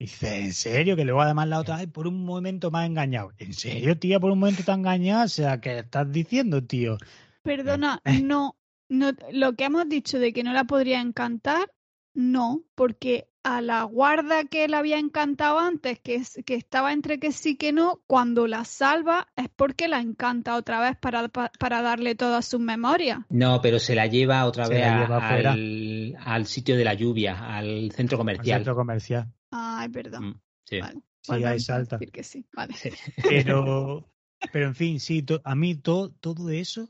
Y 0.00 0.04
dice, 0.04 0.40
¿en 0.40 0.52
serio? 0.52 0.94
Que 0.94 1.04
luego 1.04 1.22
además 1.22 1.48
la 1.48 1.58
otra, 1.58 1.76
ay, 1.76 1.88
por 1.88 2.06
un 2.06 2.24
momento 2.24 2.70
me 2.70 2.78
ha 2.78 2.86
engañado. 2.86 3.32
¿En 3.38 3.52
serio, 3.52 3.98
tía? 3.98 4.20
Por 4.20 4.30
un 4.30 4.38
momento 4.38 4.62
te 4.62 4.70
ha 4.70 4.74
engañado. 4.74 5.24
O 5.24 5.28
sea, 5.28 5.60
¿qué 5.60 5.78
estás 5.80 6.12
diciendo, 6.12 6.62
tío? 6.62 6.98
Perdona, 7.42 8.00
Eh. 8.04 8.20
no, 8.22 8.56
no, 8.88 9.10
lo 9.32 9.54
que 9.54 9.64
hemos 9.64 9.88
dicho 9.88 10.20
de 10.20 10.32
que 10.32 10.44
no 10.44 10.52
la 10.52 10.64
podría 10.64 11.00
encantar, 11.00 11.72
no, 12.14 12.62
porque 12.76 13.28
a 13.56 13.60
la 13.62 13.82
guarda 13.84 14.44
que 14.44 14.68
la 14.68 14.78
había 14.78 14.98
encantado 14.98 15.58
antes, 15.58 15.98
que, 16.00 16.16
es, 16.16 16.38
que 16.44 16.54
estaba 16.54 16.92
entre 16.92 17.18
que 17.18 17.32
sí 17.32 17.56
que 17.56 17.72
no, 17.72 18.00
cuando 18.06 18.46
la 18.46 18.64
salva 18.64 19.28
es 19.36 19.48
porque 19.48 19.88
la 19.88 20.00
encanta 20.00 20.56
otra 20.56 20.80
vez 20.80 20.96
para, 20.98 21.28
pa- 21.28 21.50
para 21.58 21.82
darle 21.82 22.14
todas 22.14 22.44
sus 22.46 22.60
memorias. 22.60 23.20
No, 23.30 23.60
pero 23.60 23.78
se 23.78 23.94
la 23.94 24.06
lleva 24.06 24.44
otra 24.44 24.66
Se 24.66 24.74
vez 24.74 24.82
lleva 24.84 25.18
al, 25.28 26.16
al 26.18 26.46
sitio 26.46 26.76
de 26.76 26.84
la 26.84 26.94
lluvia, 26.94 27.56
al 27.56 27.90
centro 27.92 28.16
Al 28.16 28.20
comercial. 28.20 28.58
centro 28.60 28.74
comercial. 28.76 29.32
Ay, 29.50 29.88
perdón. 29.88 30.24
Mm, 30.28 30.40
sí. 30.64 30.80
Vale. 30.80 31.00
Sí, 31.20 31.44
ahí 31.44 31.60
salta. 31.60 31.96
decir 31.98 32.12
que 32.12 32.22
sí, 32.22 32.46
vale. 32.54 32.74
Pero, 33.22 34.08
pero 34.52 34.66
en 34.66 34.74
fin, 34.74 35.00
sí, 35.00 35.22
to- 35.22 35.40
a 35.44 35.54
mí 35.54 35.74
todo, 35.74 36.10
todo 36.10 36.50
eso. 36.50 36.88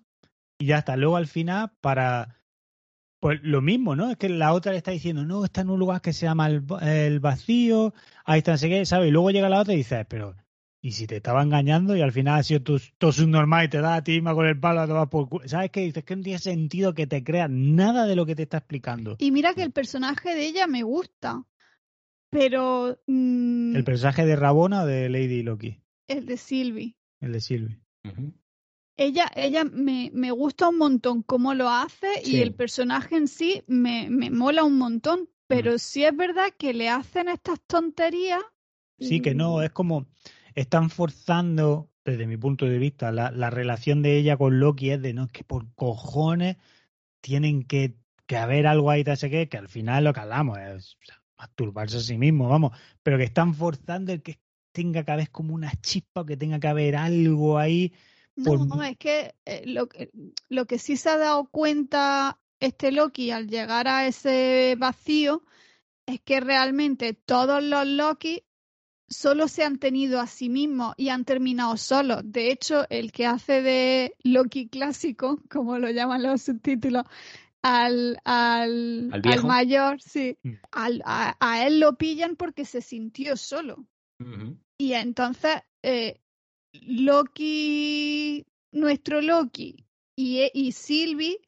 Y 0.59 0.67
ya 0.67 0.79
está. 0.79 0.97
Luego 0.97 1.17
al 1.17 1.27
final, 1.27 1.73
para. 1.81 2.37
Pues 3.21 3.41
lo 3.43 3.61
mismo, 3.61 3.97
¿no? 3.97 4.11
Es 4.11 4.17
que 4.17 4.29
la 4.29 4.53
otra 4.53 4.73
le 4.73 4.79
está 4.79 4.93
diciendo, 4.93 5.25
no, 5.25 5.45
está 5.45 5.63
en 5.63 5.71
un 5.71 5.79
lugar 5.81 6.01
que 6.01 6.13
se 6.13 6.27
llama 6.27 6.47
el, 6.47 6.61
va- 6.71 6.81
el 6.81 7.19
vacío, 7.19 7.93
ahí 8.25 8.39
está, 8.39 8.53
no 8.53 8.59
sé 8.59 8.69
qué, 8.69 8.87
¿sabes? 8.87 9.09
Y 9.09 9.11
luego 9.11 9.31
llega 9.33 9.49
la 9.49 9.61
otra 9.61 9.75
y 9.75 9.79
dices, 9.79 10.07
pero, 10.09 10.37
¿y 10.81 10.93
si 10.93 11.09
te 11.09 11.17
estaba 11.17 11.43
engañando 11.43 11.97
y 11.97 12.01
al 12.01 12.13
final 12.13 12.39
ha 12.39 12.43
sido 12.45 12.63
tu- 12.63 12.81
todo 12.97 13.11
subnormal 13.11 13.65
y 13.65 13.69
te 13.69 13.81
da 13.81 13.97
a 13.97 14.05
ti 14.05 14.13
misma 14.13 14.35
con 14.35 14.47
el 14.47 14.61
palo 14.61 14.81
a 14.83 14.87
tomar 14.87 15.09
por 15.09 15.29
culo? 15.29 15.49
¿Sabes 15.49 15.71
qué? 15.73 15.81
Dices 15.81 16.05
que 16.05 16.15
no 16.15 16.23
tiene 16.23 16.39
sentido 16.39 16.95
que 16.95 17.09
te 17.09 17.25
creas 17.25 17.51
nada 17.51 18.07
de 18.07 18.15
lo 18.15 18.25
que 18.25 18.37
te 18.37 18.45
está 18.45 18.59
explicando. 18.59 19.17
Y 19.19 19.33
mira 19.33 19.53
que 19.53 19.63
el 19.65 19.73
personaje 19.73 20.37
de 20.37 20.47
ella 20.47 20.69
me 20.69 20.85
gusta, 20.85 21.45
pero 22.31 22.99
mm, 23.09 23.75
¿El 23.75 23.83
personaje 23.85 24.27
de 24.27 24.37
Rabona 24.37 24.83
o 24.83 24.87
de 24.87 25.09
Lady 25.09 25.43
Loki? 25.43 25.83
el 26.07 26.25
de 26.25 26.37
Sylvie. 26.37 26.97
El 27.21 27.33
de 27.33 27.41
Sylvie. 27.41 27.81
Ella, 28.99 29.31
ella 29.37 29.65
me, 29.65 30.11
me 30.13 30.33
gusta 30.33 30.69
un 30.69 30.79
montón 30.79 31.23
cómo 31.23 31.55
lo 31.55 31.71
hace 31.71 32.09
y 32.25 32.41
el 32.41 32.53
personaje 32.53 33.17
en 33.17 33.29
sí 33.29 33.63
me, 33.69 34.11
me 34.11 34.29
mola 34.31 34.65
un 34.65 34.77
montón, 34.77 35.31
pero 35.47 35.79
sí 35.79 36.05
es 36.05 36.17
verdad 36.17 36.49
que 36.59 36.75
le 36.75 36.89
hacen 36.89 37.29
estas 37.29 37.61
tonterías. 37.67 38.43
Sí, 38.99 39.21
que 39.21 39.35
no, 39.35 39.59
mm, 39.59 39.63
es 39.63 39.71
como 39.71 40.07
están 40.57 40.91
forzando, 40.91 41.91
desde 42.05 42.27
mi 42.27 42.37
punto 42.37 42.67
de 42.67 42.79
vista, 42.79 43.13
la, 43.13 43.31
la 43.31 43.51
relación 43.51 44.03
de 44.03 44.19
ella 44.19 44.37
con 44.37 44.59
Loki 44.59 44.91
es 44.91 45.01
de 45.01 45.15
no, 45.15 45.25
es 45.25 45.33
que 45.33 45.45
por 45.45 45.73
cojones 45.75 46.57
tienen 47.21 47.63
que, 47.63 47.95
que 48.27 48.37
haber 48.37 48.67
algo 48.67 48.91
ahí, 48.91 49.05
sé 49.17 49.31
qué, 49.31 49.49
que 49.49 49.59
al 49.59 49.69
final 49.69 50.05
lo 50.05 50.13
que 50.13 50.21
hablamos 50.21 50.59
es 50.59 50.97
o 51.01 51.07
sea, 51.07 51.23
masturbarse 51.39 51.99
a 51.99 52.01
sí 52.01 52.19
mismo, 52.19 52.49
vamos, 52.49 52.73
pero 53.05 53.17
que 53.17 53.25
están 53.25 53.55
forzando 53.55 54.13
el 54.13 54.23
que 54.23 54.41
tenga 54.73 55.05
que 55.05 55.13
haber 55.13 55.31
como 55.31 55.55
una 55.55 55.73
chispa, 55.81 56.27
que 56.27 56.37
tenga 56.37 56.59
que 56.61 56.69
haber 56.69 56.97
algo 56.97 57.59
ahí. 57.59 57.93
Por- 58.45 58.67
No, 58.67 58.83
es 58.83 58.97
que, 58.99 59.35
eh, 59.45 59.63
lo 59.67 59.89
que 59.89 60.11
lo 60.49 60.67
que 60.67 60.79
sí 60.79 60.97
se 60.97 61.11
ha 61.11 61.19
dado 61.19 61.49
cuenta 61.51 62.39
este 62.61 62.93
Loki 62.93 63.31
al 63.31 63.49
llegar 63.49 63.87
a 63.89 64.07
ese 64.07 64.75
vacío 64.79 65.43
es 66.07 66.21
que 66.21 66.41
realmente 66.41 67.13
todos 67.15 67.63
los 67.63 67.87
Loki 67.87 68.45
solo 69.09 69.49
se 69.49 69.65
han 69.65 69.79
tenido 69.79 70.21
a 70.21 70.27
sí 70.27 70.49
mismos 70.49 70.95
y 70.97 71.09
han 71.09 71.25
terminado 71.25 71.77
solos. 71.77 72.21
De 72.25 72.51
hecho, 72.51 72.87
el 72.91 73.11
que 73.13 73.27
hace 73.27 73.63
de 73.63 74.15
Loki 74.23 74.69
clásico, 74.69 75.41
como 75.51 75.79
lo 75.79 75.91
llaman 75.91 76.23
los 76.23 76.43
subtítulos, 76.43 77.05
al, 77.63 78.21
al, 78.25 79.11
¿Al 79.25 79.45
mayor, 79.45 80.01
sí, 80.01 80.39
Mm. 80.43 80.53
al- 80.73 81.03
a, 81.05 81.37
a 81.41 81.67
él 81.67 81.81
lo 81.81 81.97
pillan 81.97 82.37
porque 82.37 82.65
se 82.65 82.81
sintió 82.83 83.37
solo. 83.37 83.87
Y 84.79 84.93
entonces, 84.95 85.57
eh, 85.83 86.21
Loki, 86.83 88.47
nuestro 88.73 89.21
Loki 89.21 89.87
y, 90.17 90.41
e- 90.41 90.51
y 90.55 90.73
Sylvie 90.73 91.39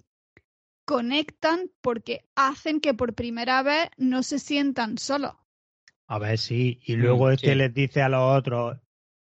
conectan 0.85 1.71
porque 1.81 2.25
hacen 2.35 2.81
que 2.81 2.95
por 2.95 3.15
primera 3.15 3.63
vez 3.63 3.91
no 3.97 4.23
se 4.23 4.39
sientan 4.39 4.99
solos. 4.99 5.35
A 6.09 6.19
ver, 6.19 6.37
sí, 6.39 6.81
y 6.85 6.97
luego 6.97 7.31
Mm, 7.31 7.31
este 7.31 7.55
sí. 7.55 7.57
les 7.57 7.73
dice 7.73 8.03
a 8.03 8.11
los 8.11 8.37
otros, 8.39 8.79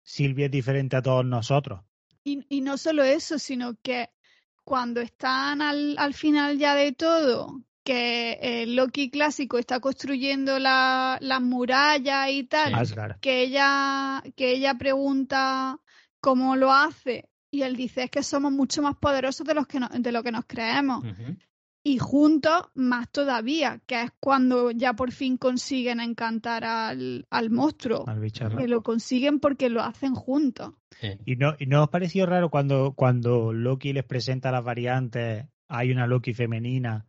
Silvia 0.03 0.47
es 0.47 0.53
diferente 0.53 0.97
a 0.97 1.03
todos 1.03 1.25
nosotros. 1.25 1.83
Y, 2.25 2.47
y 2.49 2.61
no 2.63 2.79
solo 2.79 3.03
eso, 3.05 3.39
sino 3.39 3.75
que 3.83 4.09
cuando 4.65 5.01
están 5.03 5.61
al, 5.63 5.97
al 5.99 6.15
final 6.15 6.59
ya 6.59 6.75
de 6.75 6.93
todo, 6.93 7.63
que 7.85 8.39
el 8.63 8.77
Loki 8.77 9.11
clásico 9.11 9.59
está 9.59 9.81
construyendo 9.81 10.59
la, 10.59 11.19
las 11.21 11.41
murallas 11.41 12.29
y 12.31 12.45
tal, 12.45 12.69
Sí. 12.75 12.79
Asgard. 12.79 13.19
que 13.21 13.43
ella, 13.43 14.23
que 14.37 14.53
ella 14.53 14.75
pregunta 14.79 15.79
cómo 16.21 16.57
lo 16.57 16.73
hace 16.73 17.29
y 17.51 17.63
él 17.63 17.77
dice 17.77 18.05
es 18.05 18.11
que 18.11 18.23
somos 18.23 18.53
mucho 18.53 18.83
más 18.83 18.97
poderosos 18.97 19.47
de, 19.47 19.55
los 19.55 19.67
que 19.67 19.81
no- 19.81 19.89
de 19.89 20.13
lo 20.13 20.23
que 20.23 20.31
nos 20.33 20.45
creemos 20.47 21.05
y 21.83 21.97
juntos 21.97 22.67
más 22.75 23.11
todavía, 23.11 23.81
que 23.87 24.03
es 24.03 24.11
cuando 24.21 24.71
ya 24.71 24.93
por 24.93 25.11
fin 25.13 25.39
consiguen 25.39 25.99
encantar 26.01 26.63
al, 26.65 27.27
al 27.31 27.49
monstruo, 27.51 28.05
al 28.07 28.21
que 28.59 28.69
lo 28.69 28.83
consiguen 28.83 29.41
porque 29.41 29.71
lo 29.71 29.81
hacen 29.83 30.15
juntos. 30.15 30.75
Sí. 31.01 31.09
¿Y 31.25 31.37
no, 31.37 31.55
¿Y 31.59 31.65
no 31.67 31.85
os 31.85 31.89
pareció 31.89 32.27
raro 32.27 32.51
cuando, 32.51 32.93
cuando 32.93 33.55
Loki 33.55 33.95
les 33.95 34.05
presenta 34.05 34.53
las 34.53 34.63
variantes? 34.63 35.47
Hay 35.69 35.91
una 35.91 36.07
Loki 36.07 36.35
femenina 36.35 37.07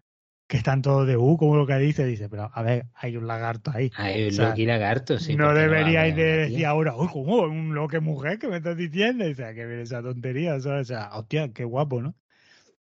que 0.51 0.57
están 0.57 0.81
todos 0.81 1.07
de 1.07 1.15
U, 1.15 1.37
como 1.37 1.55
lo 1.55 1.65
que 1.65 1.77
dice. 1.77 2.05
Dice, 2.05 2.27
pero 2.27 2.51
a 2.53 2.61
ver, 2.61 2.87
hay 2.93 3.15
un 3.15 3.25
lagarto 3.25 3.71
ahí. 3.73 3.89
Ay, 3.95 4.27
O 4.27 4.31
sea, 4.31 4.49
Loki 4.49 4.65
lagarto, 4.65 5.17
sí. 5.17 5.33
no 5.37 5.45
¿por 5.45 5.53
qué 5.55 5.59
va 5.59 5.63
a 5.63 5.67
deberíais 5.69 6.13
haber 6.13 6.25
de 6.25 6.37
decir 6.49 6.65
ahora, 6.65 6.93
uy, 6.97 7.07
¿cómo? 7.11 7.37
Un 7.43 7.73
Loki 7.73 7.99
mujer 8.01 8.37
que 8.37 8.49
me 8.49 8.57
estás 8.57 8.75
diciendo. 8.75 9.23
O 9.25 9.33
sea, 9.33 9.53
que 9.53 9.65
viene 9.65 9.83
esa 9.83 10.01
tontería. 10.01 10.59
¿sabes? 10.59 10.81
O 10.81 10.93
sea, 10.93 11.09
hostia, 11.13 11.53
qué 11.53 11.63
guapo, 11.63 12.01
¿no? 12.01 12.15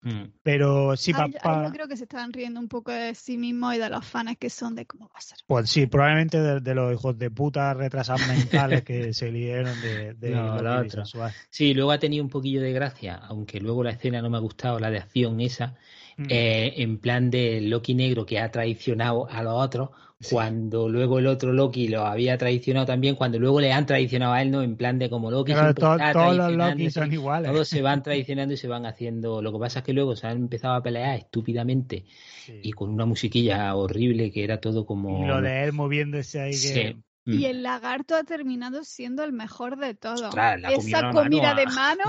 Mm. 0.03 0.31
Pero 0.41 0.97
sí, 0.97 1.11
Ahí- 1.15 1.31
pa- 1.43 1.63
yo 1.67 1.71
creo 1.71 1.87
que 1.87 1.95
se 1.95 2.03
estaban 2.05 2.33
riendo 2.33 2.59
un 2.59 2.67
poco 2.67 2.91
de 2.91 3.13
sí 3.13 3.37
mismos 3.37 3.75
y 3.75 3.77
de 3.77 3.87
los 3.87 4.03
fans 4.03 4.35
que 4.39 4.49
son 4.49 4.73
de 4.75 4.87
cómo 4.87 5.05
va 5.09 5.19
a 5.19 5.21
ser. 5.21 5.37
pues 5.45 5.69
sí, 5.69 5.85
probablemente 5.85 6.41
de, 6.41 6.59
de 6.59 6.73
los 6.73 6.91
hijos 6.91 7.17
de 7.19 7.29
puta 7.29 7.71
retrasados 7.75 8.25
mentales 8.27 8.81
que 8.83 9.13
se 9.13 9.31
liaron 9.31 9.79
de, 9.79 10.15
de 10.15 10.31
No, 10.31 10.59
la 10.59 10.81
otra. 10.81 11.03
Sí, 11.51 11.75
luego 11.75 11.91
ha 11.91 11.99
tenido 11.99 12.23
un 12.23 12.31
poquillo 12.31 12.61
de 12.63 12.73
gracia, 12.73 13.15
aunque 13.15 13.59
luego 13.59 13.83
la 13.83 13.91
escena 13.91 14.23
no 14.23 14.31
me 14.31 14.37
ha 14.37 14.41
gustado, 14.41 14.79
la 14.79 14.89
de 14.89 14.97
acción 14.97 15.39
esa, 15.39 15.75
Mm. 16.23 16.27
eh, 16.29 16.73
en 16.77 16.97
plan 16.99 17.29
de 17.29 17.61
Loki 17.61 17.93
negro 17.93 18.25
que 18.25 18.39
ha 18.39 18.51
traicionado 18.51 19.29
a 19.29 19.41
los 19.43 19.53
otros, 19.53 19.89
Sí. 20.19 20.35
cuando 20.35 20.87
luego 20.87 21.17
el 21.17 21.25
otro 21.25 21.51
Loki 21.51 21.87
lo 21.87 22.05
había 22.05 22.37
traicionado 22.37 22.85
también, 22.85 23.15
cuando 23.15 23.39
luego 23.39 23.59
le 23.59 23.73
han 23.73 23.87
traicionado 23.87 24.33
a 24.33 24.41
él, 24.43 24.51
¿no? 24.51 24.61
En 24.61 24.75
plan 24.77 24.99
de 24.99 25.09
como 25.09 25.31
Loki 25.31 25.53
Claro, 25.53 25.73
todos 25.73 26.35
los 26.37 26.51
Loki 26.51 26.91
son 26.91 27.11
iguales. 27.11 27.51
todos 27.51 27.67
se 27.67 27.81
van 27.81 28.03
traicionando 28.03 28.53
y 28.53 28.57
se 28.57 28.67
van 28.67 28.85
haciendo. 28.85 29.41
Lo 29.41 29.51
que 29.51 29.57
pasa 29.57 29.79
es 29.79 29.85
que 29.85 29.93
luego 29.93 30.15
se 30.15 30.27
han 30.27 30.37
empezado 30.37 30.75
a 30.75 30.83
pelear 30.83 31.17
estúpidamente 31.17 32.05
Sí. 32.45 32.59
y 32.61 32.71
con 32.71 32.91
una 32.91 33.05
musiquilla 33.05 33.73
horrible 33.75 34.31
que 34.31 34.43
era 34.43 34.59
todo 34.61 34.85
como. 34.85 35.23
Y 35.23 35.27
lo 35.27 35.41
de 35.41 35.63
él 35.63 35.73
moviéndose 35.73 36.39
ahí. 36.39 36.53
Sí. 36.53 36.95
Mm. 37.25 37.33
Y 37.33 37.45
el 37.45 37.63
lagarto 37.63 38.15
ha 38.15 38.23
terminado 38.23 38.83
siendo 38.83 39.23
el 39.23 39.31
mejor 39.31 39.77
de 39.77 39.95
todo. 39.95 40.29
Comida 40.29 40.69
Esa 40.69 41.09
a 41.09 41.11
comida 41.13 41.55
de 41.55 41.65
mano. 41.75 42.03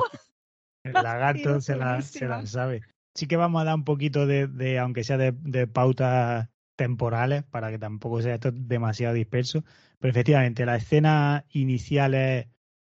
El 0.85 0.93
lagarto 0.93 1.61
se 1.63 1.77
la, 1.77 2.03
se 2.03 2.27
la 2.27 2.45
sabe. 2.45 2.83
Sí 3.15 3.27
que 3.27 3.37
vamos 3.37 3.63
a 3.63 3.65
dar 3.65 3.75
un 3.75 3.85
poquito 3.85 4.27
de, 4.27 4.47
de 4.47 4.79
aunque 4.79 5.05
sea 5.05 5.19
de, 5.19 5.33
de 5.33 5.67
pautas 5.67 6.49
temporales, 6.77 7.45
para 7.45 7.71
que 7.71 7.79
tampoco 7.79 8.23
sea 8.23 8.35
esto 8.35 8.51
demasiado 8.53 9.15
disperso. 9.15 9.65
Pero 9.99 10.11
efectivamente, 10.11 10.67
la 10.67 10.77
escena 10.77 11.45
inicial 11.53 12.15
es 12.15 12.47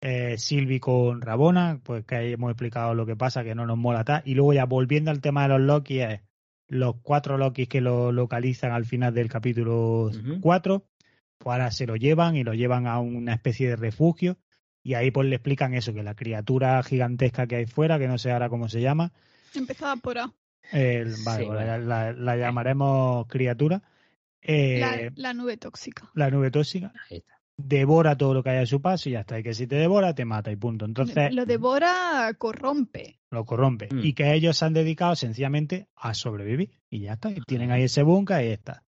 eh, 0.02 0.38
Sylvie 0.38 0.80
con 0.80 1.22
Rabona, 1.22 1.80
pues 1.84 2.06
que 2.06 2.16
ahí 2.16 2.34
hemos 2.34 2.52
explicado 2.52 2.94
lo 2.94 3.06
que 3.06 3.16
pasa, 3.16 3.44
que 3.44 3.56
no 3.56 3.66
nos 3.66 3.78
mola 3.78 4.04
tal. 4.04 4.22
Y 4.26 4.36
luego 4.36 4.54
ya 4.54 4.66
volviendo 4.66 5.12
al 5.12 5.22
tema 5.22 5.44
de 5.44 5.50
los 5.50 5.62
Loki, 5.62 6.00
es 6.02 6.22
los 6.68 6.96
cuatro 7.02 7.38
Lokis 7.38 7.68
que 7.68 7.82
lo 7.82 8.12
localizan 8.12 8.72
al 8.72 8.86
final 8.86 9.14
del 9.14 9.30
capítulo 9.30 10.06
Ujú. 10.06 10.40
4, 10.42 10.86
pues 11.38 11.54
ahora 11.54 11.72
se 11.72 11.86
lo 11.86 11.96
llevan 11.96 12.36
y 12.36 12.44
lo 12.44 12.54
llevan 12.54 12.88
a 12.88 13.00
una 13.00 13.34
especie 13.34 13.70
de 13.70 13.76
refugio. 13.76 14.38
Y 14.82 14.96
ahí 14.96 15.12
pues 15.12 15.28
le 15.30 15.36
explican 15.36 15.74
eso, 15.74 15.94
que 15.94 16.04
la 16.04 16.16
criatura 16.16 16.82
gigantesca 16.84 17.48
que 17.48 17.56
hay 17.56 17.66
fuera, 17.66 18.00
que 18.00 18.08
no 18.08 18.18
sé 18.18 18.32
ahora 18.32 18.50
cómo 18.50 18.68
se 18.68 18.82
llama, 18.82 19.14
Empezaba 19.56 19.96
por 19.98 20.18
A. 20.18 20.32
el- 20.72 21.14
vale, 21.26 21.44
Sí, 21.44 21.48
pues 21.50 21.66
la, 21.66 21.78
la- 21.78 22.14
la 22.14 22.36
llamaremos 22.38 23.28
criatura, 23.28 23.82
eh, 24.42 24.80
La, 24.80 24.96
la, 24.98 25.12
la 25.16 25.34
nube 25.34 25.58
tóxica. 25.58 26.10
nube 26.14 26.52
tóxica, 26.52 26.92
Ahí 27.10 27.18
está. 27.18 27.34
devora 27.58 28.18
todo 28.18 28.34
lo 28.34 28.44
que 28.44 28.50
hay 28.52 28.58
a 28.64 28.66
su 28.66 28.82
paso 28.82 29.10
y 29.10 29.14
ya 29.14 29.22
está. 29.22 29.40
Y 29.40 29.44
que 29.44 29.54
si 29.54 29.68
te 29.68 29.76
devora, 29.76 30.14
te 30.16 30.26
mata 30.26 30.52
y 30.52 30.56
punto. 30.56 30.86
Entonces 30.86 31.34
Lo 31.34 31.46
devora, 31.46 32.34
corrompe. 32.38 33.20
lo 33.30 33.46
corrompe. 33.46 33.90
Mm. 33.92 34.00
Y 34.04 34.14
que 34.14 34.34
ellos 34.34 34.58
se 34.58 34.66
han 34.66 34.74
dedicado 34.74 35.16
sencillamente 35.16 35.88
a 35.96 36.14
sobrevivir. 36.14 36.72
Y 36.90 37.00
ya 37.02 37.14
está. 37.14 37.30
Y 37.32 37.42
tienen 37.42 37.72
ahí 37.72 37.84
ese 37.84 38.04
búnker 38.04 38.44
y 38.44 38.48
ya 38.50 38.54
está. 38.54 38.84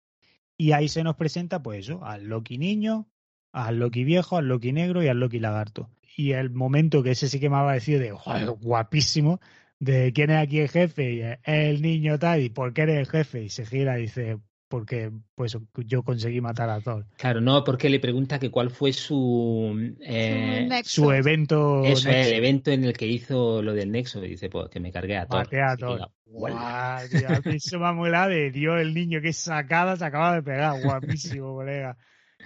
Y 0.57 0.71
ahí 0.73 0.87
se 0.87 1.03
nos 1.03 1.15
presenta, 1.15 1.61
pues 1.63 1.79
eso, 1.85 2.03
al 2.05 2.25
Loki 2.25 2.57
niño, 2.57 3.07
al 3.51 3.79
Loki 3.79 4.03
viejo, 4.03 4.37
al 4.37 4.47
Loki 4.47 4.71
negro 4.71 5.01
y 5.03 5.07
al 5.07 5.19
Loki 5.19 5.39
lagarto. 5.39 5.89
Y 6.15 6.31
el 6.33 6.49
momento 6.51 7.01
que 7.03 7.11
ese 7.11 7.27
sí 7.27 7.39
que 7.39 7.49
me 7.49 7.57
ha 7.57 7.63
parecido 7.65 7.99
de 7.99 8.11
"Joder, 8.11 8.49
guapísimo, 8.51 9.39
de 9.83 10.11
quién 10.13 10.29
es 10.31 10.37
aquí 10.37 10.59
el 10.59 10.69
jefe, 10.69 11.13
y 11.13 11.21
es 11.21 11.37
el 11.43 11.81
niño 11.81 12.17
tal, 12.19 12.41
y 12.41 12.49
por 12.49 12.73
qué 12.73 12.83
eres 12.83 12.97
el 12.99 13.07
jefe, 13.07 13.43
y 13.43 13.49
se 13.49 13.65
gira 13.65 13.97
y 13.99 14.03
dice, 14.03 14.39
porque 14.67 15.11
pues 15.35 15.55
yo 15.85 16.03
conseguí 16.03 16.41
matar 16.41 16.69
a 16.69 16.81
Thor. 16.81 17.05
Claro, 17.17 17.41
no, 17.41 17.63
porque 17.63 17.89
le 17.89 17.99
pregunta 17.99 18.39
que 18.39 18.49
cuál 18.49 18.69
fue 18.71 18.91
su. 18.91 19.95
eh, 20.01 20.67
Su 20.83 21.11
evento 21.11 21.85
eso 21.85 22.09
es, 22.09 22.27
el 22.27 22.33
evento 22.33 22.71
en 22.71 22.83
el 22.85 22.93
que 22.93 23.05
hizo 23.05 23.61
lo 23.61 23.73
del 23.73 23.91
Nexo. 23.91 24.23
Y 24.25 24.29
dice, 24.29 24.49
pues 24.49 24.69
que 24.69 24.79
me 24.79 24.91
cargué 24.91 25.17
a 25.17 25.27
Thor. 25.27 25.43
Maté 25.45 25.61
a 25.61 25.75
Thor. 25.77 25.95
diga, 25.97 26.09
"Huela". 26.25 26.55
Guau, 26.57 27.07
tío, 27.09 27.27
a 27.29 27.39
mí 27.41 27.55
eso 27.55 27.79
me 27.79 27.85
ha 27.87 27.93
molado 27.93 28.29
de 28.29 28.51
Dios, 28.51 28.81
el 28.81 28.93
niño 28.93 29.21
que 29.21 29.31
sacada 29.33 29.95
se 29.95 30.05
acaba 30.05 30.35
de 30.35 30.43
pegar, 30.43 30.79
guapísimo, 30.81 31.53
colega. 31.55 31.97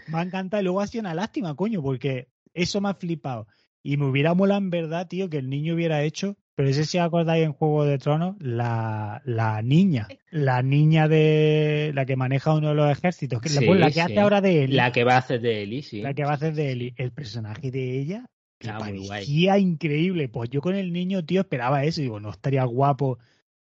Me 0.08 0.20
ha 0.20 0.22
encantado 0.24 0.62
y 0.62 0.64
luego 0.66 0.82
ha 0.82 0.88
sido 0.88 1.02
una 1.02 1.14
lástima, 1.14 1.56
coño, 1.56 1.82
porque 1.82 2.28
eso 2.54 2.82
me 2.82 2.90
ha 2.90 2.94
flipado. 2.94 3.48
Y 3.84 3.96
me 3.98 4.06
hubiera 4.06 4.34
molado 4.34 4.60
en 4.60 4.70
verdad, 4.70 5.08
tío, 5.08 5.30
que 5.30 5.38
el 5.38 5.50
niño 5.50 5.76
hubiera 5.76 6.04
hecho, 6.04 6.36
pero 6.58 6.70
ese 6.70 6.86
si 6.86 6.98
acordáis 6.98 7.46
en 7.46 7.54
Juego 7.54 7.86
de 7.86 8.00
Tronos, 8.00 8.36
la, 8.40 9.22
la 9.26 9.62
niña, 9.62 10.08
la 10.32 10.64
niña 10.64 11.08
de 11.08 11.92
la 11.94 12.08
que 12.08 12.16
maneja 12.16 12.56
uno 12.56 12.70
de 12.70 12.74
los 12.76 12.92
ejércitos, 12.92 13.40
que 13.40 13.50
es 13.50 13.54
la- 13.54 13.62
Sí, 13.62 13.68
pues, 13.68 13.80
la 13.80 13.88
que 13.88 13.94
sí. 13.94 14.00
hace 14.00 14.20
ahora 14.20 14.42
de 14.42 14.64
Eli, 14.64 14.76
La 14.76 14.92
que 14.92 15.04
va 15.04 15.14
a 15.14 15.18
hacer 15.20 15.40
de 15.40 15.62
Eli, 15.62 15.84
sí. 15.84 16.02
la 16.02 16.16
que 16.16 16.24
va 16.24 16.32
a 16.32 16.34
hacer 16.34 16.56
de 16.56 16.72
Eli, 16.72 16.94
el 16.98 17.12
personaje 17.12 17.70
de 17.70 18.00
ella, 18.00 18.26
que 18.58 18.70
Ah, 18.70 18.80
parecía 18.80 19.60
increíble. 19.60 20.30
Pues 20.30 20.50
yo 20.50 20.60
con 20.62 20.74
el 20.74 20.92
niño, 20.92 21.24
tío, 21.24 21.42
esperaba 21.42 21.84
eso. 21.84 22.02
Digo, 22.02 22.20
no 22.20 22.32
estaría 22.32 22.64
guapo. 22.64 23.06
O 23.12 23.20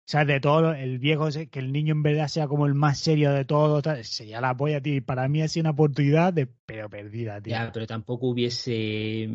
sea, 0.05 0.25
de 0.25 0.41
todo, 0.41 0.75
el 0.75 0.99
viejo, 0.99 1.29
que 1.49 1.61
el 1.61 1.71
niño 1.71 1.93
en 1.93 2.03
verdad 2.03 2.27
sea 2.27 2.49
como 2.49 2.67
el 2.67 2.75
más 2.75 2.99
serio 2.99 3.31
de 3.33 3.45
todos. 3.45 3.85
tal, 3.85 4.05
Sería 4.05 4.41
la 4.41 4.57
polla, 4.57 4.81
tío. 4.81 4.97
Y 4.97 5.01
para 5.01 5.29
mí 5.29 5.41
ha 5.43 5.47
sido 5.47 5.63
una 5.63 5.71
oportunidad 5.71 6.33
de, 6.33 6.49
pero 6.67 6.91
perdida, 6.91 7.41
tío. 7.41 7.53
Ya, 7.53 7.71
pero 7.73 7.87
tampoco 7.87 8.27
hubiese 8.27 9.31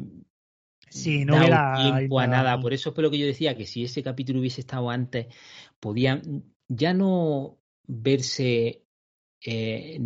Sí, 0.89 1.25
no 1.25 1.33
dado 1.33 1.45
hubiera 1.45 1.97
tiempo 1.97 2.19
a 2.19 2.27
nada. 2.27 2.59
Por 2.59 2.73
eso 2.73 2.93
fue 2.93 3.03
lo 3.03 3.11
que 3.11 3.17
yo 3.17 3.25
decía, 3.25 3.57
que 3.57 3.65
si 3.65 3.83
ese 3.83 4.03
capítulo 4.03 4.39
hubiese 4.39 4.61
estado 4.61 4.89
antes, 4.89 5.27
podían 5.79 6.43
ya 6.67 6.93
no 6.93 7.57
verse 7.87 8.83
eh, 9.45 9.99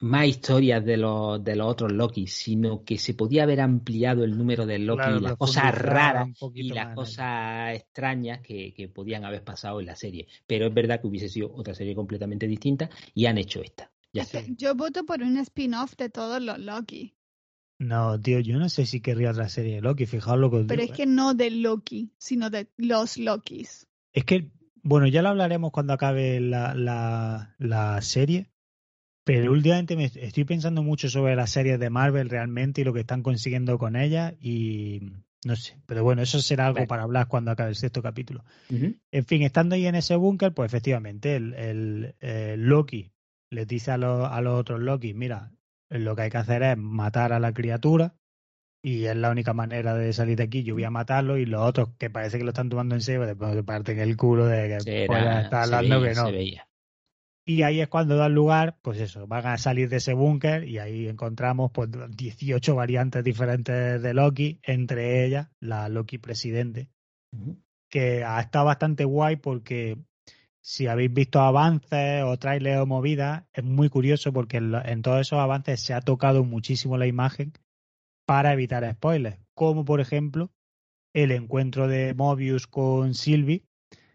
más 0.00 0.26
historias 0.26 0.84
de 0.84 0.96
los, 0.96 1.42
de 1.42 1.56
los 1.56 1.66
otros 1.66 1.92
Loki, 1.92 2.26
sino 2.26 2.84
que 2.84 2.98
se 2.98 3.14
podía 3.14 3.44
haber 3.44 3.60
ampliado 3.60 4.24
el 4.24 4.36
número 4.36 4.66
de 4.66 4.78
Loki 4.78 5.02
Claro, 5.02 5.18
y 5.18 5.20
las 5.20 5.36
cosas 5.36 5.74
raras 5.74 6.28
y 6.52 6.62
las 6.64 6.94
cosas 6.94 7.74
extrañas 7.74 8.40
que, 8.40 8.74
que 8.74 8.88
podían 8.88 9.24
haber 9.24 9.42
pasado 9.42 9.80
en 9.80 9.86
la 9.86 9.96
serie. 9.96 10.26
Pero 10.46 10.66
es 10.66 10.74
verdad 10.74 11.00
que 11.00 11.06
hubiese 11.06 11.28
sido 11.28 11.52
otra 11.54 11.74
serie 11.74 11.94
completamente 11.94 12.46
distinta 12.46 12.90
y 13.14 13.26
han 13.26 13.38
hecho 13.38 13.62
esta. 13.62 13.90
Ya 14.12 14.22
está. 14.22 14.42
Sí. 14.42 14.54
Yo 14.56 14.74
voto 14.74 15.04
por 15.04 15.22
un 15.22 15.38
spin-off 15.38 15.96
de 15.96 16.08
todos 16.10 16.40
los 16.40 16.58
Loki. 16.58 17.13
No, 17.78 18.20
tío, 18.20 18.40
yo 18.40 18.58
no 18.58 18.68
sé 18.68 18.86
si 18.86 19.00
querría 19.00 19.30
otra 19.30 19.48
serie 19.48 19.76
de 19.76 19.80
Loki. 19.80 20.06
Fijaos 20.06 20.38
lo 20.38 20.50
que 20.50 20.56
os 20.58 20.66
Pero 20.66 20.80
digo, 20.80 20.92
es 20.92 20.98
¿eh? 20.98 21.02
que 21.02 21.06
no 21.06 21.34
de 21.34 21.50
Loki, 21.50 22.12
sino 22.18 22.50
de 22.50 22.68
los 22.76 23.18
Lokis. 23.18 23.86
Es 24.12 24.24
que, 24.24 24.50
bueno, 24.82 25.06
ya 25.06 25.22
lo 25.22 25.30
hablaremos 25.30 25.72
cuando 25.72 25.92
acabe 25.92 26.40
la, 26.40 26.74
la, 26.74 27.54
la 27.58 28.00
serie. 28.02 28.50
Pero 29.24 29.52
últimamente 29.52 29.96
me 29.96 30.04
estoy 30.04 30.44
pensando 30.44 30.82
mucho 30.82 31.08
sobre 31.08 31.34
las 31.34 31.50
series 31.50 31.80
de 31.80 31.88
Marvel 31.88 32.28
realmente 32.28 32.82
y 32.82 32.84
lo 32.84 32.92
que 32.92 33.00
están 33.00 33.22
consiguiendo 33.22 33.78
con 33.78 33.96
ellas. 33.96 34.34
Y 34.38 35.00
no 35.44 35.56
sé. 35.56 35.78
Pero 35.86 36.04
bueno, 36.04 36.22
eso 36.22 36.40
será 36.40 36.66
algo 36.66 36.86
para 36.86 37.04
hablar 37.04 37.28
cuando 37.28 37.50
acabe 37.50 37.70
el 37.70 37.76
sexto 37.76 38.02
capítulo. 38.02 38.44
En 38.68 39.24
fin, 39.24 39.42
estando 39.42 39.74
ahí 39.74 39.86
en 39.86 39.94
ese 39.94 40.16
búnker, 40.16 40.52
pues 40.52 40.70
efectivamente 40.70 41.36
el, 41.36 41.54
el, 41.54 42.14
eh, 42.20 42.56
Loki 42.58 43.12
les 43.50 43.66
dice 43.66 43.92
a 43.92 43.96
los, 43.96 44.30
a 44.30 44.40
los 44.42 44.60
otros 44.60 44.80
Loki, 44.80 45.14
mira, 45.14 45.52
lo 46.02 46.16
que 46.16 46.22
hay 46.22 46.30
que 46.30 46.38
hacer 46.38 46.62
es 46.62 46.76
matar 46.76 47.32
a 47.32 47.38
la 47.40 47.52
criatura 47.52 48.14
y 48.82 49.04
es 49.06 49.16
la 49.16 49.30
única 49.30 49.54
manera 49.54 49.94
de 49.94 50.12
salir 50.12 50.36
de 50.36 50.44
aquí, 50.44 50.62
yo 50.62 50.74
voy 50.74 50.84
a 50.84 50.90
matarlo 50.90 51.38
y 51.38 51.46
los 51.46 51.62
otros 51.62 51.90
que 51.98 52.10
parece 52.10 52.38
que 52.38 52.44
lo 52.44 52.50
están 52.50 52.68
tomando 52.68 52.94
en 52.94 53.00
serio, 53.00 53.24
después 53.26 53.54
se 53.54 53.62
parten 53.62 53.98
el 53.98 54.16
culo 54.16 54.46
de 54.46 54.68
que 54.68 54.80
Sí, 54.80 55.04
pues, 55.06 55.22
era- 55.22 55.40
está 55.42 55.62
hablando 55.62 56.00
veía, 56.00 56.12
que 56.14 56.20
no. 56.20 56.30
veía. 56.32 56.68
Y 57.46 57.62
ahí 57.62 57.80
es 57.80 57.88
cuando 57.88 58.16
dan 58.16 58.34
lugar, 58.34 58.78
pues 58.82 58.98
eso, 59.00 59.26
van 59.26 59.46
a 59.46 59.58
salir 59.58 59.88
de 59.90 59.96
ese 59.96 60.14
búnker 60.14 60.64
y 60.66 60.78
ahí 60.78 61.08
encontramos 61.08 61.70
pues 61.74 61.90
18 62.10 62.74
variantes 62.74 63.22
diferentes 63.22 64.00
de 64.02 64.14
Loki, 64.14 64.60
entre 64.62 65.26
ellas 65.26 65.48
la 65.60 65.88
Loki 65.90 66.16
presidente, 66.18 66.88
Ujú. 67.32 67.58
que 67.90 68.24
ha 68.24 68.40
estado 68.40 68.64
bastante 68.66 69.04
guay 69.04 69.36
porque 69.36 69.98
si 70.64 70.86
habéis 70.86 71.12
visto 71.12 71.40
avances 71.40 72.22
o 72.24 72.38
trailers 72.38 72.80
o 72.80 72.86
movidas, 72.86 73.44
es 73.52 73.62
muy 73.62 73.90
curioso 73.90 74.32
porque 74.32 74.56
en, 74.56 75.02
todos 75.02 75.20
esos 75.20 75.38
avances 75.38 75.80
se 75.80 75.92
ha 75.92 76.00
tocado 76.00 76.42
muchísimo 76.42 76.96
la 76.96 77.06
imagen 77.06 77.52
para 78.26 78.54
evitar 78.54 78.90
spoilers, 78.90 79.38
como 79.52 79.84
por 79.84 80.00
ejemplo 80.00 80.50
el 81.12 81.32
encuentro 81.32 81.86
de 81.86 82.14
Mobius 82.14 82.66
con 82.66 83.14
Sylvie. 83.14 83.64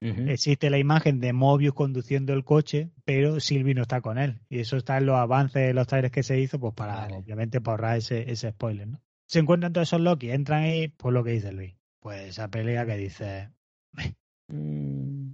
Existe 0.02 0.70
la 0.70 0.78
imagen 0.78 1.20
de 1.20 1.34
Mobius 1.34 1.74
conduciendo 1.74 2.34
el 2.34 2.46
coche, 2.46 2.90
pero 3.04 3.40
Sylvie 3.42 3.76
no 3.76 3.82
está 3.82 4.02
con 4.02 4.18
él. 4.18 4.40
Y 4.50 4.60
eso 4.60 4.78
está 4.78 4.98
en 4.98 5.06
los 5.06 5.18
avances 5.18 5.68
de 5.68 5.74
los 5.74 5.88
trailers 5.88 6.14
que 6.14 6.24
se 6.24 6.40
hizo, 6.40 6.58
pues 6.58 6.74
para, 6.74 6.96
Vale. 6.96 7.18
obviamente, 7.18 7.60
para 7.60 7.74
ahorrar 7.74 7.98
ese, 7.98 8.32
ese 8.32 8.52
spoiler, 8.52 8.88
¿no? 8.88 9.02
Se 9.28 9.40
encuentran 9.40 9.74
todos 9.74 9.90
esos 9.90 10.00
Loki, 10.00 10.32
entran 10.32 10.64
ahí, 10.64 10.88
pues 10.88 11.14
lo 11.14 11.24
que 11.24 11.32
dice 11.32 11.52
Luis. 11.52 11.76
Pues 12.00 12.30
esa 12.30 12.48
pelea 12.48 12.86
que 12.86 12.96
dice, 12.96 13.50
Mm, 14.50 15.34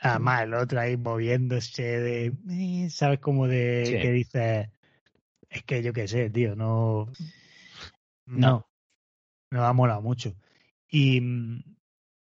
Además, 0.00 0.42
el 0.42 0.54
otro 0.54 0.80
ahí 0.80 0.96
moviéndose 0.96 1.82
de. 1.82 2.32
eh, 2.50 2.90
¿Sabes? 2.90 3.18
Como 3.20 3.46
de. 3.48 3.84
Sí. 3.86 3.92
que 3.98 4.12
dice. 4.12 4.70
Es 5.48 5.62
que 5.64 5.82
yo 5.82 5.92
qué 5.92 6.06
sé, 6.06 6.30
tío, 6.30 6.54
no. 6.54 7.10
No. 8.26 8.68
No. 9.50 9.64
Ha 9.64 9.72
molado 9.72 10.02
mucho. 10.02 10.34
Y, 10.90 11.20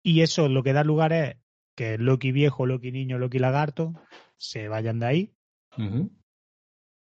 y 0.03 0.21
eso 0.21 0.47
lo 0.47 0.63
que 0.63 0.73
da 0.73 0.83
lugar 0.83 1.11
es 1.13 1.35
que 1.75 1.97
Loki 1.97 2.31
viejo, 2.31 2.65
Loki 2.65 2.91
niño, 2.91 3.17
Loki 3.17 3.39
lagarto 3.39 3.93
se 4.37 4.67
vayan 4.67 4.99
de 4.99 5.05
ahí 5.05 5.35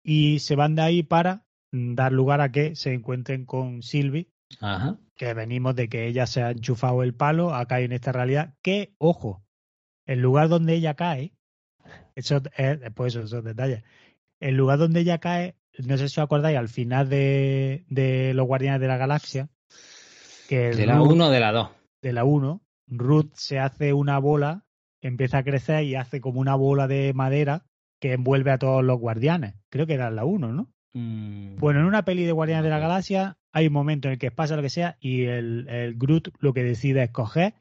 y 0.03 0.39
se 0.39 0.55
van 0.55 0.75
de 0.75 0.81
ahí 0.81 1.03
para 1.03 1.45
dar 1.71 2.11
lugar 2.11 2.41
a 2.41 2.51
que 2.51 2.75
se 2.75 2.93
encuentren 2.93 3.45
con 3.45 3.81
Sylvie, 3.81 4.29
Ajá. 4.59 4.99
que 5.15 5.33
venimos 5.33 5.75
de 5.75 5.89
que 5.89 6.07
ella 6.07 6.27
se 6.27 6.43
ha 6.43 6.51
enchufado 6.51 7.03
el 7.03 7.13
palo, 7.13 7.53
acá 7.53 7.79
en 7.79 7.91
esta 7.91 8.11
realidad, 8.11 8.55
que, 8.61 8.93
ojo, 8.97 9.43
el 10.05 10.19
lugar 10.19 10.49
donde 10.49 10.73
ella 10.73 10.93
cae, 10.95 11.33
eso 12.15 12.41
es, 12.57 12.79
pues 12.95 13.15
eso, 13.15 13.25
esos 13.25 13.43
detalles. 13.43 13.83
El 14.39 14.55
lugar 14.55 14.79
donde 14.79 14.99
ella 15.01 15.19
cae, 15.19 15.55
no 15.77 15.97
sé 15.97 16.09
si 16.09 16.19
os 16.19 16.23
acordáis, 16.25 16.57
al 16.57 16.69
final 16.69 17.09
de, 17.09 17.85
de 17.89 18.33
Los 18.33 18.47
Guardianes 18.47 18.81
de 18.81 18.87
la 18.87 18.97
Galaxia, 18.97 19.49
que 20.47 20.71
De 20.71 20.85
la 20.85 20.97
Ruth- 20.97 21.11
1 21.13 21.25
o 21.27 21.29
de 21.29 21.39
la 21.39 21.51
2. 21.51 21.69
de 22.01 22.13
la 22.13 22.23
1, 22.23 22.61
Ruth 22.87 23.31
se 23.35 23.59
hace 23.59 23.93
una 23.93 24.17
bola, 24.19 24.65
empieza 25.01 25.39
a 25.39 25.43
crecer 25.43 25.83
y 25.85 25.95
hace 25.95 26.19
como 26.21 26.39
una 26.39 26.55
bola 26.55 26.87
de 26.87 27.13
madera 27.13 27.65
que 27.99 28.13
envuelve 28.13 28.51
a 28.51 28.57
todos 28.57 28.83
los 28.83 28.99
guardianes. 28.99 29.55
Creo 29.69 29.85
que 29.87 29.93
era 29.93 30.09
la 30.11 30.25
1, 30.25 30.51
¿no? 30.51 30.67
Mm, 30.93 31.55
Bueno, 31.57 31.79
en 31.79 31.85
una 31.85 32.03
peli 32.03 32.25
de 32.25 32.31
Guardianes 32.31 32.63
de 32.65 32.69
la. 32.69 32.79
Galaxia 32.79 33.37
hay 33.53 33.67
un 33.67 33.73
momento 33.73 34.07
en 34.07 34.13
el 34.13 34.19
que 34.19 34.31
pasa 34.31 34.55
lo 34.55 34.61
que 34.61 34.69
sea 34.69 34.97
y 34.99 35.23
el, 35.25 35.67
el 35.69 35.95
Groot 35.95 36.29
lo 36.39 36.53
que 36.53 36.63
decide 36.63 37.03
es 37.03 37.11
coger, 37.11 37.53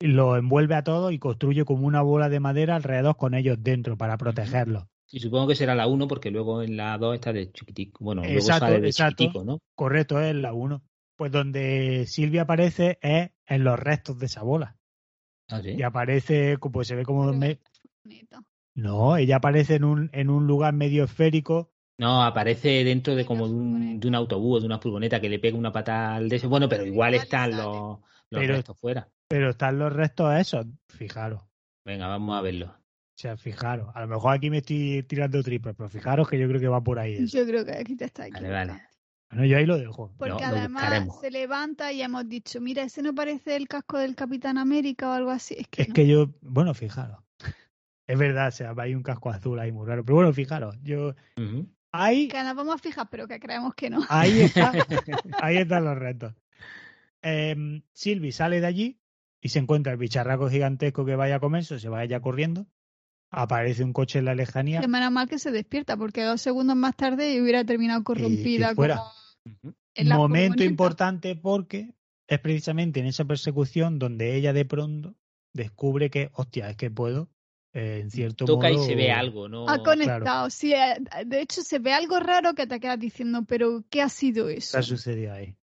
lo 0.00 0.36
envuelve 0.36 0.74
a 0.74 0.82
todos 0.84 1.12
y 1.12 1.18
construye 1.18 1.64
como 1.64 1.86
una 1.86 2.02
bola 2.02 2.28
de 2.28 2.40
madera 2.40 2.76
alrededor 2.76 3.16
con 3.16 3.34
ellos 3.34 3.58
dentro 3.60 3.96
para 3.96 4.16
protegerlos. 4.16 4.84
Y 5.12 5.20
supongo 5.20 5.48
que 5.48 5.56
será 5.56 5.74
la 5.74 5.86
1 5.86 6.06
porque 6.08 6.30
luego 6.30 6.62
en 6.62 6.76
la 6.76 6.96
2 6.96 7.16
está 7.16 7.32
de 7.32 7.50
chiquitico. 7.52 8.04
Bueno, 8.04 8.22
luego 8.22 8.36
Exacto, 8.38 8.66
sale 8.66 8.80
de 8.80 8.88
exacto. 8.88 9.24
chiquitico, 9.24 9.44
¿no? 9.44 9.58
Correcto, 9.74 10.20
es 10.20 10.34
la 10.34 10.52
1. 10.52 10.82
Pues 11.16 11.32
donde 11.32 12.04
Silvia 12.06 12.42
aparece 12.42 12.98
es 13.02 13.30
en 13.46 13.64
los 13.64 13.78
restos 13.78 14.18
de 14.18 14.26
esa 14.26 14.42
bola. 14.42 14.76
Ah, 15.48 15.60
sí. 15.60 15.70
Y 15.76 15.82
aparece, 15.82 16.56
pues 16.58 16.86
se 16.88 16.94
ve 16.94 17.04
como... 17.04 17.32
Me-. 17.32 17.58
No, 18.74 19.16
ella 19.16 19.36
aparece 19.36 19.74
en 19.74 19.84
un, 19.84 20.10
en 20.12 20.30
un 20.30 20.46
lugar 20.46 20.72
medio 20.74 21.04
esférico. 21.04 21.70
No, 21.98 22.22
aparece 22.22 22.84
dentro 22.84 23.14
de 23.14 23.26
como 23.26 23.46
de 23.48 23.54
un, 23.54 24.00
de 24.00 24.08
un 24.08 24.14
autobús 24.14 24.60
de 24.62 24.66
una 24.66 24.78
furgoneta 24.78 25.20
que 25.20 25.28
le 25.28 25.38
pega 25.38 25.58
una 25.58 25.72
patada 25.72 26.14
al 26.14 26.28
de 26.28 26.36
ese. 26.36 26.46
Bueno, 26.46 26.68
pero 26.68 26.86
igual 26.86 27.14
están 27.14 27.50
los, 27.50 27.98
los 28.30 28.40
Pero- 28.40 28.54
restos 28.54 28.78
fuera. 28.78 29.08
Pero 29.30 29.50
están 29.50 29.78
los 29.78 29.92
restos 29.92 30.34
esos, 30.34 30.66
fijaros. 30.88 31.40
Venga, 31.86 32.08
vamos 32.08 32.36
a 32.36 32.40
verlo. 32.42 32.66
O 32.66 33.16
sea, 33.16 33.36
fijaros. 33.36 33.88
A 33.94 34.00
lo 34.00 34.08
mejor 34.08 34.34
aquí 34.34 34.50
me 34.50 34.58
estoy 34.58 35.04
tirando 35.04 35.40
triples, 35.42 35.76
pero 35.76 35.88
fijaros 35.88 36.28
que 36.28 36.36
yo 36.36 36.48
creo 36.48 36.60
que 36.60 36.66
va 36.66 36.82
por 36.82 36.98
ahí. 36.98 37.14
eso. 37.14 37.38
Yo 37.38 37.46
creo 37.46 37.64
que 37.64 37.72
aquí 37.72 37.94
te 37.94 38.06
está 38.06 38.22
Vale, 38.22 38.30
equivocando. 38.38 38.72
vale. 38.74 38.82
Bueno, 39.30 39.44
yo 39.46 39.56
ahí 39.58 39.66
lo 39.66 39.78
dejo. 39.78 40.12
Porque 40.18 40.30
lo 40.30 40.38
además 40.44 40.82
buscaremos. 40.82 41.20
se 41.20 41.30
levanta 41.30 41.92
y 41.92 42.02
hemos 42.02 42.28
dicho, 42.28 42.60
mira, 42.60 42.82
ese 42.82 43.02
no 43.02 43.14
parece 43.14 43.54
el 43.54 43.68
casco 43.68 43.98
del 43.98 44.16
Capitán 44.16 44.58
América 44.58 45.08
o 45.10 45.12
algo 45.12 45.30
así. 45.30 45.54
Es 45.56 45.68
que, 45.68 45.82
Es 45.82 45.88
no. 45.90 45.94
que 45.94 46.08
yo, 46.08 46.34
bueno, 46.40 46.74
fijaros. 46.74 47.18
Es 48.08 48.18
verdad, 48.18 48.48
o 48.48 48.50
sea, 48.50 48.74
hay 48.78 48.96
un 48.96 49.04
casco 49.04 49.30
azul 49.30 49.60
ahí 49.60 49.70
muy 49.70 49.86
raro. 49.86 50.04
Pero 50.04 50.16
bueno, 50.16 50.32
fijaros, 50.32 50.76
yo. 50.82 51.14
Ujú. 51.36 51.68
Ahí, 51.92 52.26
Que 52.26 52.42
nos 52.42 52.56
vamos 52.56 52.74
a 52.74 52.78
fijar, 52.78 53.06
pero 53.08 53.28
que 53.28 53.38
creemos 53.38 53.74
que 53.74 53.90
no. 53.90 54.00
ahí 54.08 54.40
está, 54.40 54.72
ahí 55.42 55.58
están 55.58 55.84
los 55.84 55.96
retos. 55.96 56.34
Em, 57.22 57.82
Sylvie 57.92 58.32
sale 58.32 58.60
de 58.60 58.66
allí 58.66 58.99
y 59.40 59.48
se 59.48 59.58
encuentra 59.58 59.92
el 59.92 59.98
bicharraco 59.98 60.48
gigantesco 60.50 61.04
que 61.04 61.16
vaya 61.16 61.36
a 61.36 61.40
comerse, 61.40 61.78
se 61.78 61.88
vaya 61.88 62.18
ya 62.18 62.20
corriendo. 62.20 62.66
Aparece 63.32 63.84
un 63.84 63.92
coche 63.92 64.18
en 64.18 64.24
la 64.24 64.34
lejanía. 64.34 64.80
Que 64.80 64.88
menos 64.88 65.12
mal 65.12 65.28
que 65.28 65.38
se 65.38 65.52
despierta, 65.52 65.96
porque 65.96 66.24
dos 66.24 66.40
segundos 66.40 66.76
más 66.76 66.96
tarde 66.96 67.40
hubiera 67.40 67.64
terminado 67.64 68.02
corrompida. 68.02 68.74
fuera. 68.74 68.96
como 68.96 69.74
en 69.94 70.08
la 70.08 70.16
Momento 70.16 70.64
importante 70.64 71.36
porque 71.36 71.94
es 72.26 72.38
precisamente 72.40 73.00
en 73.00 73.06
esa 73.06 73.24
persecución 73.24 73.98
donde 73.98 74.36
ella 74.36 74.52
de 74.52 74.64
pronto 74.64 75.14
descubre 75.52 76.10
que, 76.10 76.30
hostia, 76.34 76.70
es 76.70 76.76
que 76.76 76.90
puedo, 76.90 77.28
eh, 77.72 78.00
en 78.02 78.10
cierto 78.10 78.44
Toca 78.44 78.68
modo. 78.70 78.82
y 78.84 78.86
se 78.86 78.94
ve 78.94 79.10
algo, 79.12 79.48
¿no? 79.48 79.68
Ha 79.68 79.82
conectado, 79.82 80.50
sí. 80.50 80.72
eh, 80.72 80.96
De 81.26 81.40
hecho, 81.40 81.62
se 81.62 81.78
ve 81.78 81.92
algo 81.92 82.18
raro 82.20 82.54
que 82.54 82.66
te 82.66 82.80
quedas 82.80 82.98
diciendo, 82.98 83.44
pero 83.46 83.84
¿qué 83.90 84.02
ha 84.02 84.08
sido 84.08 84.46
¿Qué 84.46 84.54
eso? 84.54 84.78
ha 84.78 84.82
sucedido 84.82 85.32
ahí? 85.32 85.56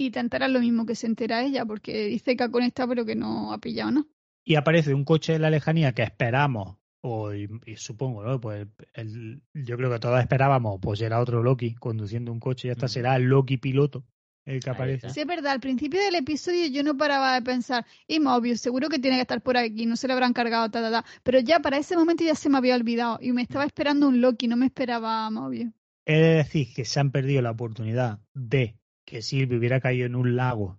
Y 0.00 0.10
te 0.12 0.20
enteras 0.20 0.50
lo 0.50 0.60
mismo 0.60 0.86
que 0.86 0.94
se 0.94 1.06
entera 1.08 1.42
ella, 1.42 1.64
porque 1.66 2.04
dice 2.06 2.36
que 2.36 2.44
ha 2.44 2.50
conectado, 2.50 2.88
pero 2.90 3.04
que 3.04 3.16
no 3.16 3.52
ha 3.52 3.58
pillado 3.58 3.90
nada. 3.90 4.06
Y 4.44 4.54
aparece 4.54 4.94
un 4.94 5.04
coche 5.04 5.34
en 5.34 5.42
la 5.42 5.50
lejanía 5.50 5.92
que 5.92 6.02
esperamos, 6.02 6.76
o 7.00 7.34
y, 7.34 7.48
y 7.66 7.76
supongo, 7.76 8.22
¿no? 8.22 8.40
Pues 8.40 8.66
el- 8.94 9.42
yo 9.52 9.76
creo 9.76 9.90
que 9.90 9.98
todos 9.98 10.20
esperábamos, 10.20 10.78
pues 10.80 11.00
era 11.02 11.20
otro 11.20 11.42
Loki 11.42 11.74
conduciendo 11.74 12.32
un 12.32 12.40
coche 12.40 12.68
y 12.68 12.70
esta 12.70 12.86
Ujú. 12.86 12.92
será 12.94 13.16
el 13.16 13.24
Loki 13.24 13.56
piloto 13.58 14.04
el 14.46 14.60
que 14.60 14.70
aparece. 14.70 15.10
Sí, 15.10 15.20
es 15.20 15.26
verdad, 15.26 15.52
al 15.52 15.60
principio 15.60 16.00
del 16.00 16.14
episodio 16.14 16.66
yo 16.68 16.82
no 16.82 16.96
paraba 16.96 17.34
de 17.34 17.42
pensar, 17.42 17.84
y 18.06 18.20
Mobius, 18.20 18.60
seguro 18.60 18.88
que 18.88 18.98
tiene 18.98 19.16
que 19.18 19.22
estar 19.22 19.42
por 19.42 19.56
aquí, 19.58 19.84
no 19.84 19.96
se 19.96 20.06
le 20.06 20.14
habrán 20.14 20.32
cargado, 20.32 20.70
ta, 20.70 20.80
ta, 20.80 20.90
ta. 20.90 21.04
Pero 21.22 21.40
ya 21.40 21.60
para 21.60 21.76
ese 21.76 21.96
momento 21.96 22.24
ya 22.24 22.34
se 22.34 22.48
me 22.48 22.56
había 22.56 22.74
olvidado 22.76 23.18
y 23.20 23.32
me 23.32 23.42
estaba 23.42 23.64
esperando 23.66 24.08
un 24.08 24.20
Loki, 24.22 24.48
no 24.48 24.56
me 24.56 24.66
esperaba 24.66 25.26
a 25.26 25.30
Mobius. 25.30 25.70
He 26.06 26.14
de 26.18 26.34
decir 26.36 26.72
que 26.74 26.84
se 26.84 26.98
han 27.00 27.12
perdido 27.12 27.42
la 27.42 27.50
oportunidad 27.52 28.20
de 28.34 28.78
que 29.08 29.22
Sylvie 29.22 29.56
hubiera 29.58 29.80
caído 29.80 30.04
en 30.06 30.14
un 30.14 30.36
lago, 30.36 30.78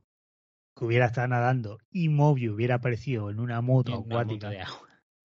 que 0.75 0.85
hubiera 0.85 1.07
estado 1.07 1.27
nadando 1.29 1.79
y 1.89 2.09
Mobius 2.09 2.53
hubiera 2.53 2.75
aparecido 2.75 3.29
en 3.31 3.39
una 3.39 3.59
moto 3.61 3.91
En 3.91 3.97
una 3.97 4.03
moto 4.05 4.19
acuática. 4.19 4.49
de 4.49 4.61
agua. 4.61 4.87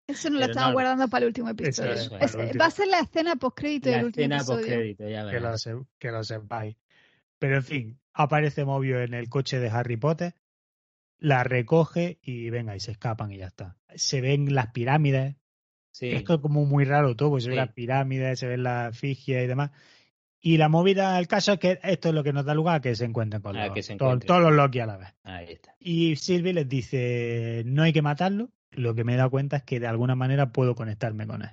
Eso 0.07 0.29
no 0.29 0.35
lo 0.35 0.41
Pero 0.41 0.51
estaba 0.51 0.67
no, 0.67 0.73
guardando 0.73 1.07
para 1.09 1.23
el 1.23 1.27
último 1.27 1.49
episodio. 1.49 1.91
Es- 1.91 2.09
último. 2.35 2.59
va 2.61 2.65
a 2.67 2.71
ser 2.71 2.87
la 2.87 2.99
escena 2.99 3.35
post-crédito 3.35 3.89
del 3.89 4.05
último 4.05 4.21
escena 4.23 4.35
episodio. 4.37 4.59
postcrédito, 4.59 5.09
ya 5.09 5.29
que 5.29 5.39
lo, 5.41 5.57
se- 5.57 5.75
que 5.99 6.11
lo 6.11 6.23
sepáis. 6.23 6.77
Pero 7.39 7.55
en 7.57 7.63
fin, 7.63 7.99
aparece 8.13 8.63
Mobius 8.65 8.99
en 9.01 9.13
el 9.13 9.27
coche 9.27 9.59
de 9.59 9.69
Harry 9.69 9.97
Potter, 9.97 10.35
la 11.17 11.43
recoge 11.43 12.19
y 12.21 12.49
venga, 12.49 12.75
y 12.75 12.79
se 12.79 12.91
escapan 12.91 13.31
y 13.31 13.37
ya 13.39 13.47
está. 13.47 13.77
Se 13.95 14.21
ven 14.21 14.53
las 14.55 14.67
pirámides, 14.71 15.35
Sí. 15.91 16.11
esto 16.11 16.35
es 16.35 16.39
como 16.41 16.65
muy 16.65 16.85
raro 16.85 17.15
todo, 17.15 17.31
pues 17.31 17.43
se 17.43 17.49
ven 17.49 17.57
las 17.57 17.73
pirámides, 17.73 18.39
se 18.39 18.47
ven 18.47 18.63
las 18.63 18.97
figias 18.97 19.43
y 19.43 19.47
demás. 19.47 19.71
Y 20.47 20.57
la 20.57 20.69
movida, 20.69 21.17
el 21.17 21.27
caso 21.27 21.53
es 21.53 21.59
que 21.59 21.79
esto 21.81 22.09
es 22.09 22.13
lo 22.13 22.23
que 22.23 22.31
nos 22.31 22.45
da 22.45 22.53
lugar 22.53 22.75
a 22.75 22.79
que 22.79 22.95
se 22.95 23.03
encuentren 23.03 23.41
con 23.41 23.57
A 23.57 23.65
los, 23.65 23.73
que 23.73 23.81
se 23.81 23.95
todos- 23.95 24.09
encuentren. 24.11 24.27
todos 24.27 24.41
los 24.43 24.53
Loki 24.53 24.79
a 24.79 24.85
la 24.85 24.97
vez. 24.97 25.07
Ahí 25.23 25.53
está. 25.53 25.73
Y 25.79 26.15
Sylvie 26.17 26.53
les 26.53 26.69
dice, 26.69 27.63
no 27.65 27.81
hay 27.81 27.91
que 27.93 28.03
matarlo, 28.03 28.51
lo 28.69 28.93
que 28.93 29.03
me 29.03 29.15
he 29.15 29.17
dado 29.17 29.31
cuenta 29.31 29.57
es 29.57 29.63
que 29.63 29.79
de 29.79 29.87
alguna 29.87 30.13
manera 30.13 30.51
puedo 30.51 30.75
conectarme 30.75 31.25
con 31.25 31.41
él. 31.41 31.49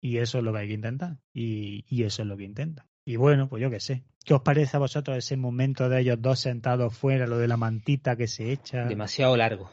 Y 0.00 0.16
eso 0.18 0.38
es 0.38 0.44
lo 0.44 0.52
que 0.52 0.58
hay 0.58 0.66
que 0.66 0.74
intentar. 0.74 1.18
Y, 1.32 1.84
y 1.88 2.02
eso 2.02 2.22
es 2.22 2.28
lo 2.28 2.36
que 2.36 2.42
intenta. 2.42 2.86
Y 3.04 3.14
bueno, 3.14 3.48
pues 3.48 3.62
yo 3.62 3.70
qué 3.70 3.78
sé. 3.78 4.02
¿Qué 4.24 4.34
os 4.34 4.42
parece 4.42 4.76
a 4.76 4.80
vosotros 4.80 5.16
ese 5.16 5.36
momento 5.36 5.88
de 5.88 6.00
ellos 6.00 6.20
dos 6.20 6.40
sentados 6.40 6.96
fuera, 6.96 7.28
lo 7.28 7.38
de 7.38 7.46
la 7.46 7.56
mantita 7.56 8.16
que 8.16 8.26
se 8.26 8.50
echa? 8.50 8.84
Demasiado 8.86 9.36
largo. 9.36 9.70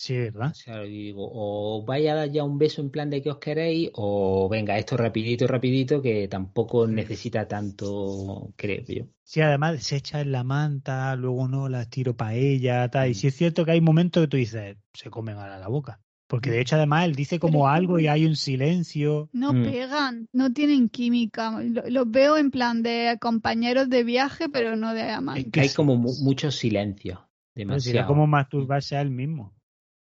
Sí, 0.00 0.14
¿verdad? 0.16 0.52
O 0.52 0.54
sea, 0.54 0.84
y 0.86 0.90
digo, 1.06 1.28
o 1.28 1.84
vaya 1.84 2.12
a 2.12 2.14
dar 2.16 2.30
ya 2.30 2.44
un 2.44 2.56
beso 2.56 2.80
en 2.80 2.90
plan 2.90 3.10
de 3.10 3.20
que 3.20 3.30
os 3.30 3.38
queréis, 3.38 3.90
o 3.94 4.48
venga, 4.48 4.78
esto 4.78 4.96
rapidito, 4.96 5.48
rapidito, 5.48 6.00
que 6.00 6.28
tampoco 6.28 6.86
necesita 6.86 7.48
tanto, 7.48 8.52
creo 8.54 8.84
yo. 8.86 9.04
Sí, 9.24 9.40
además 9.40 9.82
se 9.82 9.96
echa 9.96 10.20
en 10.20 10.30
la 10.30 10.44
manta, 10.44 11.16
luego 11.16 11.48
no 11.48 11.68
la 11.68 11.84
tiro 11.90 12.16
para 12.16 12.34
ella, 12.34 12.88
tal. 12.88 13.08
Y 13.08 13.10
Mm. 13.10 13.14
sí 13.14 13.26
es 13.26 13.34
cierto 13.34 13.64
que 13.64 13.72
hay 13.72 13.80
momentos 13.80 14.22
que 14.22 14.28
tú 14.28 14.36
dices, 14.36 14.76
se 14.92 15.10
comen 15.10 15.36
a 15.36 15.58
la 15.58 15.66
boca. 15.66 16.00
Porque 16.28 16.50
de 16.50 16.60
hecho, 16.60 16.76
además, 16.76 17.06
él 17.06 17.16
dice 17.16 17.40
como 17.40 17.60
Pero 17.60 17.68
algo 17.68 17.98
y 17.98 18.06
hay 18.06 18.24
un 18.24 18.36
silencio. 18.36 19.30
No 19.32 19.52
Mm. 19.52 19.62
pegan, 19.64 20.28
no 20.32 20.52
tienen 20.52 20.90
química. 20.90 21.60
Lo- 21.60 21.88
Los 21.88 22.08
veo 22.08 22.36
en 22.36 22.52
plan 22.52 22.82
de 22.84 23.16
compañeros 23.20 23.88
de 23.88 24.04
viaje, 24.04 24.48
pero 24.48 24.76
no 24.76 24.94
de 24.94 25.02
amantes. 25.10 25.46
Es 25.46 25.50
que 25.52 25.60
hay 25.60 25.68
como 25.70 25.96
mu- 25.96 26.12
sí. 26.12 26.22
muchos 26.22 26.54
silencios. 26.54 27.18
Pero 27.54 27.80
si 27.80 27.90
era 27.90 28.02
Demasiado. 28.02 28.06
como 28.06 28.26
masturbarse 28.28 28.96
a 28.96 29.00
él 29.00 29.10
mismo. 29.10 29.57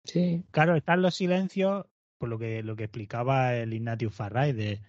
Sí. 0.04 0.44
Claro, 0.50 0.76
están 0.76 1.02
los 1.02 1.14
silencios, 1.14 1.86
por 2.18 2.28
lo 2.28 2.38
que, 2.38 2.62
lo 2.62 2.76
que 2.76 2.84
explicaba 2.84 3.54
el 3.56 3.72
Ignatius 3.72 4.14
Farray, 4.14 4.52
de 4.52 4.80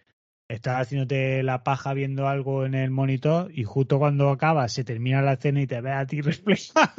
estás 0.48 0.82
haciéndote 0.82 1.44
la 1.44 1.64
paja 1.64 1.94
viendo 1.94 2.28
algo 2.28 2.66
en 2.66 2.74
el 2.74 2.92
monitor 2.92 3.52
y 3.54 3.64
justo 3.64 4.00
cuando 4.00 4.30
acaba 4.30 4.68
se 4.68 4.84
termina 4.84 5.22
la 5.22 5.34
escena 5.34 5.62
y 5.62 5.68
te 5.68 5.80
ves 5.80 5.94
a 5.94 6.06
ti 6.06 6.20
reflejado. 6.22 6.92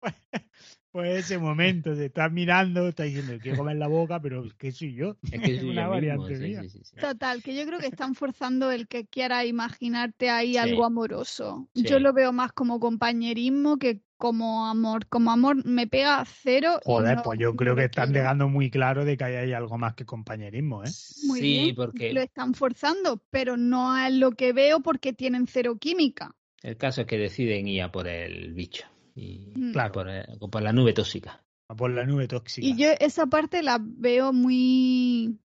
pues, 0.00 0.14
pues 0.92 1.24
ese 1.24 1.38
momento 1.38 1.96
de 1.96 2.06
estar 2.06 2.30
mirando, 2.30 2.86
estás 2.86 3.06
diciendo, 3.06 3.34
quiero 3.42 3.58
comer 3.58 3.76
la 3.78 3.88
boca, 3.88 4.20
pero 4.20 4.44
¿qué 4.58 4.70
soy 4.70 4.94
yo? 4.94 5.16
Es 5.32 5.40
que 5.40 5.58
soy 5.58 5.70
una 5.70 5.84
yo 5.84 5.90
variante 5.90 6.38
mía. 6.38 6.62
sí, 6.62 6.68
sí, 6.68 6.80
sí. 6.84 6.96
Total, 6.96 7.42
que 7.42 7.56
yo 7.56 7.66
creo 7.66 7.80
que 7.80 7.88
están 7.88 8.14
forzando 8.14 8.70
el 8.70 8.86
que 8.86 9.04
quiera 9.06 9.44
imaginarte 9.44 10.30
ahí 10.30 10.52
Sí. 10.52 10.58
algo 10.58 10.84
amoroso. 10.84 11.68
Sí. 11.74 11.82
Yo 11.82 11.98
lo 11.98 12.12
veo 12.12 12.32
más 12.32 12.52
como 12.52 12.78
compañerismo 12.78 13.76
que 13.76 14.02
como 14.16 14.66
amor. 14.66 15.06
Como 15.08 15.30
amor 15.30 15.64
me 15.66 15.86
pega 15.86 16.24
cero. 16.24 16.80
Joder, 16.84 17.16
no- 17.16 17.22
pues 17.22 17.38
yo 17.38 17.50
no 17.50 17.56
creo 17.56 17.76
que 17.76 17.84
están 17.84 18.12
dejando 18.12 18.48
muy 18.48 18.70
claro 18.70 19.04
de 19.04 19.16
que 19.16 19.24
ahí 19.24 19.34
hay 19.36 19.52
algo 19.52 19.78
más 19.78 19.94
que 19.94 20.04
compañerismo, 20.04 20.82
¿eh? 20.84 20.90
Muy 21.26 21.40
sí, 21.40 21.46
bien, 21.52 21.74
porque 21.74 22.12
Lo 22.12 22.20
están 22.20 22.54
forzando, 22.54 23.22
pero 23.30 23.56
no 23.56 23.96
es 23.98 24.12
lo 24.12 24.32
que 24.32 24.52
veo 24.52 24.80
porque 24.80 25.12
tienen 25.12 25.46
cero 25.46 25.76
química. 25.78 26.34
el 26.62 26.76
caso 26.78 27.02
es 27.02 27.06
que 27.06 27.18
deciden 27.18 27.68
ir 27.68 27.82
a 27.82 27.92
por 27.92 28.08
el 28.08 28.54
bicho. 28.54 28.86
Y 29.14 29.52
Mm. 29.54 29.72
Claro. 29.72 29.92
por, 29.92 30.08
el- 30.08 30.38
por 30.50 30.62
la 30.62 30.72
nube 30.72 30.92
tóxica. 30.92 31.44
Por 31.76 31.90
la 31.90 32.04
nube 32.04 32.26
tóxica. 32.26 32.66
Y 32.66 32.76
yo 32.76 32.88
esa 32.98 33.26
parte 33.26 33.62
la 33.62 33.78
veo 33.80 34.32
muy, 34.32 35.38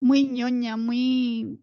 muy 0.00 0.24
ñoña, 0.28 0.76
muy 0.76 1.60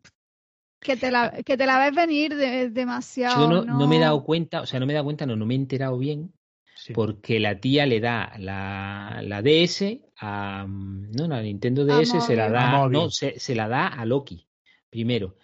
que 0.79 0.95
te 0.95 1.09
la, 1.09 1.31
que 1.43 1.57
te 1.57 1.65
la 1.65 1.79
ves 1.79 1.95
venir 1.95 2.35
de- 2.35 2.69
demasiado. 2.69 3.41
Yo 3.49 3.65
no, 3.65 3.65
no 3.79 3.87
me 3.87 3.97
he 3.97 3.99
dado 3.99 4.23
cuenta, 4.23 4.61
o 4.61 4.65
sea, 4.65 4.79
no 4.79 4.85
me 4.85 4.93
he 4.93 4.95
dado 4.95 5.05
cuenta, 5.05 5.25
no, 5.25 5.35
no 5.35 5.45
me 5.45 5.55
he 5.55 5.57
enterado 5.57 5.97
bien, 5.97 6.33
Sí. 6.87 6.93
porque 6.93 7.39
la 7.39 7.59
tía 7.59 7.85
le 7.85 7.99
da 7.99 8.33
la, 8.39 9.21
la 9.23 9.41
DS 9.41 9.99
a. 10.15 10.65
mm, 10.67 11.11
No, 11.11 11.27
la 11.27 11.41
Nintendo 11.41 11.81
A 11.83 11.99
DS 11.99 12.21
se 12.25 12.35
la 12.35 12.49
da. 12.49 12.87
No, 12.87 13.09
se, 13.09 13.39
se 13.39 13.55
la 13.55 13.67
da 13.67 13.87
a 13.87 14.05
Loki, 14.05 14.47
primero. 14.89 15.35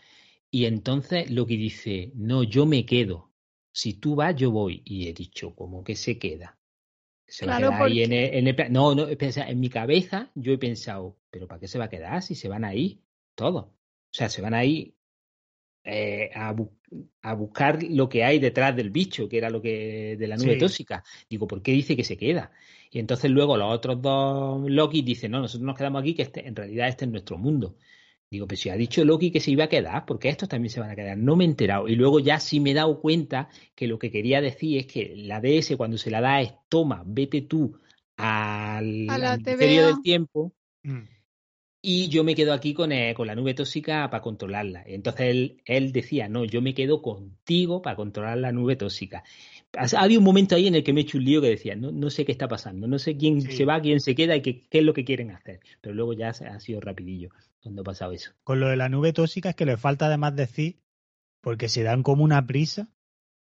Y 0.49 0.65
entonces 0.65 1.29
Loki 1.31 1.57
dice: 1.57 2.11
No, 2.15 2.43
yo 2.43 2.65
me 2.65 2.85
quedo. 2.85 3.31
Si 3.73 3.95
tú 3.95 4.15
vas, 4.15 4.35
yo 4.35 4.51
voy. 4.51 4.81
Y 4.85 5.07
he 5.07 5.13
dicho, 5.13 5.53
¿cómo 5.55 5.83
que 5.83 5.95
se 5.95 6.17
queda? 6.17 6.57
Se 7.27 7.45
va 7.45 7.57
Claro, 7.57 7.67
a 7.67 7.69
quedar 7.71 7.81
ahí 7.87 7.89
porque- 7.99 8.03
en 8.03 8.13
el, 8.13 8.33
en 8.35 8.47
el 8.47 8.55
plan- 8.55 8.71
No, 8.71 8.93
no, 8.95 9.07
en 9.09 9.59
mi 9.59 9.69
cabeza 9.69 10.31
yo 10.35 10.53
he 10.53 10.57
pensado, 10.57 11.17
¿pero 11.31 11.47
para 11.47 11.59
qué 11.59 11.67
se 11.67 11.79
va 11.79 11.85
a 11.85 11.89
quedar 11.89 12.21
si 12.21 12.35
se 12.35 12.47
van 12.47 12.63
ahí 12.63 13.01
todos? 13.35 13.65
O 13.65 13.73
sea, 14.11 14.29
se 14.29 14.41
van 14.41 14.53
ahí 14.53 14.95
eh, 15.83 16.29
a, 16.33 16.53
bu- 16.55 16.71
a 17.21 17.33
buscar 17.33 17.81
lo 17.83 18.07
que 18.09 18.23
hay 18.23 18.39
detrás 18.39 18.75
del 18.75 18.89
bicho, 18.91 19.27
que 19.29 19.37
era 19.37 19.49
lo 19.49 19.61
que 19.61 20.15
de 20.17 20.27
la 20.27 20.37
nube 20.37 20.53
Sí. 20.53 20.59
tóxica. 20.59 21.03
Digo, 21.29 21.47
¿por 21.47 21.61
qué 21.61 21.71
dice 21.71 21.95
que 21.95 22.03
se 22.03 22.17
queda? 22.17 22.51
Y 22.91 22.99
entonces 22.99 23.31
luego 23.31 23.57
los 23.57 23.73
otros 23.73 24.01
dos 24.01 24.69
Loki 24.69 25.01
dicen, 25.01 25.31
no, 25.31 25.39
nosotros 25.41 25.65
nos 25.65 25.77
quedamos 25.77 26.01
aquí, 26.01 26.13
que 26.15 26.21
este, 26.23 26.47
en 26.47 26.55
realidad 26.55 26.87
este 26.87 27.05
es 27.05 27.11
nuestro 27.11 27.37
mundo. 27.37 27.75
Digo, 28.29 28.47
pero 28.47 28.57
si 28.59 28.69
ha 28.69 28.75
dicho 28.75 29.05
Loki 29.05 29.29
que 29.31 29.39
se 29.39 29.51
iba 29.51 29.65
a 29.65 29.69
quedar, 29.69 30.05
porque 30.05 30.29
estos 30.29 30.49
también 30.49 30.71
se 30.71 30.79
van 30.79 30.89
a 30.89 30.95
quedar. 30.95 31.17
No 31.17 31.35
me 31.35 31.43
he 31.43 31.47
enterado. 31.47 31.87
Y 31.87 31.95
luego 31.95 32.19
ya 32.19 32.39
sí 32.39 32.59
me 32.59 32.71
he 32.71 32.73
dado 32.73 32.99
cuenta 32.99 33.49
que 33.75 33.85
lo 33.87 33.99
que 33.99 34.09
quería 34.09 34.41
decir 34.41 34.79
es 34.79 34.87
que 34.87 35.13
la 35.15 35.39
DS 35.39 35.75
cuando 35.77 35.97
se 35.99 36.09
la 36.09 36.19
da 36.21 36.41
es, 36.41 36.53
toma, 36.69 37.03
vete 37.05 37.41
tú 37.41 37.77
al, 38.17 39.07
A 39.09 39.17
la 39.17 39.33
al 39.33 39.39
Ministerio 39.39 39.81
TVA. 39.81 39.87
del 39.87 40.01
Tiempo 40.01 40.53
Mm. 40.85 40.99
Y 41.85 42.07
yo 42.07 42.23
me 42.23 42.33
quedo 42.33 42.53
aquí 42.53 42.73
con, 42.73 42.93
eh, 42.93 43.13
con 43.13 43.27
la 43.27 43.35
nube 43.35 43.53
tóxica 43.53 44.09
para 44.09 44.21
controlarla. 44.21 44.83
Entonces 44.87 45.27
él, 45.27 45.61
él 45.65 45.91
decía, 45.91 46.29
no, 46.29 46.45
yo 46.45 46.61
me 46.61 46.73
quedo 46.73 47.01
contigo 47.01 47.81
para 47.81 47.97
controlar 47.97 48.37
la 48.37 48.53
nube 48.53 48.77
tóxica. 48.77 49.23
Ha 49.77 49.83
ha 49.97 50.01
habido 50.03 50.19
un 50.21 50.25
momento 50.25 50.55
ahí 50.55 50.67
en 50.67 50.75
el 50.75 50.83
que 50.85 50.93
me 50.93 51.01
he 51.01 51.03
hecho 51.03 51.17
un 51.17 51.25
lío 51.25 51.41
que 51.41 51.49
decía, 51.49 51.75
no, 51.75 51.91
no 51.91 52.09
sé 52.09 52.23
qué 52.23 52.31
está 52.31 52.47
pasando, 52.47 52.87
no 52.87 52.99
sé 52.99 53.17
quién 53.17 53.41
Sí. 53.41 53.51
se 53.51 53.65
va, 53.65 53.81
quién 53.81 53.99
se 53.99 54.15
queda 54.15 54.33
y 54.37 54.41
qué, 54.41 54.61
qué 54.61 54.77
es 54.79 54.83
lo 54.85 54.93
que 54.93 55.03
quieren 55.03 55.31
hacer. 55.31 55.59
Pero 55.81 55.93
luego 55.93 56.13
ya 56.13 56.29
ha 56.29 56.59
sido 56.61 56.79
rapidillo 56.79 57.31
cuando 57.61 57.81
ha 57.81 57.83
pasado 57.85 58.13
eso. 58.13 58.31
Con 58.45 58.61
lo 58.61 58.69
de 58.69 58.77
la 58.77 58.87
nube 58.87 59.11
tóxica 59.11 59.49
es 59.49 59.55
que 59.55 59.65
le 59.65 59.75
falta 59.75 60.05
además 60.05 60.37
decir, 60.37 60.77
porque 61.41 61.67
se 61.67 61.83
dan 61.83 62.01
como 62.01 62.23
una 62.23 62.47
prisa, 62.47 62.87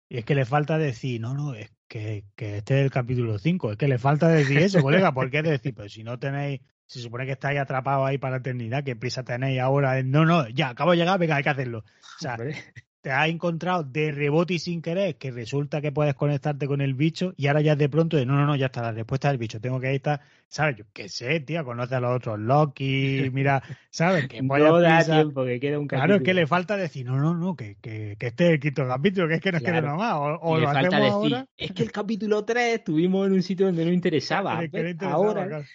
y 0.09 0.17
es 0.17 0.25
que 0.25 0.35
le 0.35 0.45
falta 0.45 0.77
decir, 0.77 1.19
no, 1.19 1.33
no, 1.33 1.55
es 1.55 1.71
que, 1.87 2.23
que 2.35 2.57
este 2.57 2.79
es 2.79 2.85
el 2.85 2.91
capítulo 2.91 3.39
5, 3.39 3.71
es 3.71 3.77
que 3.77 3.87
le 3.87 3.97
falta 3.97 4.27
decir 4.29 4.59
eso, 4.59 4.81
colega, 4.83 5.11
¿por 5.11 5.31
qué 5.31 5.41
decir? 5.41 5.73
Pues 5.73 5.93
si 5.93 6.03
no 6.03 6.19
tenéis, 6.19 6.61
se 6.87 6.99
supone 7.01 7.25
que 7.25 7.33
estáis 7.33 7.59
atrapados 7.59 8.07
ahí 8.07 8.17
para 8.17 8.31
la 8.31 8.37
eternidad, 8.39 8.83
¿qué 8.83 8.95
prisa 8.95 9.23
tenéis 9.23 9.59
ahora? 9.59 10.01
No, 10.03 10.25
no, 10.25 10.47
ya, 10.49 10.69
acabo 10.69 10.91
de 10.91 10.97
llegar, 10.97 11.19
venga, 11.19 11.35
hay 11.35 11.43
que 11.43 11.49
hacerlo. 11.49 11.79
O 11.79 12.19
sea, 12.19 12.33
Hombre, 12.35 12.55
te 13.01 13.11
has 13.11 13.29
encontrado 13.29 13.83
de 13.83 14.11
rebote 14.11 14.55
y 14.55 14.59
sin 14.59 14.81
querer 14.81 15.17
que 15.17 15.31
resulta 15.31 15.79
que 15.81 15.91
puedes 15.93 16.15
conectarte 16.15 16.67
con 16.67 16.81
el 16.81 16.93
bicho 16.95 17.33
y 17.37 17.47
ahora 17.47 17.61
ya 17.61 17.75
de 17.75 17.87
pronto 17.87 18.17
de 18.17 18.25
no, 18.25 18.35
no, 18.35 18.45
no, 18.45 18.55
ya 18.55 18.65
está 18.67 18.81
la 18.81 18.91
respuesta 18.91 19.29
del 19.29 19.37
bicho, 19.37 19.61
tengo 19.61 19.79
que 19.79 19.93
estar, 19.95 20.19
¿sabes? 20.47 20.77
Yo 20.77 20.85
qué 20.93 21.07
sé, 21.07 21.39
tío, 21.41 21.63
conoce 21.63 21.95
a 21.95 21.99
los 22.01 22.15
otros 22.17 22.39
Loki, 22.39 23.29
mira, 23.31 23.61
¿sabes? 23.91 24.27
Que 24.29 24.41
no 24.41 24.79
da 24.81 24.97
prisa. 24.97 25.13
tiempo, 25.15 25.45
que 25.45 25.59
queda 25.59 25.79
un 25.79 25.87
Claro, 25.87 26.15
es 26.15 26.21
que 26.21 26.33
capítulo. 26.33 26.41
le 26.41 26.47
falta 26.47 26.75
decir, 26.75 27.05
no, 27.05 27.17
no, 27.17 27.33
no, 27.35 27.55
que, 27.55 27.77
que, 27.81 28.15
que 28.19 28.27
este 28.27 28.47
es 28.47 28.51
el 28.53 28.59
quinto 28.59 28.87
capítulo, 28.87 29.27
que 29.27 29.35
es 29.35 29.41
que 29.41 29.51
nos 29.51 29.61
queda 29.61 29.81
Claro. 29.81 29.87
uno 29.87 29.97
más, 29.97 30.13
o, 30.41 30.57
lo 30.57 30.69
hacemos 30.69 30.91
decir, 30.99 31.35
ahora. 31.35 31.47
es 31.55 31.71
que 31.71 31.83
el 31.83 31.91
capítulo 31.91 32.43
3 32.45 32.75
estuvimos 32.79 33.27
en 33.27 33.33
un 33.33 33.43
sitio 33.43 33.67
donde 33.67 33.85
no 33.85 33.91
interesaba. 33.91 34.63
es 34.63 34.71
que 34.71 34.77
no 34.79 34.83
¿ves? 34.83 34.91
interesaba, 34.93 35.13
Ahora, 35.13 35.45
claro. 35.47 35.65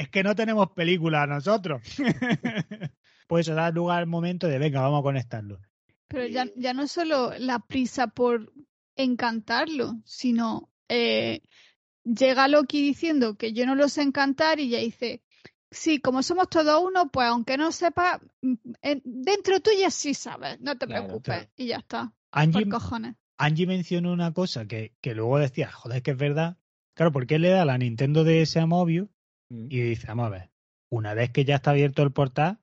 Es 0.00 0.08
que 0.08 0.22
no 0.22 0.34
tenemos 0.34 0.70
película 0.70 1.26
nosotros. 1.26 1.82
pues 3.28 3.46
eso 3.46 3.54
da 3.54 3.70
lugar 3.70 3.98
al 3.98 4.06
momento 4.06 4.46
de, 4.48 4.58
venga, 4.58 4.80
vamos 4.80 5.00
a 5.00 5.02
conectarlo. 5.02 5.60
Pero 6.08 6.26
ya, 6.26 6.46
ya 6.56 6.72
no 6.72 6.88
solo 6.88 7.34
la 7.38 7.58
prisa 7.58 8.06
por 8.06 8.50
encantarlo, 8.96 9.96
sino 10.06 10.70
eh, 10.88 11.42
llega 12.02 12.48
Loki 12.48 12.80
diciendo 12.80 13.36
que 13.36 13.52
yo 13.52 13.66
no 13.66 13.74
lo 13.74 13.90
sé 13.90 14.00
encantar 14.00 14.58
y 14.58 14.68
ella 14.68 14.78
dice, 14.78 15.22
sí, 15.70 16.00
como 16.00 16.22
somos 16.22 16.48
todos 16.48 16.82
uno, 16.82 17.10
pues 17.10 17.28
aunque 17.28 17.58
no 17.58 17.70
sepa, 17.70 18.22
mm, 18.40 18.54
en- 18.80 19.02
dentro 19.04 19.60
tuya 19.60 19.90
sí 19.90 20.14
sabes, 20.14 20.58
no 20.60 20.78
te 20.78 20.86
Claro, 20.86 21.04
preocupes. 21.04 21.34
claro. 21.34 21.50
Y 21.58 21.66
ya 21.66 21.76
está, 21.76 22.10
Angie, 22.32 22.62
por 22.62 22.80
cojones. 22.80 23.16
Angie 23.36 23.66
mencionó 23.66 24.14
una 24.14 24.32
cosa 24.32 24.64
que, 24.64 24.94
que 25.02 25.14
luego 25.14 25.38
decía, 25.38 25.70
joder, 25.70 25.98
es 25.98 26.02
que 26.02 26.12
es 26.12 26.16
verdad. 26.16 26.56
Claro, 26.94 27.12
porque 27.12 27.34
él 27.34 27.42
le 27.42 27.50
da 27.50 27.66
la 27.66 27.76
Nintendo 27.76 28.24
DS 28.24 28.58
a 28.58 28.64
Mobius 28.64 29.10
Mm. 29.50 29.66
y 29.68 29.80
dice, 29.80 30.06
vamos 30.06 30.26
a 30.26 30.30
ver, 30.30 30.50
una 30.90 31.14
vez 31.14 31.30
que 31.30 31.44
ya 31.44 31.56
está 31.56 31.72
abierto 31.72 32.02
el 32.02 32.12
portal, 32.12 32.58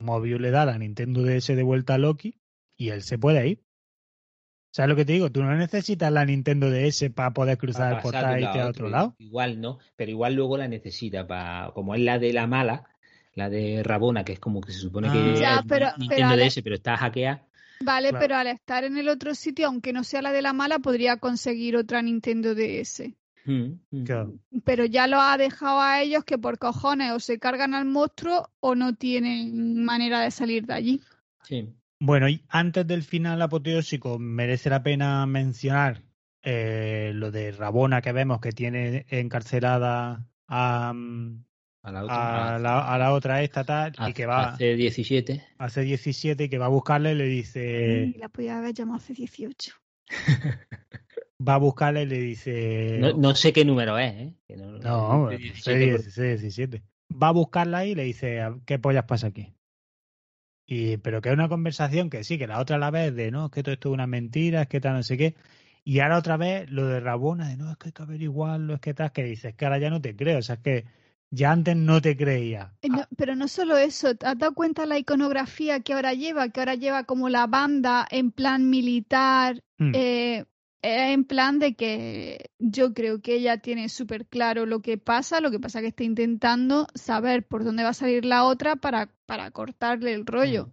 Mobius 0.00 0.40
le 0.40 0.50
da 0.50 0.64
la 0.64 0.78
Nintendo 0.78 1.22
DS 1.22 1.48
de 1.56 1.62
vuelta 1.62 1.94
a 1.94 1.98
Loki 1.98 2.40
y 2.76 2.90
él 2.90 3.02
se 3.02 3.18
puede 3.18 3.46
ir. 3.48 3.62
¿Sabes 4.72 4.90
lo 4.90 4.96
que 4.96 5.04
te 5.04 5.14
digo? 5.14 5.30
Tú 5.32 5.42
no 5.42 5.56
necesitas 5.56 6.12
la 6.12 6.24
Nintendo 6.24 6.70
DS 6.70 7.10
para 7.10 7.32
poder 7.32 7.58
cruzar 7.58 7.88
el 7.88 7.92
para 7.94 8.02
portal 8.02 8.34
de 8.34 8.40
y 8.40 8.44
irte 8.44 8.60
a 8.60 8.68
otro 8.68 8.88
lado. 8.88 9.14
Igual 9.18 9.60
no, 9.60 9.78
pero 9.96 10.10
igual 10.10 10.34
luego 10.34 10.56
la 10.58 10.68
necesita 10.68 11.26
para, 11.26 11.72
como 11.74 11.94
es 11.94 12.02
la 12.02 12.18
de 12.18 12.32
la 12.32 12.46
mala, 12.46 12.84
la 13.34 13.48
de 13.48 13.82
Rabona, 13.82 14.24
que 14.24 14.34
es 14.34 14.38
como 14.40 14.60
que 14.60 14.72
se 14.72 14.78
supone 14.80 15.08
Ah. 15.08 15.12
que 15.12 15.40
Ya, 15.40 15.54
es 15.56 15.62
pero- 15.66 15.88
Nintendo 15.98 16.34
pero 16.34 16.44
DS, 16.44 16.62
pero 16.62 16.74
está 16.76 16.96
hackeada. 16.96 17.44
Vale, 17.80 18.10
Claro. 18.10 18.22
pero 18.22 18.36
al 18.36 18.46
estar 18.48 18.84
en 18.84 18.98
el 18.98 19.08
otro 19.08 19.34
sitio, 19.34 19.66
aunque 19.68 19.92
no 19.92 20.04
sea 20.04 20.20
la 20.20 20.32
de 20.32 20.42
la 20.42 20.52
mala, 20.52 20.78
podría 20.80 21.16
conseguir 21.16 21.76
otra 21.76 22.02
Nintendo 22.02 22.54
DS. 22.54 23.14
Claro. 24.04 24.34
Pero 24.64 24.84
ya 24.84 25.06
lo 25.06 25.20
ha 25.20 25.36
dejado 25.38 25.80
a 25.80 26.02
ellos 26.02 26.24
que 26.24 26.38
por 26.38 26.58
cojones 26.58 27.12
o 27.12 27.20
se 27.20 27.38
cargan 27.38 27.74
al 27.74 27.84
monstruo 27.86 28.50
o 28.60 28.74
no 28.74 28.94
tienen 28.94 29.84
manera 29.84 30.20
de 30.20 30.30
salir 30.30 30.66
de 30.66 30.74
allí. 30.74 31.00
Sí. 31.44 31.68
Bueno, 32.00 32.28
y 32.28 32.42
antes 32.48 32.86
del 32.86 33.02
final 33.02 33.40
apoteósico, 33.42 34.18
merece 34.18 34.70
la 34.70 34.82
pena 34.82 35.26
mencionar 35.26 36.02
eh, 36.42 37.10
lo 37.14 37.30
de 37.30 37.50
Rabona 37.52 38.00
que 38.02 38.12
vemos 38.12 38.40
que 38.40 38.52
tiene 38.52 39.04
encarcelada 39.08 40.24
a, 40.46 40.92
mm, 40.94 41.44
A 41.82 41.90
la 41.92 42.04
otra. 42.04 42.54
a, 42.54 42.58
la, 42.58 42.94
a 42.94 42.98
la 42.98 43.12
otra 43.12 43.42
esta 43.42 43.64
tal 43.64 43.92
y 43.98 44.02
Hace- 44.02 44.14
que 44.14 44.26
va 44.26 44.50
Hace 44.50 44.76
17. 44.76 45.44
hace 45.58 45.80
17 45.82 46.44
y 46.44 46.48
que 46.48 46.58
va 46.58 46.66
a 46.66 46.68
buscarle 46.68 47.12
y 47.12 47.16
le 47.16 47.24
dice 47.24 48.12
Y 48.14 48.18
la 48.18 48.28
podía 48.28 48.58
haber 48.58 48.74
llamado 48.74 48.98
hace 48.98 49.14
18. 49.14 49.72
va 51.46 51.54
a 51.54 51.58
buscarle 51.58 52.02
y 52.02 52.06
le 52.06 52.18
dice 52.18 52.98
No, 53.00 53.12
no 53.14 53.34
sé 53.34 53.52
qué 53.52 53.64
número 53.64 53.98
es, 53.98 54.12
¿eh? 54.14 54.34
Que 54.46 54.56
no, 54.56 54.78
no, 54.78 55.28
dice 55.30 55.62
sé 55.62 55.78
17 55.78 55.92
porque- 55.92 56.02
16, 56.02 56.40
17. 56.40 56.82
Va 57.22 57.28
a 57.28 57.32
buscarla 57.32 57.78
ahí 57.78 57.90
y 57.92 57.94
le 57.94 58.04
dice, 58.04 58.40
¿qué 58.66 58.78
pollas 58.78 59.04
pasa 59.04 59.28
aquí? 59.28 59.54
Y, 60.66 60.98
pero 60.98 61.22
que 61.22 61.30
es 61.30 61.34
una 61.34 61.48
conversación 61.48 62.10
que 62.10 62.24
sí, 62.24 62.36
que 62.36 62.46
la 62.46 62.60
otra 62.60 62.76
la 62.76 62.90
vez 62.90 63.14
de, 63.14 63.30
no, 63.30 63.46
es 63.46 63.52
que 63.52 63.62
todo 63.62 63.72
esto 63.72 63.88
es 63.88 63.94
una 63.94 64.06
mentira, 64.06 64.62
es 64.62 64.68
que 64.68 64.80
tal, 64.80 64.94
no 64.94 65.02
sé 65.02 65.16
qué. 65.16 65.34
Y 65.84 66.00
ahora 66.00 66.18
otra 66.18 66.36
vez 66.36 66.70
lo 66.70 66.86
de 66.86 67.00
Rabona, 67.00 67.48
de, 67.48 67.56
no, 67.56 67.70
es 67.70 67.78
que 67.78 67.88
hay 67.88 67.92
que 67.92 68.02
averiguarlo, 68.02 68.74
es 68.74 68.80
que 68.80 68.92
tal, 68.92 69.10
que 69.12 69.24
dices, 69.24 69.54
que 69.54 69.64
ahora 69.64 69.78
ya 69.78 69.88
no 69.88 70.02
te 70.02 70.14
creo, 70.14 70.38
o 70.38 70.42
sea, 70.42 70.56
es 70.56 70.60
que 70.60 70.84
ya 71.30 71.52
antes 71.52 71.74
no 71.76 72.02
te 72.02 72.14
creía. 72.16 72.74
Eh, 72.82 72.90
no, 72.90 73.06
pero 73.16 73.34
no 73.34 73.48
solo 73.48 73.78
eso, 73.78 74.14
¿te 74.14 74.26
has 74.26 74.38
dado 74.38 74.52
cuenta 74.52 74.84
la 74.84 74.98
iconografía 74.98 75.80
que 75.80 75.94
ahora 75.94 76.12
lleva? 76.12 76.50
Que 76.50 76.60
ahora 76.60 76.74
lleva 76.74 77.04
como 77.04 77.30
la 77.30 77.46
banda 77.46 78.06
en 78.10 78.30
plan 78.30 78.68
militar, 78.68 79.62
eh, 79.78 79.92
eh, 79.94 80.44
en 80.82 81.24
plan 81.24 81.58
de 81.58 81.74
que 81.74 82.50
yo 82.58 82.94
creo 82.94 83.20
que 83.20 83.34
ella 83.34 83.58
tiene 83.58 83.88
súper 83.88 84.26
claro 84.26 84.64
lo 84.66 84.80
que 84.80 84.96
pasa, 84.98 85.40
lo 85.40 85.50
que 85.50 85.58
pasa 85.58 85.80
que 85.80 85.88
está 85.88 86.04
intentando 86.04 86.86
saber 86.94 87.46
por 87.46 87.64
dónde 87.64 87.82
va 87.82 87.90
a 87.90 87.94
salir 87.94 88.24
la 88.24 88.44
otra 88.44 88.76
para, 88.76 89.08
para 89.26 89.50
cortarle 89.50 90.14
el 90.14 90.24
rollo. 90.26 90.66
Mm. 90.66 90.72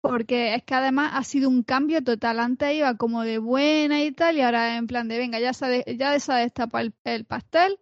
Porque 0.00 0.54
es 0.56 0.64
que 0.64 0.74
además 0.74 1.12
ha 1.14 1.22
sido 1.22 1.48
un 1.48 1.62
cambio 1.62 2.02
total. 2.02 2.40
Antes 2.40 2.74
iba 2.74 2.96
como 2.96 3.22
de 3.22 3.38
buena 3.38 4.02
y 4.02 4.10
tal, 4.10 4.36
y 4.36 4.40
ahora 4.40 4.76
en 4.76 4.86
plan 4.88 5.06
de 5.08 5.18
venga, 5.18 5.38
ya 5.38 5.52
se 5.52 5.64
ha, 5.64 5.68
de- 5.68 5.96
ya 5.96 6.18
se 6.18 6.32
ha 6.32 6.36
destapado 6.36 6.84
el, 6.84 6.94
el 7.04 7.24
pastel, 7.24 7.78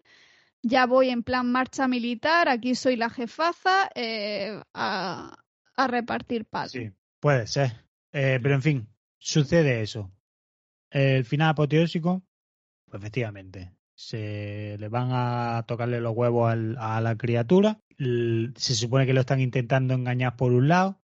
ya 0.62 0.84
voy 0.84 1.08
en 1.08 1.22
plan 1.22 1.50
marcha 1.50 1.88
militar, 1.88 2.48
aquí 2.50 2.74
soy 2.74 2.96
la 2.96 3.08
jefaza, 3.08 3.88
eh, 3.94 4.60
a, 4.74 5.38
a 5.76 5.86
repartir 5.86 6.44
paz. 6.44 6.72
Sí, 6.72 6.90
puede 7.20 7.46
ser. 7.46 7.72
Eh, 8.12 8.38
pero 8.42 8.54
en 8.54 8.62
fin, 8.62 8.88
sucede 9.18 9.80
eso. 9.80 10.10
El 10.90 11.24
final 11.24 11.50
apoteósico, 11.50 12.22
pues 12.88 13.00
efectivamente, 13.02 13.72
se 13.94 14.76
le 14.78 14.88
van 14.88 15.08
a 15.12 15.64
tocarle 15.66 16.00
los 16.00 16.16
huevos 16.16 16.50
al- 16.50 16.76
a 16.78 17.00
la 17.00 17.16
criatura. 17.16 17.80
Se 17.98 18.74
supone 18.74 19.06
que 19.06 19.12
lo 19.12 19.20
están 19.20 19.40
intentando 19.40 19.94
engañar 19.94 20.36
por 20.36 20.52
un 20.52 20.68
lado. 20.68 21.00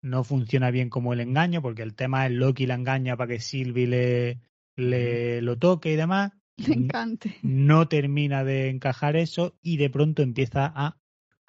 No 0.00 0.24
funciona 0.24 0.70
bien 0.70 0.90
como 0.90 1.12
el 1.12 1.20
engaño, 1.20 1.60
porque 1.60 1.82
el 1.82 1.94
tema 1.94 2.26
es 2.26 2.32
Loki 2.32 2.66
la 2.66 2.74
engaña 2.74 3.16
para 3.16 3.28
que 3.34 3.40
Sylvie 3.40 3.86
le, 3.86 4.40
le 4.76 5.42
lo 5.42 5.58
toque 5.58 5.92
y 5.92 5.96
demás. 5.96 6.32
Me 6.68 6.74
encanta. 6.74 7.28
No 7.42 7.88
termina 7.88 8.44
de 8.44 8.68
encajar 8.70 9.16
eso 9.16 9.56
y 9.62 9.76
de 9.76 9.90
pronto 9.90 10.22
empieza 10.22 10.72
a 10.74 10.98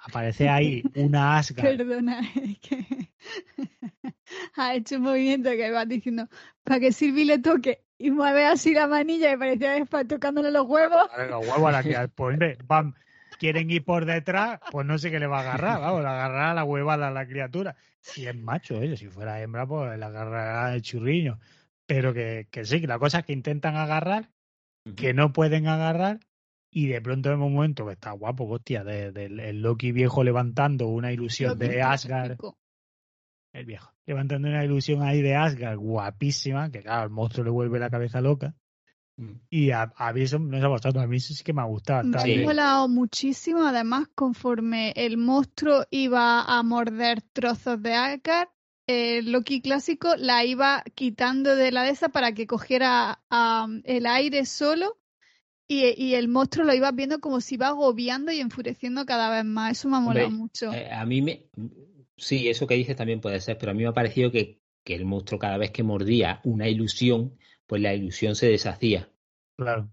aparecer 0.04 0.50
ahí 0.50 0.84
una 0.96 1.38
Asgard. 1.38 1.78
Perdona, 1.78 2.22
es 2.36 2.60
que 2.60 3.12
ha 4.56 4.76
hecho 4.76 4.98
un 4.98 5.04
movimiento 5.04 5.50
que 5.52 5.72
vas 5.72 5.88
diciendo 5.88 6.28
para 6.64 6.80
que 6.80 6.92
Silvi 6.92 7.26
le 7.26 7.40
toque 7.40 7.84
y 7.98 8.12
mueve 8.12 8.46
así 8.46 8.74
la 8.74 8.88
manilla 8.88 9.34
y 9.34 9.38
parecía 9.38 9.76
que 9.76 9.84
está 9.84 10.06
tocándole 10.06 10.52
los 10.52 10.66
huevos. 10.66 11.10
Vale, 11.16 11.30
los 11.30 11.46
huevos 11.46 11.70
a 11.70 11.72
la 11.72 11.84
que 11.84 12.08
pues, 12.16 12.34
hombre, 12.34 12.58
van, 12.66 12.96
quieren 13.38 13.70
ir 13.70 13.84
por 13.84 14.06
detrás, 14.06 14.60
pues 14.72 14.86
no 14.86 14.98
sé 14.98 15.12
qué 15.12 15.20
le 15.20 15.28
va 15.28 15.40
a 15.40 15.42
agarrar, 15.42 15.82
vamos, 15.82 16.02
le 16.02 16.08
agarrará 16.08 16.54
la 16.54 16.64
huevada 16.64 17.10
a 17.10 17.12
la 17.12 17.28
criatura. 17.28 17.76
Si 18.02 18.26
es 18.26 18.36
macho, 18.36 18.78
oye, 18.78 18.96
si 18.96 19.08
fuera 19.08 19.42
hembra, 19.42 19.68
pues 19.68 19.98
le 19.98 20.06
agarrará 20.06 20.74
el 20.74 20.82
churriño. 20.82 21.40
Pero 21.86 22.14
que, 22.14 22.48
que 22.52 22.64
sí, 22.66 22.80
que 22.80 22.88
la 22.88 23.00
cosa 23.00 23.20
es 23.20 23.26
que 23.26 23.34
intentan 23.34 23.76
agarrar, 23.76 24.30
que 24.96 25.14
no 25.14 25.34
pueden 25.34 25.68
agarrar, 25.68 26.20
y 26.72 26.88
de 26.88 27.02
pronto 27.02 27.32
en 27.32 27.42
un 27.42 27.54
momento 27.54 27.86
que 27.86 27.94
está 27.94 28.12
guapo, 28.12 28.46
hostia, 28.46 28.84
de- 28.84 29.12
del 29.12 29.40
el 29.40 29.62
Loki 29.62 29.92
viejo 29.92 30.24
levantando 30.24 30.88
una 30.88 31.12
ilusión 31.12 31.58
de 31.58 31.82
Asgard, 31.82 32.38
el 33.54 33.66
viejo, 33.66 33.92
levantando 34.06 34.48
una 34.48 34.64
ilusión 34.64 35.02
ahí 35.02 35.22
de 35.22 35.36
Asgard 35.36 35.78
guapísima, 35.78 36.70
que 36.70 36.82
claro, 36.82 37.04
al 37.04 37.10
monstruo 37.10 37.46
le 37.46 37.52
vuelve 37.52 37.80
la 37.80 37.90
cabeza 37.90 38.22
loca. 38.22 38.54
Mm. 39.18 39.34
Y 39.50 39.72
a, 39.72 39.92
a 39.96 40.14
mí 40.14 40.22
eso 40.22 40.40
no 40.40 40.58
sé 40.58 40.64
a 40.64 40.68
vosotros, 40.68 41.04
a 41.04 41.08
mí 41.08 41.18
eso 41.18 41.34
sí 41.34 41.44
que 41.44 41.54
me 41.54 41.62
ha 41.62 41.66
gustado. 41.66 42.04
Me 42.04 42.18
está 42.18 42.32
ha 42.32 42.46
molado 42.46 42.88
muchísimo, 42.88 43.64
además, 43.64 44.08
conforme 44.14 44.94
el 44.96 45.18
monstruo 45.18 45.86
iba 45.90 46.44
a 46.44 46.62
morder 46.64 47.22
trozos 47.34 47.82
de 47.82 47.96
ácar, 47.96 48.50
el 48.88 49.32
Loki 49.32 49.62
clásico 49.62 50.16
la 50.16 50.46
iba 50.46 50.84
quitando 50.96 51.56
de 51.56 51.72
la 51.72 51.84
de 51.84 51.92
esa 51.92 52.10
para 52.10 52.34
que 52.34 52.48
cogiera 52.48 53.22
el 53.84 54.06
aire 54.06 54.46
solo 54.46 54.98
y, 55.72 55.94
y 56.04 56.16
el 56.16 56.28
monstruo 56.28 56.66
lo 56.66 56.74
iba 56.74 56.92
viendo 56.92 57.20
como 57.20 57.40
si 57.42 57.54
iba 57.54 57.68
agobiando 57.68 58.32
y 58.32 58.40
enfureciendo 58.40 59.06
cada 59.06 59.30
vez 59.30 59.46
más. 59.46 59.74
Eso 59.74 59.88
me 59.88 59.98
ha 59.98 60.00
molado 60.00 60.28
Hombre, 60.28 60.42
mucho. 60.42 60.74
Eh, 60.74 60.92
a 60.92 61.06
mí 61.06 61.22
me. 61.22 61.46
Sí, 62.18 62.50
eso 62.50 62.66
que 62.66 62.74
dices 62.74 62.96
también 62.96 63.22
puede 63.22 63.40
ser, 63.40 63.58
pero 63.60 63.72
a 63.72 63.76
mí 63.76 63.84
me 63.84 63.90
ha 63.90 63.94
parecido 63.94 64.32
que, 64.32 64.60
que 64.84 64.96
el 64.96 65.06
monstruo 65.06 65.40
cada 65.40 65.58
vez 65.58 65.70
que 65.70 65.84
mordía 65.84 66.42
una 66.44 66.68
ilusión, 66.68 67.38
pues 67.68 67.84
la 67.84 67.94
ilusión 67.94 68.36
se 68.36 68.48
deshacía. 68.48 69.10
Claro. 69.56 69.92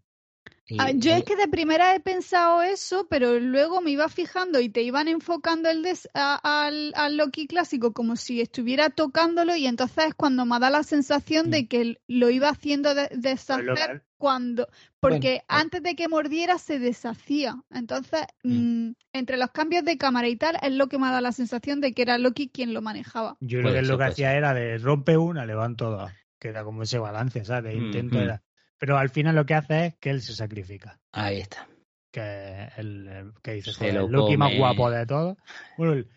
Y- 0.69 0.77
Ah, 0.81 0.91
yo 0.91 1.13
es 1.15 1.23
que 1.23 1.37
de 1.37 1.47
primera 1.47 1.95
he 1.95 2.01
pensado 2.01 2.61
eso, 2.63 3.07
pero 3.09 3.39
luego 3.39 3.81
me 3.81 3.93
iba 3.93 4.09
fijando 4.09 4.59
y 4.61 4.69
te 4.69 4.83
iban 4.83 5.07
enfocando 5.07 5.71
el 5.71 5.83
des- 5.83 6.09
a- 6.13 6.41
al, 6.67 6.93
al 6.97 7.17
Loki 7.17 7.47
clásico 7.47 7.93
como 7.93 8.17
si 8.17 8.41
estuviera 8.41 8.91
tocándolo 8.91 9.55
y 9.55 9.67
entonces 9.67 10.07
es 10.09 10.15
cuando 10.15 10.45
me 10.45 10.59
da 10.59 10.71
la 10.71 10.83
sensación 10.83 11.51
de 11.51 11.69
que 11.69 11.81
l- 11.83 12.01
lo 12.09 12.31
iba 12.31 12.49
haciendo 12.49 12.95
de- 12.97 13.09
deshacer 13.15 13.65
Mm. 13.65 13.75
Que- 13.77 14.01
cuando 14.19 14.67
porque 14.99 15.29
Bueno, 15.29 15.43
ah. 15.49 15.61
antes 15.61 15.83
de 15.83 15.95
que 15.95 16.09
mordiera 16.09 16.59
se 16.59 16.79
deshacía. 16.79 17.55
Entonces, 17.71 18.23
Mm. 18.43 18.89
mm, 18.89 18.95
entre 19.13 19.37
los 19.37 19.51
cambios 19.51 19.85
de 19.85 19.99
cámara 19.99 20.27
y 20.27 20.37
tal 20.37 20.57
es 20.63 20.73
lo 20.73 20.89
que 20.89 20.99
me 20.99 21.07
ha 21.07 21.11
dado 21.11 21.21
la 21.21 21.33
sensación 21.33 21.81
de 21.81 21.93
que 21.93 22.03
era 22.03 22.17
Loki 22.19 22.49
quien 22.49 22.73
lo 22.75 22.83
manejaba. 22.83 23.37
Yo 23.41 23.61
creo 23.61 23.73
que 23.75 23.83
lo 23.83 23.99
que 23.99 24.05
hacía 24.05 24.35
era 24.35 24.53
de 24.55 24.79
rompe 24.79 25.17
una, 25.17 25.45
levanto 25.47 25.91
dos. 25.91 26.11
Que 26.41 26.49
era 26.49 26.65
como 26.65 26.83
ese 26.83 26.99
balance, 26.99 27.45
¿sabes? 27.45 27.73
De 27.75 27.79
Mm, 27.81 27.85
intento 27.87 28.17
mm. 28.19 28.23
era. 28.23 28.43
Pero 28.79 28.99
al 28.99 29.09
final 29.11 29.35
lo 29.35 29.47
que 29.47 29.55
hace 29.55 29.87
es 29.87 29.95
que 29.97 30.11
él 30.11 30.21
se 30.21 30.35
sacrifica. 30.35 30.99
Ahí 31.13 31.39
está. 31.39 31.69
Que 32.13 32.69
el, 32.77 33.07
el- 33.09 33.33
que 33.43 33.53
dice, 33.53 33.73
Se 33.73 33.79
joder, 33.79 33.95
lo 33.95 34.07
el 34.07 34.13
Loki 34.13 34.37
más 34.37 34.55
guapo 34.57 34.91
de 34.91 35.07
todos. 35.07 35.37
Bueno, 35.77 35.95
el- 35.95 36.09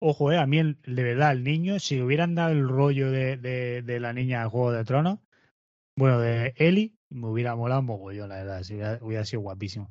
ojo, 0.00 0.32
eh, 0.32 0.38
a 0.38 0.46
mí 0.46 0.58
el- 0.58 0.80
de 0.82 1.02
verdad, 1.02 1.32
el 1.32 1.44
niño, 1.44 1.78
si 1.78 2.00
hubieran 2.00 2.34
dado 2.34 2.50
el 2.52 2.68
rollo 2.68 3.10
de, 3.10 3.36
de, 3.36 3.82
de 3.82 4.00
la 4.00 4.12
niña 4.12 4.40
del 4.40 4.48
Juego 4.48 4.72
de 4.72 4.84
Tronos, 4.84 5.18
bueno, 5.96 6.20
de 6.20 6.54
Eli, 6.56 6.96
me 7.10 7.28
hubiera 7.28 7.56
molado 7.56 7.80
un 7.80 7.86
mogollón, 7.86 8.28
la 8.28 8.36
verdad, 8.36 8.62
si 8.62 8.74
hubiera, 8.74 8.98
hubiera 9.00 9.24
sido 9.24 9.42
guapísimo. 9.42 9.90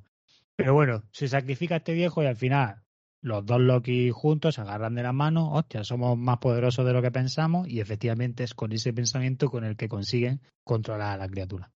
Pero 0.55 0.73
bueno, 0.73 1.03
se 1.11 1.28
sacrifica 1.28 1.78
este 1.78 1.93
viejo 1.93 2.23
y 2.23 2.28
al 2.28 2.36
final 2.36 2.84
los 3.21 3.45
dos 3.45 3.59
Loki 3.59 4.09
juntos 4.11 4.55
se 4.55 4.61
agarran 4.61 4.95
de 4.95 5.03
la 5.03 5.11
mano, 5.11 5.51
hostia, 5.53 5.84
somos 5.84 6.17
más 6.17 6.38
poderosos 6.38 6.86
de 6.86 6.93
lo 6.93 7.01
que 7.01 7.11
pensamos 7.11 7.67
y 7.67 7.80
efectivamente 7.82 8.43
es 8.43 8.53
con 8.53 8.71
ese 8.71 8.93
pensamiento 8.93 9.49
con 9.49 9.63
el 9.65 9.75
que 9.75 9.89
consiguen 9.89 10.41
controlar 10.63 11.13
a 11.13 11.17
la 11.17 11.28
criatura 11.30 11.71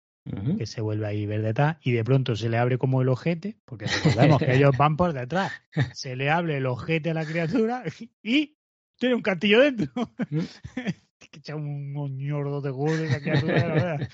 Que 0.58 0.66
se 0.66 0.82
vuelve 0.82 1.08
ahí 1.08 1.26
ver 1.26 1.42
detrás 1.42 1.78
y 1.82 1.92
de 1.92 2.04
pronto 2.04 2.36
se 2.36 2.50
le 2.50 2.58
abre 2.58 2.78
como 2.78 3.02
el 3.02 3.10
ojete, 3.10 3.58
porque 3.66 3.86
recordemos 3.88 4.40
que 4.40 4.56
ellos 4.56 4.72
van 4.78 4.98
por 4.98 5.14
detrás, 5.14 5.52
se 5.94 6.16
le 6.16 6.30
abre 6.30 6.58
el 6.58 6.66
ojete 6.66 7.12
a 7.12 7.14
la 7.14 7.26
criatura 7.26 7.84
y 8.24 8.58
tiene 8.98 9.16
un 9.16 9.22
castillo 9.22 9.60
dentro. 9.62 9.92
Mm. 10.30 10.40
que 11.20 11.40
echa 11.40 11.56
un 11.56 11.94
ñordo 12.18 12.62
de 12.62 12.70
gordo 12.72 13.04
esa 13.04 13.20
criatura, 13.22 13.68
la 13.68 13.74
verdad. 13.74 14.10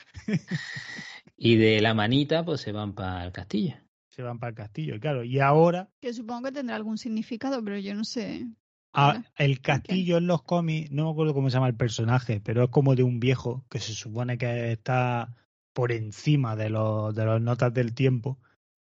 Y 1.38 1.56
de 1.58 1.82
la 1.82 1.94
manita, 1.94 2.44
pues 2.46 2.62
se 2.62 2.72
van 2.72 2.94
para 2.94 3.26
el 3.26 3.32
castillo. 3.32 3.76
Se 4.10 4.22
van 4.22 4.40
para 4.40 4.52
el 4.52 4.56
castillo, 4.56 5.00
claro. 5.00 5.24
Y 5.24 5.40
ahora 5.40 5.90
Que 6.00 6.14
supongo 6.14 6.44
que 6.44 6.52
tendrá 6.52 6.76
algún 6.76 6.98
significado, 6.98 7.64
pero 7.64 7.78
yo 7.80 7.94
no 7.96 8.04
sé. 8.04 8.46
a- 8.94 9.08
Vale. 9.08 9.24
el 9.38 9.60
castillo 9.60 10.18
en 10.18 10.28
los 10.28 10.44
cómics, 10.44 10.92
no 10.92 11.06
me 11.06 11.12
acuerdo 11.12 11.34
cómo 11.34 11.50
se 11.50 11.56
llama 11.56 11.68
el 11.68 11.76
personaje, 11.76 12.40
pero 12.40 12.64
es 12.66 12.70
como 12.70 12.96
de 12.96 13.04
un 13.04 13.20
viejo 13.20 13.66
que 13.70 13.80
se 13.80 13.94
supone 13.94 14.38
que 14.38 14.72
está 14.72 15.36
por 15.74 15.92
encima 15.92 16.56
de 16.56 16.70
los, 16.70 17.14
de 17.16 17.26
las 17.26 17.42
notas 17.42 17.74
del 17.74 17.94
tiempo 17.94 18.40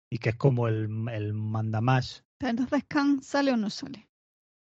y 0.10 0.18
que 0.18 0.30
es 0.30 0.36
como 0.36 0.68
el, 0.68 0.90
el 1.12 1.34
mandamás 1.34 2.24
Pero 2.38 2.50
entonces 2.52 2.84
Khan 2.88 3.22
sale 3.24 3.52
o 3.52 3.58
no 3.58 3.70
sale. 3.70 4.08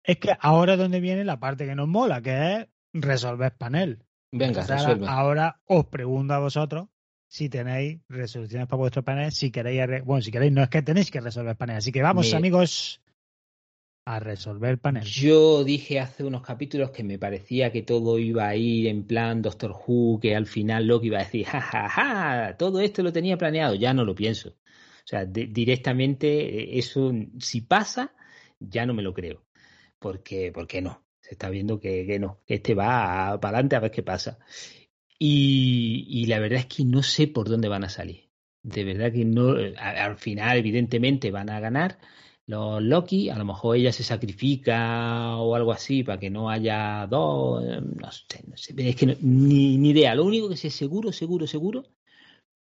Es 0.04 0.18
que 0.18 0.36
ahora 0.40 0.74
es 0.74 0.78
donde 0.78 1.00
viene 1.00 1.24
la 1.24 1.40
parte 1.40 1.66
que 1.66 1.74
nos 1.74 1.88
mola, 1.88 2.22
que 2.22 2.54
es 2.54 2.66
resolver 2.92 3.52
panel. 3.56 4.04
Venga, 4.32 4.46
Entonces 4.62 4.70
ahora, 4.70 4.82
resuelve. 4.94 5.06
ahora 5.08 5.60
os 5.66 5.86
pregunto 5.86 6.34
a 6.34 6.38
vosotros 6.38 6.88
si 7.28 7.48
tenéis 7.48 8.00
resoluciones 8.08 8.68
para 8.68 8.78
vuestro 8.78 9.02
panel, 9.04 9.32
si 9.32 9.50
queréis, 9.50 10.04
bueno, 10.04 10.22
si 10.22 10.30
queréis, 10.30 10.52
no 10.52 10.62
es 10.62 10.68
que 10.68 10.82
tenéis 10.82 11.10
que 11.10 11.20
resolver 11.20 11.56
panel. 11.56 11.76
Así 11.78 11.90
que 11.90 12.02
vamos, 12.02 12.26
Mi- 12.26 12.34
amigos, 12.36 13.00
a 14.06 14.20
resolver 14.20 14.78
panel. 14.78 15.02
Yo 15.02 15.64
dije 15.64 15.98
hace 15.98 16.22
unos 16.24 16.40
capítulos 16.42 16.90
que 16.90 17.02
me 17.02 17.18
parecía 17.18 17.72
que 17.72 17.82
todo 17.82 18.18
iba 18.20 18.46
a 18.46 18.54
ir 18.54 18.86
en 18.86 19.04
plan 19.04 19.42
Doctor 19.42 19.72
Who, 19.72 20.20
que 20.20 20.36
al 20.36 20.46
final 20.46 20.86
Loki 20.86 21.08
iba 21.08 21.18
a 21.18 21.24
decir, 21.24 21.44
ja, 21.44 21.60
ja, 21.60 21.88
ja, 21.88 22.56
todo 22.56 22.80
esto 22.80 23.02
lo 23.02 23.12
tenía 23.12 23.36
planeado. 23.36 23.74
Ya 23.74 23.92
no 23.92 24.04
lo 24.04 24.14
pienso. 24.14 24.50
O 24.50 25.08
sea, 25.08 25.24
directamente 25.26 26.28
eh, 26.28 26.78
eso, 26.78 27.12
si 27.40 27.62
pasa, 27.62 28.14
ya 28.60 28.86
no 28.86 28.94
me 28.94 29.02
lo 29.02 29.12
creo. 29.12 29.44
Porque, 29.98 30.52
porque 30.54 30.80
no. 30.80 31.04
Se 31.20 31.32
está 31.32 31.50
viendo 31.50 31.80
que, 31.80 32.06
que 32.06 32.20
no. 32.20 32.40
Que 32.46 32.54
este 32.54 32.74
va 32.74 33.40
para 33.40 33.58
adelante 33.58 33.74
a 33.74 33.80
ver 33.80 33.90
qué 33.90 34.04
pasa. 34.04 34.38
Y, 35.18 36.06
y 36.08 36.26
la 36.26 36.38
verdad 36.38 36.60
es 36.60 36.66
que 36.66 36.84
no 36.84 37.02
sé 37.02 37.26
por 37.26 37.48
dónde 37.48 37.68
van 37.68 37.82
a 37.82 37.88
salir. 37.88 38.30
De 38.62 38.84
verdad 38.84 39.12
que 39.12 39.24
no. 39.24 39.58
eh, 39.58 39.74
Al 39.76 40.16
final, 40.16 40.58
evidentemente, 40.58 41.32
van 41.32 41.50
a 41.50 41.58
ganar 41.58 41.98
los 42.46 42.82
Loki, 42.82 43.28
a 43.30 43.36
lo 43.38 43.44
mejor 43.44 43.76
ella 43.76 43.92
se 43.92 44.04
sacrifica 44.04 45.36
o 45.36 45.54
algo 45.56 45.72
así 45.72 46.02
para 46.04 46.18
que 46.20 46.30
no 46.30 46.48
haya 46.48 47.06
dos, 47.08 47.64
eh, 47.64 47.80
no 47.80 48.10
sé, 48.12 48.44
no 48.46 48.56
sé, 48.56 48.74
es 48.76 48.96
que 48.96 49.06
no- 49.06 49.14
ni, 49.20 49.76
ni 49.78 49.90
idea. 49.90 50.14
Lo 50.14 50.24
único 50.24 50.48
que 50.48 50.56
sé 50.56 50.70
seguro, 50.70 51.12
seguro, 51.12 51.46
seguro 51.46 51.84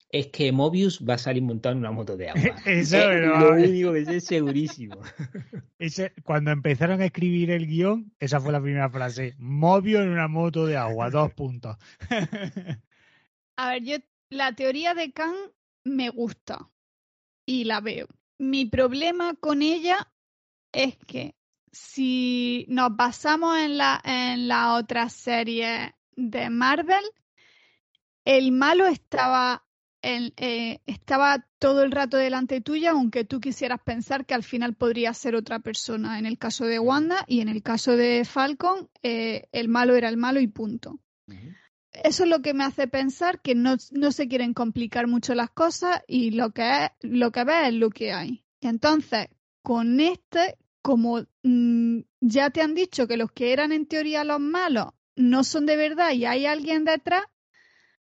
es 0.10 0.28
que 0.28 0.52
Mobius 0.54 1.04
va 1.06 1.16
a 1.16 1.18
salir 1.18 1.44
montado 1.44 1.74
en 1.74 1.80
una 1.80 1.92
moto 1.92 2.16
de 2.16 2.30
agua. 2.30 2.42
Eso, 2.66 2.98
es 2.98 3.06
pero- 3.06 3.38
lo 3.38 3.52
único 3.70 3.92
que 3.92 4.06
sé 4.06 4.22
segurísimo. 4.22 5.00
Ese- 5.78 6.14
cuando 6.24 6.52
empezaron 6.52 7.02
a 7.02 7.06
escribir 7.06 7.52
el 7.52 7.68
guion, 7.68 8.14
esa 8.20 8.40
fue 8.40 8.54
la 8.54 8.62
primera 8.62 8.90
frase. 8.90 9.36
Movio 9.40 10.02
en 10.02 10.08
una 10.10 10.30
moto 10.30 10.66
de 10.66 10.78
agua, 10.78 11.10
dos 11.10 11.34
puntos. 11.34 11.76
A 13.58 13.70
ver, 13.72 13.84
yo 13.84 13.98
la 14.30 14.54
teoría 14.54 14.94
de 14.94 15.12
Khan 15.12 15.34
me 15.84 16.10
gusta 16.10 16.70
y 17.46 17.66
la 17.66 17.82
veo. 17.82 18.08
Mi 18.38 18.66
problema 18.66 19.34
con 19.36 19.62
ella 19.62 20.12
es 20.72 20.98
que 21.08 21.36
si 21.72 22.66
nos 22.70 22.96
basamos 22.96 23.58
en 23.58 23.78
la 23.78 24.02
en 24.04 24.48
la 24.48 24.76
otra 24.76 25.10
serie 25.10 25.96
de 26.16 26.50
Marvel, 26.50 27.04
el 28.26 28.52
malo 28.52 28.88
estaba 28.88 29.64
en- 30.02 30.34
eh, 30.38 30.82
estaba 30.86 31.48
todo 31.60 31.84
el 31.84 31.92
rato 31.92 32.18
delante 32.18 32.62
tuya, 32.62 32.92
aunque 32.92 33.26
tú 33.26 33.40
quisieras 33.40 33.80
pensar 33.84 34.26
que 34.26 34.34
al 34.36 34.44
final 34.44 34.76
podría 34.76 35.14
ser 35.14 35.36
otra 35.36 35.60
persona. 35.60 36.20
En 36.20 36.26
el 36.26 36.38
caso 36.38 36.66
de 36.66 36.80
Wanda 36.80 37.24
y 37.28 37.42
en 37.42 37.50
el 37.50 37.64
caso 37.64 37.96
de 37.98 38.24
Falcon, 38.26 38.90
eh, 39.02 39.48
el 39.52 39.68
malo 39.68 39.96
era 39.96 40.10
el 40.10 40.18
malo 40.18 40.40
y 40.40 40.48
punto 40.48 41.00
eso 42.04 42.24
es 42.24 42.30
lo 42.30 42.42
que 42.42 42.54
me 42.54 42.64
hace 42.64 42.88
pensar 42.88 43.42
que 43.42 43.56
no, 43.56 43.78
no 43.92 44.12
se 44.12 44.28
quieren 44.28 44.54
complicar 44.54 45.08
mucho 45.08 45.36
las 45.36 45.50
cosas 45.50 46.02
y 46.08 46.32
lo 46.32 46.52
que 46.52 46.86
es, 46.86 46.90
lo 47.02 47.32
que 47.32 47.44
ves 47.44 47.68
es 47.68 47.74
lo 47.74 47.90
que 47.90 48.12
hay. 48.12 48.44
Entonces, 48.62 49.28
con 49.62 50.00
este, 50.00 50.58
como 50.82 51.26
mm, 51.44 52.00
ya 52.22 52.50
te 52.50 52.62
han 52.62 52.76
dicho 52.76 53.08
que 53.08 53.18
los 53.18 53.32
que 53.32 53.54
eran 53.54 53.72
en 53.72 53.86
teoría 53.86 54.24
los 54.24 54.40
malos 54.40 54.88
no 55.16 55.44
son 55.44 55.66
de 55.66 55.78
verdad 55.78 56.12
y 56.12 56.26
hay 56.26 56.46
alguien 56.46 56.86
detrás, 56.86 57.24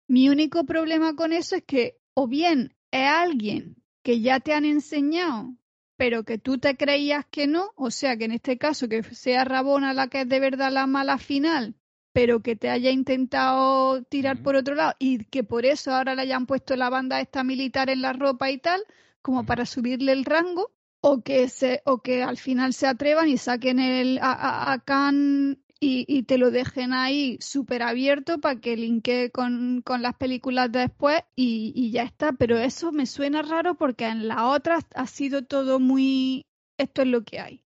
mi 0.07 0.29
único 0.29 0.65
problema 0.65 1.15
con 1.15 1.33
eso 1.33 1.57
es 1.57 1.65
que 1.65 1.99
o 2.15 2.27
bien 2.27 2.75
es 2.91 3.09
alguien 3.09 3.77
que 4.03 4.21
ya 4.21 4.41
te 4.41 4.53
han 4.53 4.65
enseñado, 4.65 5.55
pero 5.97 6.25
que 6.25 6.39
tú 6.39 6.59
te 6.59 6.77
creías 6.77 7.27
que 7.27 7.47
no, 7.47 7.73
o 7.77 7.91
sea 7.91 8.17
que 8.17 8.25
en 8.25 8.33
este 8.33 8.59
caso 8.59 8.89
que 8.89 9.03
sea 9.03 9.45
Rabona 9.45 9.95
la 9.95 10.09
que 10.09 10.23
es 10.23 10.29
de 10.29 10.41
verdad 10.41 10.73
la 10.73 10.87
mala 10.87 11.19
final, 11.19 11.75
pero 12.21 12.43
que 12.43 12.55
te 12.55 12.69
haya 12.69 12.91
intentado 12.91 14.03
tirar 14.05 14.43
por 14.43 14.55
otro 14.55 14.75
lado 14.75 14.93
y 14.99 15.25
que 15.25 15.43
por 15.43 15.65
eso 15.65 15.91
ahora 15.95 16.15
le 16.15 16.21
hayan 16.23 16.45
puesto 16.47 16.77
la 16.77 16.91
banda 16.91 17.19
esta 17.21 17.45
militar 17.45 17.89
en 17.89 18.03
la 18.03 18.13
ropa 18.13 18.51
y 18.51 18.59
tal, 18.59 18.83
como 19.23 19.47
para 19.47 19.65
subirle 19.65 20.13
el 20.13 20.27
rango, 20.27 20.71
o 21.01 21.23
que 21.23 21.49
se, 21.49 21.81
o 21.87 22.03
que 22.03 22.23
al 22.23 22.37
final 22.37 22.75
se 22.75 22.87
atrevan 22.87 23.29
y 23.31 23.39
saquen 23.39 23.79
el 23.81 24.19
a, 24.19 24.33
a- 24.33 24.73
a 24.73 24.79
Khan 24.85 25.59
y, 25.81 26.05
y 26.09 26.25
te 26.25 26.37
lo 26.37 26.51
dejen 26.51 26.93
ahí 26.93 27.39
súper 27.41 27.83
abierto 27.83 28.39
para 28.39 28.61
que 28.61 28.77
linkee 28.77 29.31
con, 29.31 29.81
con 29.83 30.03
las 30.03 30.15
películas 30.17 30.71
de 30.71 30.81
después 30.81 31.23
y, 31.37 31.73
y 31.75 31.91
ya 31.91 32.03
está. 32.03 32.33
Pero 32.35 32.59
eso 32.59 32.93
me 32.93 33.07
suena 33.07 33.41
raro 33.43 33.77
porque 33.77 34.05
en 34.07 34.29
la 34.29 34.47
otra 34.49 34.81
ha 34.95 35.07
sido 35.07 35.43
todo 35.47 35.81
muy 35.81 36.45
esto 36.77 37.01
es 37.03 37.09
lo 37.09 37.25
que 37.25 37.41
hay. 37.41 37.65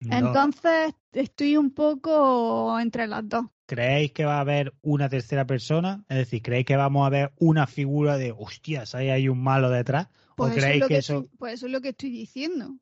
No. 0.00 0.38
Entonces 0.38 0.94
estoy 1.12 1.56
un 1.56 1.72
poco 1.72 2.78
entre 2.80 3.06
las 3.06 3.28
dos. 3.28 3.46
¿Creéis 3.66 4.12
que 4.12 4.24
va 4.24 4.36
a 4.38 4.40
haber 4.40 4.74
una 4.82 5.08
tercera 5.08 5.46
persona? 5.46 6.04
Es 6.08 6.16
decir, 6.18 6.42
¿creéis 6.42 6.66
que 6.66 6.76
vamos 6.76 7.06
a 7.06 7.10
ver 7.10 7.32
una 7.38 7.66
figura 7.68 8.16
de 8.16 8.32
hostias, 8.36 8.94
ahí 8.96 9.08
hay 9.10 9.28
un 9.28 9.40
malo 9.42 9.70
detrás? 9.70 10.08
Pues 10.34 10.50
¿O 10.50 10.52
eso, 10.52 10.72
es 10.72 10.76
creéis 10.76 10.78
lo 10.78 10.90
que 10.90 10.90
que 10.90 10.98
eso.? 10.98 11.26
estoy, 11.26 11.30
pues 11.38 11.54
eso 11.54 11.66
es 11.66 11.72
lo 11.72 11.80
que 11.80 11.90
estoy 11.90 12.10
diciendo. 12.10 12.76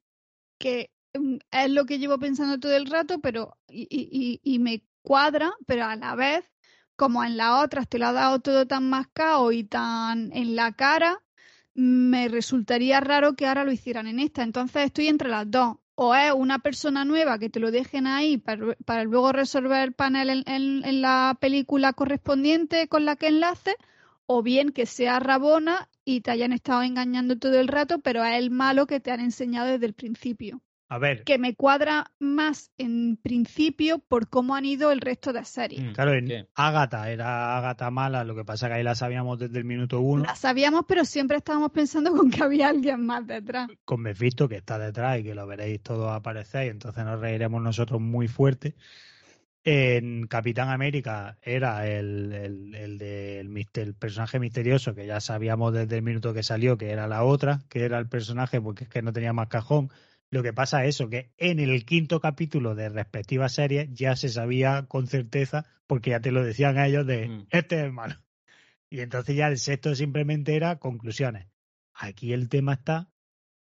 Que 0.59 0.93
mm, 1.15 1.37
es 1.53 1.71
lo 1.71 1.87
que 1.87 1.99
llevo 2.01 2.19
pensando 2.19 2.61
todo 2.61 2.77
el 2.77 2.87
rato, 2.87 3.21
pero 3.21 3.59
y, 3.69 3.89
y- 4.45 4.59
me 4.61 4.85
cuadra, 5.03 5.53
pero 5.67 5.87
a 5.87 5.97
la 5.97 6.15
vez 6.17 6.45
como 6.97 7.25
en 7.25 7.37
las 7.39 7.65
otras 7.65 7.89
te 7.89 7.99
lo 7.99 8.07
ha 8.09 8.13
dado 8.13 8.41
todo 8.41 8.67
tan 8.69 8.89
mascado 8.91 9.53
y 9.53 9.65
tan 9.65 10.33
en 10.35 10.57
la 10.57 10.73
cara, 10.75 11.23
me 11.75 12.29
resultaría 12.29 13.01
raro 13.01 13.37
que 13.37 13.47
ahora 13.47 13.65
lo 13.65 13.73
hicieran 13.73 14.07
en 14.09 14.21
esta. 14.21 14.43
Entonces 14.45 14.87
estoy 14.87 15.09
entre 15.09 15.29
las 15.31 15.51
dos. 15.51 15.77
O 15.97 16.15
es 16.15 16.33
una 16.33 16.61
persona 16.61 17.05
nueva 17.05 17.39
que 17.41 17.51
te 17.51 17.59
lo 17.61 17.71
dejen 17.73 18.07
ahí 18.07 18.39
para, 18.39 19.03
luego 19.05 19.33
resolver 19.33 19.83
el 19.83 19.93
panel 19.93 20.31
en, 20.31 20.45
en- 20.47 20.85
en 20.85 21.01
la 21.03 21.37
película 21.41 21.93
correspondiente 21.93 22.87
con 22.89 23.05
la 23.05 23.17
que 23.17 23.27
enlace, 23.29 23.75
o 24.27 24.43
bien 24.43 24.71
que 24.71 24.87
sea 24.87 25.19
Rabona 25.21 25.89
y 26.05 26.21
te 26.21 26.31
hayan 26.31 26.53
estado 26.53 26.83
engañando 26.83 27.37
todo 27.39 27.59
el 27.61 27.69
rato, 27.69 27.99
pero 28.01 28.25
es 28.25 28.37
el 28.39 28.51
malo 28.53 28.87
que 28.87 29.01
te 29.01 29.11
han 29.11 29.21
enseñado 29.21 29.69
desde 29.69 29.87
el 29.87 29.95
principio. 29.95 30.63
A 30.95 30.99
ver, 30.99 31.25
Que 31.25 31.39
me 31.39 31.57
cuadra 31.57 32.13
más 32.21 32.71
en 32.79 33.17
principio 33.17 33.99
por 33.99 34.29
cómo 34.29 34.55
han 34.55 34.65
ido 34.65 34.93
el 34.93 35.01
resto 35.01 35.33
de 35.33 35.45
series. 35.45 35.83
Mm, 35.83 35.93
claro, 35.93 36.15
en 36.15 36.27
¿qué? 36.27 36.47
Ágata 36.55 37.11
era 37.11 37.59
Ágata 37.59 37.91
mala, 37.91 38.23
lo 38.23 38.37
que 38.37 38.45
pasa 38.45 38.69
que 38.69 38.75
ahí 38.75 38.85
la 38.85 38.95
sabíamos 38.95 39.41
desde 39.41 39.59
el 39.59 39.65
minuto 39.65 39.99
uno, 40.01 40.23
La 40.23 40.37
sabíamos, 40.37 40.85
pero 40.87 41.05
siempre 41.05 41.37
estábamos 41.39 41.73
pensando 41.73 42.13
con 42.13 42.31
que 42.31 42.45
había 42.45 42.69
alguien 42.69 43.05
más 43.05 43.27
detrás. 43.27 43.69
con 43.85 44.03
Mephisto 44.03 44.49
que 44.49 44.55
está 44.57 44.79
detrás 44.79 45.19
y 45.19 45.25
que 45.25 45.35
lo 45.35 45.49
veréis 45.49 45.83
todos 45.83 46.13
aparecer 46.13 46.67
y 46.67 46.69
entonces 46.71 47.05
nos 47.05 47.19
reiremos 47.19 47.61
nosotros 47.61 48.01
muy 48.01 48.29
fuerte. 48.29 48.77
En 49.65 50.27
Capitán 50.29 50.69
América 50.69 51.39
era 51.43 51.89
el, 51.89 52.33
el, 52.33 52.75
el 52.75 52.99
del 52.99 53.49
mister- 53.49 53.83
el 53.83 53.95
personaje 53.95 54.39
misterioso 54.39 54.95
que 54.95 55.07
ya 55.07 55.21
sabíamos 55.21 55.73
desde 55.73 55.97
el 55.97 56.03
minuto 56.03 56.35
que 56.35 56.43
salió 56.43 56.77
que 56.77 56.91
era 56.91 57.09
la 57.09 57.25
otra, 57.25 57.63
que 57.69 57.85
era 57.85 57.99
el 57.99 58.07
personaje 58.09 58.61
porque 58.61 58.85
es 58.85 58.91
que 58.91 59.03
no 59.03 59.13
tenía 59.13 59.33
más 59.33 59.49
cajón. 59.49 59.91
Lo 60.35 60.43
que 60.43 60.53
pasa 60.53 60.85
es 60.85 60.97
eso, 60.97 61.09
que 61.09 61.31
en 61.39 61.61
el 61.61 61.85
quinto 61.87 62.19
capítulo 62.21 62.75
de 62.75 62.89
respectivas 62.89 63.53
series 63.53 63.89
ya 63.93 64.17
se 64.17 64.29
sabía 64.29 64.87
con 64.89 65.07
certeza, 65.07 65.65
porque 65.87 66.11
ya 66.11 66.19
te 66.19 66.33
lo 66.33 66.43
decían 66.43 66.77
ellos, 66.77 67.07
de 67.07 67.29
Mm. 67.29 67.47
este 67.51 67.77
es 67.77 67.85
el 67.85 67.93
malo. 67.93 68.17
Y 68.91 68.99
entonces 68.99 69.37
ya 69.37 69.47
el 69.47 69.59
sexto 69.59 69.95
simplemente 69.95 70.57
era 70.57 70.81
conclusiones. 70.81 71.47
Aquí 71.95 72.33
el 72.33 72.49
tema 72.49 72.73
está 72.73 73.13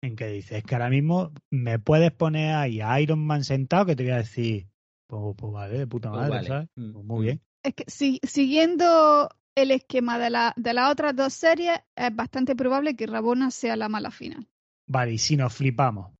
en 0.00 0.16
que 0.16 0.26
dices 0.28 0.62
que 0.64 0.74
ahora 0.74 0.88
mismo 0.88 1.34
me 1.50 1.78
puedes 1.78 2.12
poner 2.12 2.54
ahí 2.54 2.80
a 2.80 2.98
Iron 2.98 3.18
Man 3.26 3.44
sentado 3.44 3.84
que 3.84 3.94
te 3.94 4.04
voy 4.04 4.12
a 4.12 4.16
decir, 4.16 4.66
pues, 5.06 5.34
pues 5.36 5.52
vale, 5.52 5.78
de 5.80 5.86
puta 5.86 6.08
Pues 6.10 6.22
madre, 6.22 6.30
vale. 6.36 6.48
¿sabes? 6.48 6.68
Mm, 6.76 6.92
Pues 6.94 7.04
muy 7.04 7.18
mm. 7.18 7.22
bien. 7.24 7.40
Es 7.62 7.74
que 7.74 7.84
si- 7.88 8.20
siguiendo 8.22 9.28
el 9.54 9.70
esquema 9.70 10.18
de, 10.18 10.30
la, 10.30 10.54
de 10.56 10.72
las 10.72 10.90
otras 10.90 11.14
dos 11.14 11.34
series, 11.34 11.78
es 11.94 12.16
bastante 12.16 12.56
probable 12.56 12.96
que 12.96 13.06
Rabona 13.06 13.50
sea 13.50 13.76
la 13.76 13.90
mala 13.90 14.10
final. 14.10 14.48
Vale, 14.86 15.12
y 15.12 15.18
si 15.18 15.36
nos 15.36 15.52
flipamos, 15.54 16.13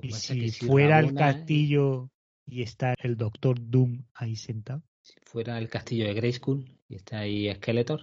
lo 0.00 0.06
y 0.06 0.50
si 0.50 0.50
fuera 0.66 0.98
el 1.00 1.06
Rabona- 1.06 1.18
castillo 1.20 2.10
y 2.44 2.62
está 2.62 2.94
el 3.02 3.16
Doctor 3.16 3.56
Doom 3.60 4.04
ahí 4.14 4.36
sentado, 4.36 4.82
Si 5.02 5.14
fuera 5.24 5.58
el 5.58 5.68
castillo 5.68 6.06
de 6.06 6.14
Grayskull 6.14 6.64
y 6.88 6.96
está 6.96 7.20
ahí 7.20 7.52
Skeletor. 7.54 8.02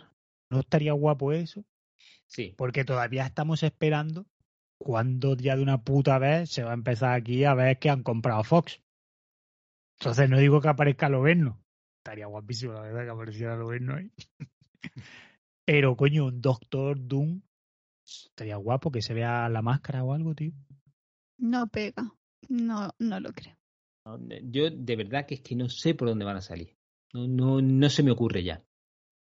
¿no 0.50 0.60
estaría 0.60 0.94
guapo 0.94 1.32
eso? 1.34 1.66
Sí. 2.28 2.54
Porque 2.58 2.84
todavía 2.86 3.26
estamos 3.26 3.64
esperando 3.64 4.26
cuando 4.78 5.36
ya 5.36 5.56
de 5.56 5.64
una 5.64 5.84
puta 5.84 6.18
vez 6.20 6.50
se 6.50 6.64
va 6.64 6.72
a 6.72 6.76
empezar 6.76 7.14
aquí 7.14 7.44
a 7.46 7.54
ver 7.54 7.80
que 7.80 7.89
han 7.89 8.04
comprado 8.04 8.44
Fox. 8.44 8.82
Entonces 10.00 10.30
no 10.30 10.38
digo 10.38 10.60
que 10.62 10.68
aparezca 10.68 11.10
Loverno. 11.10 11.60
Estaría 12.00 12.26
guapísimo, 12.28 12.74
la 12.74 12.82
verdad, 12.82 13.06
que 13.06 13.10
apareciera 13.12 13.56
Loverno 13.56 13.96
ahí. 13.96 14.12
Pero, 15.66 15.96
coño, 15.96 16.26
un 16.26 16.41
Doctor 16.41 16.98
Doom 17.00 17.41
estaría 18.06 18.58
guapo 18.58 18.91
que 18.91 19.02
se 19.02 19.14
vea 19.14 19.48
la 19.50 19.62
máscara 19.62 20.04
o 20.04 20.14
algo, 20.14 20.36
tío. 20.36 20.52
No 21.38 21.68
pega. 21.68 22.14
No, 22.50 22.90
no 23.00 23.20
lo 23.20 23.32
creo. 23.34 23.56
Yo 24.44 24.70
de 24.70 24.96
verdad 24.96 25.26
que 25.26 25.36
es 25.36 25.42
que 25.42 25.56
no 25.56 25.70
sé 25.70 25.96
por 25.96 26.10
dónde 26.10 26.26
van 26.26 26.38
a 26.38 26.42
salir. 26.42 26.76
No, 27.14 27.28
no, 27.28 27.62
no 27.62 27.90
se 27.90 28.04
me 28.04 28.12
ocurre 28.12 28.44
ya. 28.44 28.64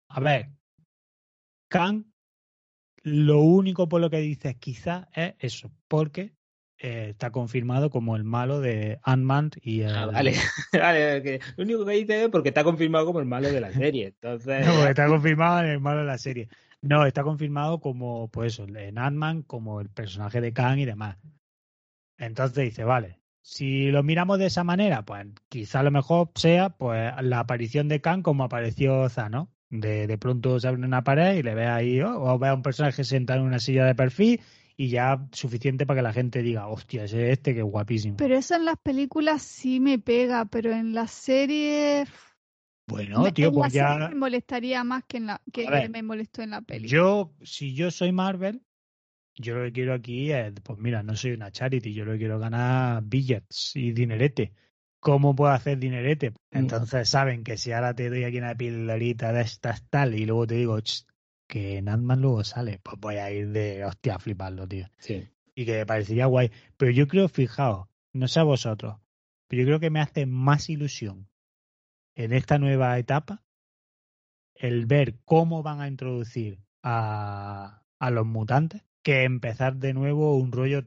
A 0.10 0.20
ver, 0.20 0.50
Kang, 1.70 2.06
lo 3.04 3.42
único 3.42 3.90
por 3.90 4.02
lo 4.02 4.10
que 4.10 4.18
dices 4.18 4.56
quizás 4.56 5.08
es 5.14 5.36
eso, 5.40 5.72
porque 5.88 6.34
eh, 6.78 7.10
está 7.10 7.32
confirmado 7.32 7.90
como 7.90 8.16
el 8.16 8.24
malo 8.24 8.60
de 8.60 9.00
Ant-Man 9.04 9.52
y 9.62 9.82
el... 9.82 9.96
Ah, 9.96 10.06
vale, 10.06 10.34
vale, 10.74 11.22
que 11.22 11.40
lo 11.56 11.64
único 11.64 11.86
que 11.86 11.94
dice 11.94 12.24
es 12.24 12.30
porque 12.30 12.50
está 12.50 12.64
confirmado 12.64 13.06
como 13.06 13.20
el 13.20 13.26
malo 13.26 13.52
de 13.52 13.62
la 13.62 13.72
serie. 13.72 14.08
Entonces, 14.22 14.66
No, 14.66 14.86
está 14.88 15.08
confirmado 15.08 15.60
en 15.60 15.72
el 15.72 15.80
malo 15.80 16.00
de 16.00 16.06
la 16.06 16.18
serie. 16.18 16.50
No, 16.82 17.06
está 17.06 17.24
confirmado 17.24 17.80
como, 17.80 18.28
pues 18.30 18.54
eso, 18.54 18.68
en 18.68 18.98
Ant-Man, 18.98 19.44
como 19.44 19.82
el 19.82 19.90
personaje 19.90 20.42
de 20.42 20.52
Kang 20.52 20.80
y 20.80 20.86
demás. 20.86 21.18
Entonces 22.26 22.64
dice, 22.66 22.84
vale, 22.84 23.20
si 23.42 23.92
lo 23.92 24.04
miramos 24.04 24.40
de 24.40 24.48
esa 24.48 24.64
manera, 24.64 25.04
pues 25.06 25.26
quizá 25.50 25.80
a 25.82 25.84
lo 25.84 25.92
mejor 25.92 26.32
sea 26.36 26.70
pues 26.70 27.12
la 27.22 27.40
aparición 27.40 27.88
de 27.88 28.02
Kang 28.02 28.22
como 28.22 28.44
apareció 28.44 29.10
Thanos. 29.10 29.50
De, 29.70 30.06
de 30.06 30.18
pronto 30.20 30.60
se 30.60 30.68
abre 30.68 30.86
una 30.86 31.04
pared 31.04 31.36
y 31.36 31.42
le 31.42 31.56
ve 31.56 31.66
ahí, 31.66 32.00
oh, 32.02 32.22
o 32.22 32.38
ve 32.38 32.48
a 32.50 32.54
un 32.54 32.62
personaje 32.62 33.04
sentado 33.04 33.40
en 33.40 33.48
una 33.48 33.58
silla 33.58 33.86
de 33.86 33.96
perfil 33.96 34.40
y 34.78 34.90
ya 34.90 35.28
suficiente 35.32 35.86
para 35.88 35.98
que 36.00 36.04
la 36.04 36.14
gente 36.14 36.44
diga, 36.44 36.68
hostia, 36.68 37.06
ese 37.06 37.26
es 37.28 37.34
este 37.34 37.54
que 37.56 37.62
es 37.62 37.66
guapísimo. 37.66 38.18
Pero 38.18 38.36
eso 38.36 38.56
en 38.56 38.66
las 38.66 38.78
películas 38.78 39.42
sí 39.42 39.80
me 39.80 39.98
pega, 39.98 40.46
pero 40.46 40.72
en 40.72 40.94
las 40.94 41.10
series... 41.10 42.08
bueno, 42.86 43.24
me- 43.24 43.32
tío, 43.32 43.52
pues 43.52 43.74
ya... 43.74 43.98
me 44.10 44.16
molestaría 44.16 44.84
más 44.84 45.04
que, 45.06 45.18
en 45.18 45.26
la, 45.28 45.42
que 45.52 45.68
ver, 45.70 45.90
me 45.90 46.04
molestó 46.04 46.44
en 46.44 46.52
la 46.52 46.62
peli. 46.62 46.88
Yo, 46.88 47.34
si 47.44 47.74
yo 47.74 47.90
soy 47.90 48.12
Marvel, 48.12 48.62
yo 49.36 49.56
lo 49.56 49.64
que 49.66 49.72
quiero 49.74 49.94
aquí 49.94 50.32
es, 50.32 50.54
pues 50.64 50.80
mira, 50.80 51.04
no 51.04 51.16
soy 51.16 51.32
una 51.32 51.52
charity, 51.52 51.94
yo 51.94 52.06
lo 52.06 52.14
que 52.14 52.20
quiero 52.20 52.40
ganar 52.40 53.04
billets 53.04 53.76
y 53.76 53.92
dinerete. 53.92 54.54
¿Cómo 55.00 55.36
puedo 55.36 55.52
hacer 55.52 55.78
dinerete? 55.80 56.32
Mm. 56.32 56.36
Entonces 56.52 57.10
saben 57.10 57.44
que 57.44 57.58
si 57.58 57.72
ahora 57.72 57.94
te 57.94 58.10
doy 58.10 58.24
aquí 58.24 58.38
una 58.38 58.56
pildorita 58.56 59.34
de 59.34 59.42
estas 59.42 59.84
tal 59.90 60.16
y 60.16 60.26
luego 60.26 60.48
te 60.48 60.56
digo 60.56 60.80
"Ch, 60.80 61.06
que 61.48 61.78
en 61.78 61.90
Ant-Man 61.90 62.22
luego 62.22 62.44
sale, 62.44 62.80
pues 62.82 62.98
voy 63.00 63.16
a 63.16 63.32
ir 63.32 63.50
de 63.50 63.84
hostia 63.86 64.16
a 64.16 64.20
fliparlo, 64.20 64.68
tío. 64.68 64.88
sí. 64.98 65.28
Y 65.56 65.66
que 65.66 65.74
me 65.80 65.86
parecería 65.86 66.26
guay. 66.26 66.52
Pero 66.78 66.92
yo 66.92 67.08
creo, 67.08 67.28
fijaos, 67.28 67.88
no 68.14 68.28
sé 68.28 68.40
a 68.40 68.44
vosotros, 68.44 68.98
pero 69.48 69.62
yo 69.62 69.66
creo 69.68 69.80
que 69.80 69.90
me 69.92 70.00
hace 70.00 70.26
más 70.26 70.70
ilusión 70.70 71.28
en 72.16 72.34
esta 72.34 72.58
nueva 72.58 72.98
etapa 72.98 73.44
el 74.56 74.86
ver 74.86 75.20
cómo 75.26 75.64
van 75.64 75.82
a 75.82 75.88
introducir 75.88 76.60
a, 76.82 77.84
a 78.00 78.10
los 78.12 78.26
mutantes 78.26 78.84
que 79.04 79.24
empezar 79.24 79.76
de 79.76 79.94
nuevo 79.94 80.36
un 80.38 80.52
rollo 80.52 80.84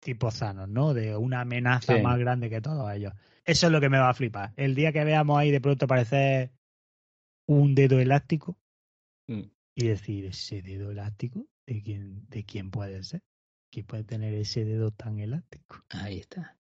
tipo 0.00 0.30
Thanos, 0.30 0.68
¿no? 0.68 0.94
De 0.94 1.16
una 1.16 1.40
amenaza 1.40 1.96
Sí. 1.96 2.02
más 2.02 2.18
grande 2.18 2.48
que 2.50 2.60
todos 2.60 2.92
ellos. 2.92 3.12
Eso 3.44 3.66
es 3.66 3.72
lo 3.72 3.80
que 3.80 3.88
me 3.88 3.98
va 3.98 4.10
a 4.10 4.14
flipar. 4.14 4.52
El 4.56 4.74
día 4.74 4.92
que 4.92 5.04
veamos 5.04 5.38
ahí 5.38 5.50
de 5.50 5.60
pronto 5.60 5.86
aparecer 5.86 6.52
un 7.46 7.74
dedo 7.74 7.98
elástico 7.98 8.56
Mm. 9.28 9.50
y 9.74 9.86
decir, 9.88 10.26
ese 10.26 10.62
dedo 10.62 10.90
elástico, 10.92 11.46
¿de 11.66 11.82
quién, 11.82 12.28
de 12.28 12.44
quién 12.44 12.70
puede 12.70 13.02
ser? 13.02 13.22
¿Quién 13.72 13.86
puede 13.86 14.04
tener 14.04 14.34
ese 14.34 14.64
dedo 14.64 14.92
tan 14.92 15.18
elástico? 15.18 15.84
Ahí 15.90 16.18
está. 16.18 16.56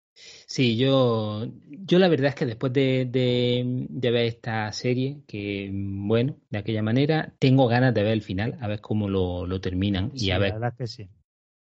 Sí, 0.47 0.77
yo, 0.77 1.45
yo 1.67 1.99
la 1.99 2.07
verdad 2.07 2.29
es 2.29 2.35
que 2.35 2.45
después 2.45 2.71
de, 2.73 3.05
de, 3.05 3.63
de 3.89 4.11
ver 4.11 4.25
esta 4.25 4.71
serie, 4.71 5.21
que 5.27 5.69
bueno, 5.73 6.37
de 6.49 6.57
aquella 6.59 6.81
manera, 6.83 7.35
tengo 7.39 7.67
ganas 7.67 7.93
de 7.93 8.03
ver 8.03 8.13
el 8.13 8.21
final, 8.21 8.57
a 8.61 8.67
ver 8.67 8.81
cómo 8.81 9.09
lo, 9.09 9.45
lo 9.45 9.59
terminan 9.61 10.11
y 10.15 10.31
Sí, 10.31 10.31
a 10.31 10.39
la 10.39 10.39
ver, 10.39 10.55
verdad 10.55 10.69
es 10.71 10.77
que 10.77 10.87
sí. 10.87 11.09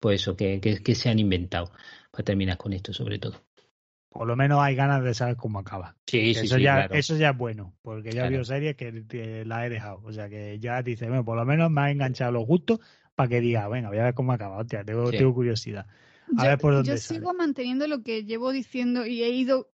pues 0.01 0.23
eso, 0.23 0.37
que, 0.37 0.61
que, 0.61 0.83
que 0.83 0.95
se 0.95 1.09
han 1.11 1.19
inventado 1.19 1.73
para 2.13 2.25
terminar 2.25 2.57
con 2.59 2.73
esto, 2.73 2.93
sobre 2.93 3.19
todo. 3.19 3.43
Por 4.09 4.27
lo 4.29 4.37
menos 4.37 4.61
hay 4.63 4.75
ganas 4.77 5.03
de 5.05 5.15
saber 5.15 5.37
cómo 5.37 5.59
acaba. 5.59 5.97
Sí, 6.07 6.35
sí, 6.35 6.49
eso, 6.49 6.49
sí, 6.49 6.69
ya, 6.69 6.87
claro. 6.87 6.91
eso 6.91 7.17
ya 7.17 7.31
es 7.31 7.37
bueno, 7.37 7.75
porque 7.83 8.15
ya 8.15 8.27
Claro. 8.27 8.31
veo 8.31 8.45
series 8.45 8.77
que 8.77 9.07
que 9.07 9.45
la 9.45 9.67
he 9.67 9.71
dejado. 9.71 10.01
O 10.05 10.13
sea 10.13 10.29
que 10.29 10.59
ya 10.61 10.83
dice, 10.83 11.07
bueno, 11.09 11.25
por 11.25 11.37
lo 11.37 11.45
menos 11.45 11.71
me 11.71 11.81
ha 11.83 11.91
enganchado 11.91 12.33
lo 12.33 12.45
justo 12.47 12.81
para 13.15 13.29
que 13.29 13.41
diga, 13.41 13.69
venga, 13.69 13.89
voy 13.89 13.99
a 13.99 14.05
ver 14.05 14.15
cómo 14.15 14.33
acaba. 14.33 14.59
Hostia, 14.59 14.85
tengo, 14.85 15.13
Sí. 15.13 15.15
tengo 15.15 15.35
curiosidad. 15.35 15.87
A 16.37 16.43
yo, 16.45 16.49
ver 16.51 16.59
por 16.59 16.75
dónde 16.75 16.91
yo 16.91 16.97
sale. 16.97 17.21
sigo 17.21 17.35
manteniendo 17.35 17.87
lo 17.87 18.03
que 18.03 18.25
llevo 18.25 18.51
diciendo 18.53 19.07
y 19.07 19.23
he 19.23 19.31
ido 19.31 19.71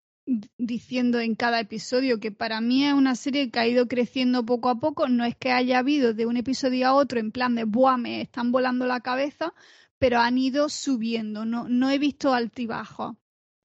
diciendo 0.59 1.21
en 1.21 1.35
cada 1.35 1.61
episodio, 1.61 2.21
que 2.21 2.31
para 2.33 2.61
mí 2.61 2.85
es 2.85 2.93
una 2.93 3.15
serie 3.15 3.51
que 3.51 3.59
ha 3.61 3.67
ido 3.67 3.89
creciendo 3.89 4.45
poco 4.45 4.69
a 4.69 4.79
poco. 4.79 5.09
No 5.09 5.25
es 5.25 5.35
que 5.37 5.53
haya 5.53 5.79
habido 5.79 6.13
de 6.15 6.27
un 6.27 6.37
episodio 6.37 6.89
a 6.89 6.95
otro 6.95 7.19
en 7.19 7.33
plan 7.33 7.55
de, 7.55 7.65
¡buah, 7.65 7.97
me 7.97 8.21
están 8.21 8.53
volando 8.53 8.87
la 8.87 9.01
cabeza! 9.01 9.55
Pero 9.99 10.21
han 10.21 10.39
ido 10.39 10.69
subiendo, 10.69 11.45
no, 11.45 11.69
no 11.69 11.91
he 11.91 11.99
visto 11.99 12.33
altibajos. 12.35 13.17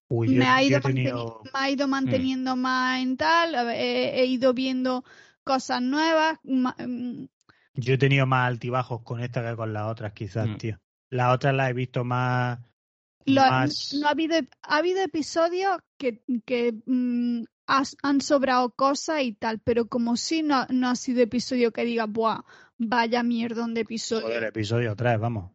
Uy, 0.09 0.33
yo, 0.33 0.39
me, 0.39 0.45
ha 0.45 0.61
yo 0.61 0.67
ido 0.69 0.77
he 0.77 0.81
tenido... 0.81 1.41
me 1.43 1.49
ha 1.53 1.69
ido 1.69 1.87
manteniendo 1.87 2.55
más 2.55 3.01
en 3.01 3.17
tal, 3.17 3.55
he, 3.71 4.21
he 4.21 4.25
ido 4.25 4.53
viendo 4.53 5.03
cosas 5.43 5.81
nuevas. 5.81 6.39
ma- 6.43 6.75
mm, 6.79 7.25
Yo 7.75 7.93
he 7.93 7.97
tenido 7.97 8.25
más 8.25 8.47
altibajos 8.47 9.01
con 9.03 9.19
esta 9.21 9.47
que 9.47 9.55
con 9.55 9.73
las 9.73 9.87
otras, 9.87 10.13
quizás, 10.13 10.47
Mm. 10.47 10.57
tío. 10.57 10.79
Las 11.09 11.33
otras 11.35 11.53
las 11.55 11.69
he 11.69 11.73
visto 11.73 12.03
más. 12.03 12.59
Lo- 13.25 13.41
más... 13.41 13.93
no 13.93 14.07
ha 14.07 14.11
habido 14.11 14.35
ha 14.61 14.77
habido 14.77 15.01
episodios 15.01 15.77
que, 15.97 16.21
que 16.45 16.73
mm, 16.85 17.43
has- 17.67 17.95
han 18.03 18.21
sobrado 18.21 18.71
cosas 18.71 19.21
y 19.23 19.33
tal, 19.33 19.59
pero 19.59 19.87
como 19.87 20.17
si 20.17 20.43
no, 20.43 20.65
no 20.69 20.89
ha 20.89 20.95
sido 20.95 21.21
episodio 21.21 21.71
que 21.71 21.85
diga, 21.85 22.05
buah, 22.05 22.41
vaya 22.77 23.23
mierdón 23.23 23.73
de 23.73 23.81
episodio. 23.81 24.25
Joder, 24.27 24.43
episodio 24.43 24.95
3, 24.95 25.19
vamos. 25.19 25.51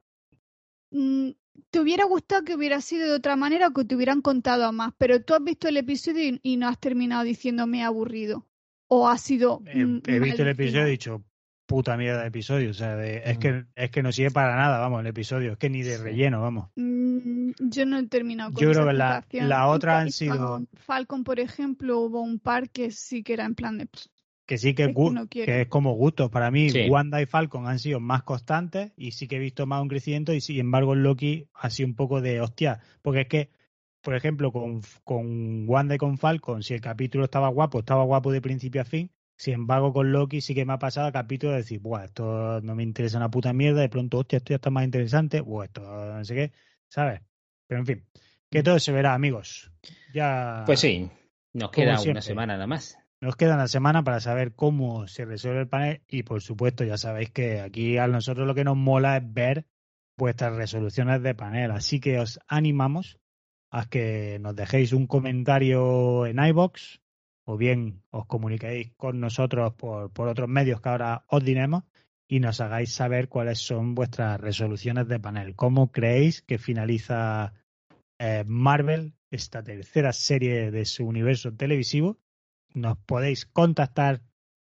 Mm, 0.91 1.31
¿Te 1.71 1.81
hubiera 1.81 2.05
gustado 2.05 2.45
que 2.45 2.55
hubiera 2.55 2.81
sido 2.81 3.07
de 3.09 3.13
otra 3.15 3.37
manera 3.37 3.69
o 3.69 3.73
que 3.73 3.85
te 3.85 3.95
hubieran 3.97 4.23
contado 4.23 4.73
más? 4.73 4.93
Pero 4.97 5.23
tú 5.23 5.35
has 5.35 5.43
visto 5.43 5.69
el 5.69 5.77
episodio 5.77 6.25
y, 6.25 6.41
y 6.43 6.57
no 6.57 6.69
has 6.69 6.79
terminado 6.79 7.25
diciéndome 7.25 7.83
aburrido. 7.85 8.47
o 8.87 9.07
ha 9.09 9.19
sido. 9.19 9.61
He, 9.67 9.85
mm, 9.85 10.03
he 10.07 10.19
visto 10.21 10.43
el 10.43 10.49
episodio 10.49 10.83
y 10.85 10.87
he 10.87 10.91
dicho, 10.93 11.25
puta 11.69 11.97
mierda 11.99 12.23
de 12.23 12.29
episodio. 12.29 12.71
O 12.71 12.75
sea, 12.75 12.97
de- 12.97 13.23
es, 13.27 13.37
que, 13.39 13.65
es 13.77 13.91
que 13.91 14.03
no 14.03 14.11
sirve 14.11 14.31
para 14.31 14.57
nada, 14.57 14.79
vamos, 14.79 15.01
el 15.03 15.07
episodio. 15.07 15.53
Es 15.53 15.59
que 15.59 15.69
ni 15.69 15.83
de 15.83 15.99
Sí. 15.99 16.03
relleno, 16.03 16.41
vamos. 16.41 16.71
Mm, 16.77 17.51
Yo 17.61 17.85
no 17.87 17.99
he 17.99 18.07
terminado 18.09 18.53
con 18.53 18.63
Yo 18.63 18.71
creo 18.73 18.87
que 18.87 18.93
la- 18.95 19.25
la 19.33 19.67
otra 19.69 20.01
han 20.01 20.11
sido- 20.11 20.35
Falcon, 20.37 20.69
Falcon, 20.75 21.25
por 21.25 21.39
ejemplo, 21.41 22.01
hubo 22.01 22.23
un 22.23 22.39
par 22.41 22.71
que 22.71 22.91
sí 22.91 23.23
que 23.23 23.35
era 23.35 23.45
en 23.45 23.55
plan 23.55 23.77
de. 23.79 23.87
"Pff, 23.87 24.07
Que 24.47 24.57
sí 24.57 24.75
que, 24.75 24.85
Es 24.85 24.89
es 24.89 24.95
que 24.95 25.01
gu- 25.03 25.13
no 25.13 25.29
quiero. 25.29 25.45
que 25.45 25.61
es 25.61 25.69
como 25.69 25.93
gustos. 25.93 26.31
Para 26.31 26.51
mí, 26.51 26.71
Sí. 26.71 26.89
Wanda 26.89 27.21
y 27.21 27.27
Falcon 27.27 27.67
han 27.67 27.79
sido 27.79 28.01
más 28.01 28.23
constantes 28.23 28.93
y 28.97 29.11
sí 29.11 29.29
que 29.29 29.37
he 29.37 29.39
visto 29.39 29.67
más 29.67 29.83
un 29.83 29.89
crecimiento 29.89 30.33
y 30.33 30.41
sin 30.41 30.59
embargo 30.59 30.95
Loki 30.95 31.49
ha 31.53 31.69
sido 31.69 31.87
un 31.91 31.95
poco 31.95 32.23
de 32.23 32.41
hostia. 32.41 32.81
Porque 33.03 33.21
es 33.21 33.29
que, 33.29 33.51
por 34.01 34.15
ejemplo, 34.15 34.51
con, 34.51 34.81
con 35.05 35.69
Wanda 35.69 35.97
y 35.97 35.99
con 35.99 36.17
Falcon, 36.17 36.63
si 36.63 36.73
el 36.73 36.81
capítulo 36.81 37.25
estaba 37.25 37.49
guapo, 37.51 37.81
estaba 37.81 38.05
guapo 38.05 38.33
de 38.33 38.41
principio 38.41 38.81
a 38.81 38.85
fin. 38.87 39.11
Sin 39.39 39.55
embargo, 39.55 39.93
con 39.93 40.11
Loki 40.11 40.41
sí 40.41 40.53
que 40.53 40.65
me 40.65 40.73
ha 40.73 40.79
pasado 40.81 41.07
el 41.07 41.13
capítulo 41.13 41.53
de 41.53 41.59
decir, 41.59 41.79
Buah, 41.79 42.07
esto 42.07 42.61
no 42.61 42.75
me 42.75 42.83
interesa 42.83 43.19
una 43.19 43.31
puta 43.31 43.53
mierda, 43.53 43.81
de 43.81 43.89
pronto, 43.89 44.19
hostia, 44.19 44.39
esto 44.39 44.51
ya 44.51 44.57
está 44.57 44.71
más 44.71 44.85
interesante, 44.85 45.41
o 45.47 45.63
esto 45.63 45.81
no 45.81 46.25
sé 46.25 46.35
qué, 46.35 46.53
¿sabes? 46.89 47.21
Pero 47.69 47.81
en 47.81 47.87
fin, 47.87 48.05
que 48.51 48.65
todo 48.65 48.81
se 48.81 48.91
verá, 48.91 49.15
amigos. 49.15 49.71
Ya 50.13 50.65
Pues 50.67 50.81
sí, 50.81 51.09
nos 51.53 51.71
queda 51.71 52.01
una 52.01 52.21
semana 52.21 52.55
nada 52.55 52.67
más. 52.67 52.99
nos 53.21 53.37
queda 53.37 53.55
una 53.55 53.69
semana 53.69 54.03
para 54.03 54.19
saber 54.19 54.55
cómo 54.57 55.07
se 55.07 55.25
resuelve 55.25 55.61
el 55.61 55.69
panel 55.69 56.03
y 56.09 56.25
por 56.25 56.43
supuesto 56.43 56.83
ya 56.83 56.99
sabéis 56.99 57.31
que 57.31 57.61
aquí 57.61 57.97
a 57.97 58.09
nosotros 58.09 58.47
lo 58.47 58.55
que 58.57 58.65
nos 58.65 58.77
mola 58.77 59.19
es 59.19 59.33
ver 59.33 59.67
vuestras 60.17 60.57
resoluciones 60.57 61.23
de 61.23 61.35
panel. 61.37 61.71
Así 61.71 62.01
que 62.01 62.19
os 62.19 62.41
animamos 62.49 63.19
a 63.71 63.89
que 63.89 64.39
nos 64.41 64.57
dejéis 64.57 64.93
un 64.93 65.07
comentario 65.07 66.27
en 66.27 66.45
iBox 66.45 67.01
o 67.51 67.57
bien 67.57 68.03
os 68.11 68.27
comuniquéis 68.27 68.93
con 68.99 69.21
nosotros 69.21 69.73
por, 69.73 70.11
por 70.13 70.29
otros 70.29 70.51
medios 70.51 70.83
que 70.83 70.91
ahora 70.91 71.25
os 71.29 71.43
diremos 71.43 71.85
y 72.29 72.41
nos 72.41 72.61
hagáis 72.61 72.93
saber 72.93 73.31
cuáles 73.31 73.59
son 73.59 73.95
vuestras 73.95 74.39
resoluciones 74.39 75.09
de 75.09 75.19
panel. 75.19 75.57
¿Cómo 75.57 75.91
creéis 75.91 76.43
que 76.43 76.59
finaliza 76.59 77.55
eh, 78.19 78.45
Marvel, 78.47 79.15
esta 79.31 79.63
tercera 79.63 80.13
serie 80.13 80.71
de 80.71 80.85
su 80.85 81.07
universo 81.07 81.51
televisivo? 81.55 82.19
Nos 82.75 82.99
podéis 82.99 83.47
contactar 83.47 84.21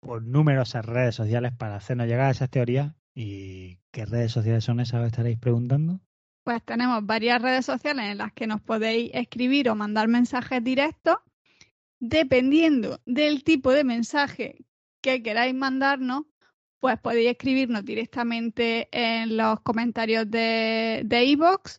por 0.01 0.23
numerosas 0.23 0.85
redes 0.85 1.15
sociales 1.15 1.53
para 1.57 1.77
hacernos 1.77 2.07
llegar 2.07 2.27
a 2.27 2.33
esas 2.33 2.51
teorías. 2.51 2.93
¿Y 3.15 3.79
qué 3.93 4.05
redes 4.05 4.33
sociales 4.33 4.63
son 4.65 4.81
esas? 4.81 5.01
Os 5.01 5.07
estaréis 5.07 5.39
preguntando. 5.39 6.01
Pues 6.45 6.63
tenemos 6.63 7.05
varias 7.07 7.41
redes 7.41 7.65
sociales 7.65 8.11
en 8.11 8.19
las 8.19 8.35
que 8.35 8.47
nos 8.47 8.61
podéis 8.61 9.11
escribir 9.15 9.71
o 9.71 9.75
mandar 9.75 10.07
mensajes 10.07 10.63
directos. 10.63 11.17
Dependiendo 12.01 13.01
del 13.07 13.45
tipo 13.45 13.73
de 13.73 13.85
mensaje 13.85 14.65
que 15.01 15.23
queráis 15.23 15.55
mandarnos, 15.55 16.23
pues 16.81 16.99
podéis 17.01 17.31
escribirnos 17.31 17.85
directamente 17.85 18.89
en 18.93 19.37
los 19.37 19.61
comentarios 19.61 20.31
de 20.31 21.03
de 21.05 21.25
iVoox 21.25 21.79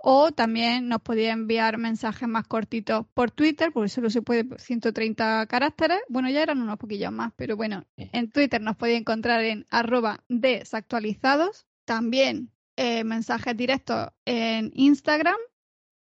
o 0.00 0.30
también 0.32 0.88
nos 0.88 1.02
podéis 1.02 1.30
enviar 1.30 1.76
mensajes 1.76 2.28
más 2.28 2.46
cortitos 2.46 3.06
por 3.14 3.30
Twitter, 3.30 3.72
porque 3.72 3.88
solo 3.88 4.10
se 4.10 4.22
puede 4.22 4.44
por 4.44 4.60
130 4.60 5.46
caracteres. 5.46 6.00
Bueno, 6.08 6.30
ya 6.30 6.42
eran 6.42 6.62
unos 6.62 6.78
poquillos 6.78 7.12
más, 7.12 7.32
pero 7.36 7.56
bueno, 7.56 7.84
en 7.96 8.30
Twitter 8.30 8.60
nos 8.60 8.76
podéis 8.76 9.00
encontrar 9.00 9.42
en 9.42 9.66
arroba 9.70 10.24
desactualizados. 10.28 11.66
También 11.84 12.52
eh, 12.76 13.02
mensajes 13.02 13.56
directos 13.56 14.10
en 14.24 14.70
Instagram, 14.74 15.36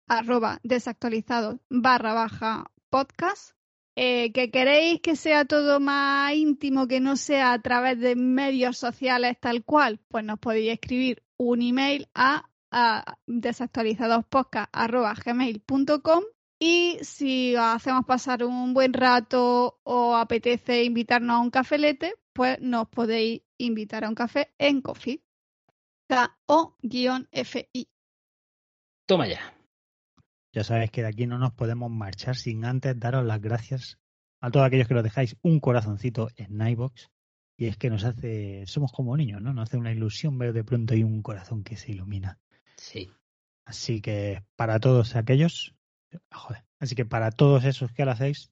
arroba 0.07 0.61
desactualizados 0.63 1.57
barra 1.71 2.13
baja 2.13 2.71
podcast. 2.91 3.53
Eh, 3.97 4.33
que 4.33 4.51
queréis 4.51 5.01
que 5.01 5.17
sea 5.17 5.45
todo 5.45 5.79
más 5.81 6.33
íntimo, 6.35 6.89
que 6.89 7.01
no 7.01 7.17
sea 7.17 7.53
a 7.53 7.61
través 7.61 7.99
de 7.99 8.15
medios 8.17 8.79
sociales 8.79 9.37
tal 9.41 9.65
cual, 9.65 10.01
pues 10.09 10.25
nos 10.25 10.39
podéis 10.39 10.73
escribir 10.73 11.23
un 11.37 11.61
email 11.61 12.09
a, 12.15 12.49
a 12.71 13.19
desactualizadospodcast.gmail.com 13.27 16.23
y 16.59 16.99
si 17.03 17.57
os 17.57 17.63
hacemos 17.63 18.05
pasar 18.05 18.45
un 18.45 18.75
buen 18.75 18.93
rato 18.93 19.81
o 19.83 20.15
apetece 20.15 20.85
invitarnos 20.85 21.37
a 21.37 21.41
un 21.41 21.51
cafelete, 21.51 22.15
pues 22.33 22.61
nos 22.61 22.89
podéis 22.89 23.43
invitar 23.59 24.05
a 24.05 24.09
un 24.09 24.15
café 24.15 24.55
en 24.59 24.83
Coffee. 24.83 25.25
K-O-F-I. 26.09 27.89
Toma 29.07 29.27
ya. 29.27 29.60
Ya 30.53 30.65
sabéis 30.65 30.91
que 30.91 31.03
de 31.03 31.09
aquí 31.09 31.27
no 31.27 31.39
nos 31.39 31.53
podemos 31.53 31.91
marchar 31.91 32.37
sin 32.37 32.65
antes 32.65 32.99
daros 32.99 33.25
las 33.25 33.41
gracias 33.41 33.99
a 34.41 34.51
todos 34.51 34.67
aquellos 34.67 34.89
que 34.89 34.95
nos 34.95 35.05
dejáis 35.05 35.37
un 35.43 35.61
corazoncito 35.61 36.31
en 36.37 36.61
iBox. 36.61 37.11
Y 37.57 37.67
es 37.67 37.77
que 37.77 37.91
nos 37.91 38.05
hace, 38.05 38.67
somos 38.67 38.91
como 38.91 39.17
niños, 39.17 39.43
¿no? 39.43 39.53
Nos 39.53 39.69
hace 39.69 39.77
una 39.77 39.93
ilusión 39.93 40.39
ver 40.39 40.53
de 40.53 40.65
pronto 40.65 40.95
hay 40.95 41.05
un 41.05 41.23
corazón 41.23 41.63
que 41.63 41.77
se 41.77 41.93
ilumina. 41.93 42.39
Sí. 42.77 43.11
Así 43.67 44.01
que 44.01 44.43
para 44.57 44.81
todos 44.81 45.15
aquellos, 45.15 45.75
joder, 46.33 46.65
así 46.79 46.95
que 46.95 47.05
para 47.05 47.31
todos 47.31 47.65
esos 47.65 47.93
que 47.93 48.05
lo 48.05 48.13
hacéis, 48.13 48.51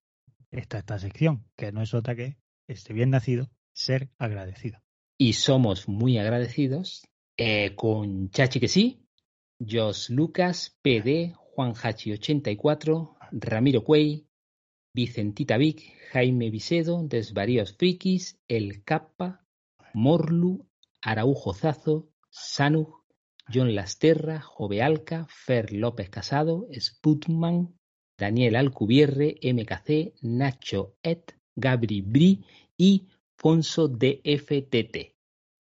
está 0.51 0.78
esta 0.78 0.99
sección, 0.99 1.46
que 1.57 1.72
no 1.72 1.82
es 1.82 1.94
otra 1.94 2.14
que 2.14 2.36
este 2.68 2.92
bien 2.92 3.11
nacido, 3.11 3.51
ser 3.72 4.11
agradecido. 4.18 4.80
Y 5.16 5.32
somos 5.32 5.88
muy 5.88 6.18
agradecidos 6.18 7.09
eh, 7.36 7.74
con 7.74 8.30
Chachi 8.30 8.61
que 8.61 8.68
sí, 8.68 9.09
Jos 9.59 10.11
Lucas, 10.11 10.78
PD, 10.82 11.34
Juan 11.59 11.74
Hachi 11.74 12.12
84, 12.12 13.16
Ramiro 13.32 13.82
Cuey, 13.82 14.28
Vicentita 14.94 15.56
Vic, 15.56 15.92
Jaime 16.12 16.50
Vicedo, 16.50 17.02
Desvaríos 17.02 17.74
Frikis, 17.76 18.38
El 18.46 18.84
Kappa, 18.84 19.44
Morlu, 19.92 20.64
Araujo 21.02 21.52
Zazo, 21.54 22.11
Sanu, 22.30 23.02
John 23.52 23.74
Lasterra, 23.74 24.40
Jove 24.40 24.82
Alca, 24.82 25.26
Fer 25.28 25.72
López 25.72 26.11
Casado, 26.11 26.68
Sputman, 26.78 27.74
Daniel 28.16 28.54
Alcubierre, 28.54 29.34
MKC, 29.42 30.14
Nacho 30.22 30.94
Et, 31.02 31.34
Gabri 31.56 32.02
Bri 32.02 32.44
y 32.76 33.09
Fonso 33.36 33.88
DFTT. 33.88 35.16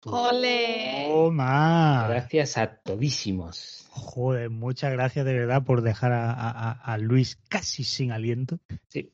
¡Ole! 0.05 0.98
¡Toma! 1.19 2.07
Gracias 2.09 2.57
a 2.59 2.77
todísimos. 2.77 3.89
Joder, 3.91 4.51
muchas 4.51 4.93
gracias 4.93 5.27
de 5.27 5.33
verdad 5.35 5.65
por 5.65 5.83
dejar 5.83 6.13
a, 6.13 6.31
a- 6.31 6.71
a 6.71 6.97
Luis 6.99 7.41
casi 7.49 7.83
sin 7.83 8.13
aliento. 8.13 8.61
Sí. 8.87 9.13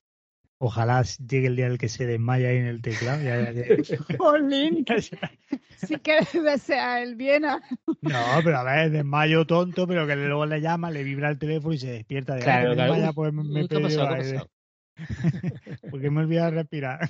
Ojalá 0.59 1.03
llegue 1.27 1.47
el 1.47 1.57
día 1.57 1.65
en 1.65 1.73
el 1.73 1.79
que 1.79 1.89
se 1.89 2.05
desmaya 2.05 2.49
ahí 2.51 2.59
en 2.59 2.67
el 2.67 2.83
teclado. 2.83 3.23
Ya- 3.23 3.51
ya- 3.53 3.65
ya- 3.83 3.97
Jolín, 4.19 4.85
sí 5.77 5.97
que 5.99 6.19
desea 6.39 7.03
el 7.03 7.17
bien 7.17 7.47
a... 7.47 7.63
No, 8.03 8.19
pero 8.45 8.59
a 8.59 8.65
ver, 8.65 8.91
desmayo 8.91 9.47
tonto, 9.47 9.87
pero 9.87 10.07
que 10.07 10.15
luego 10.15 10.45
le 10.45 10.61
llama, 10.61 10.91
le 10.91 11.05
vibra 11.05 11.31
el 11.31 11.39
teléfono 11.39 11.73
y 11.73 11.79
se 11.79 11.91
despierta 11.91 12.35
de 12.35 12.43
"Ah, 12.43 12.45
Claro, 12.45 12.75
que 12.75 12.83
desmaya, 12.83 13.13
pues 13.15 13.33
me, 13.33 13.45
me 13.45 13.67
¿qué 13.67 13.81
pasado? 13.81 14.51
Porque 15.91 16.11
me 16.11 16.21
he 16.21 16.25
olvidado 16.25 16.51
de 16.51 16.57
respirar. 16.59 17.09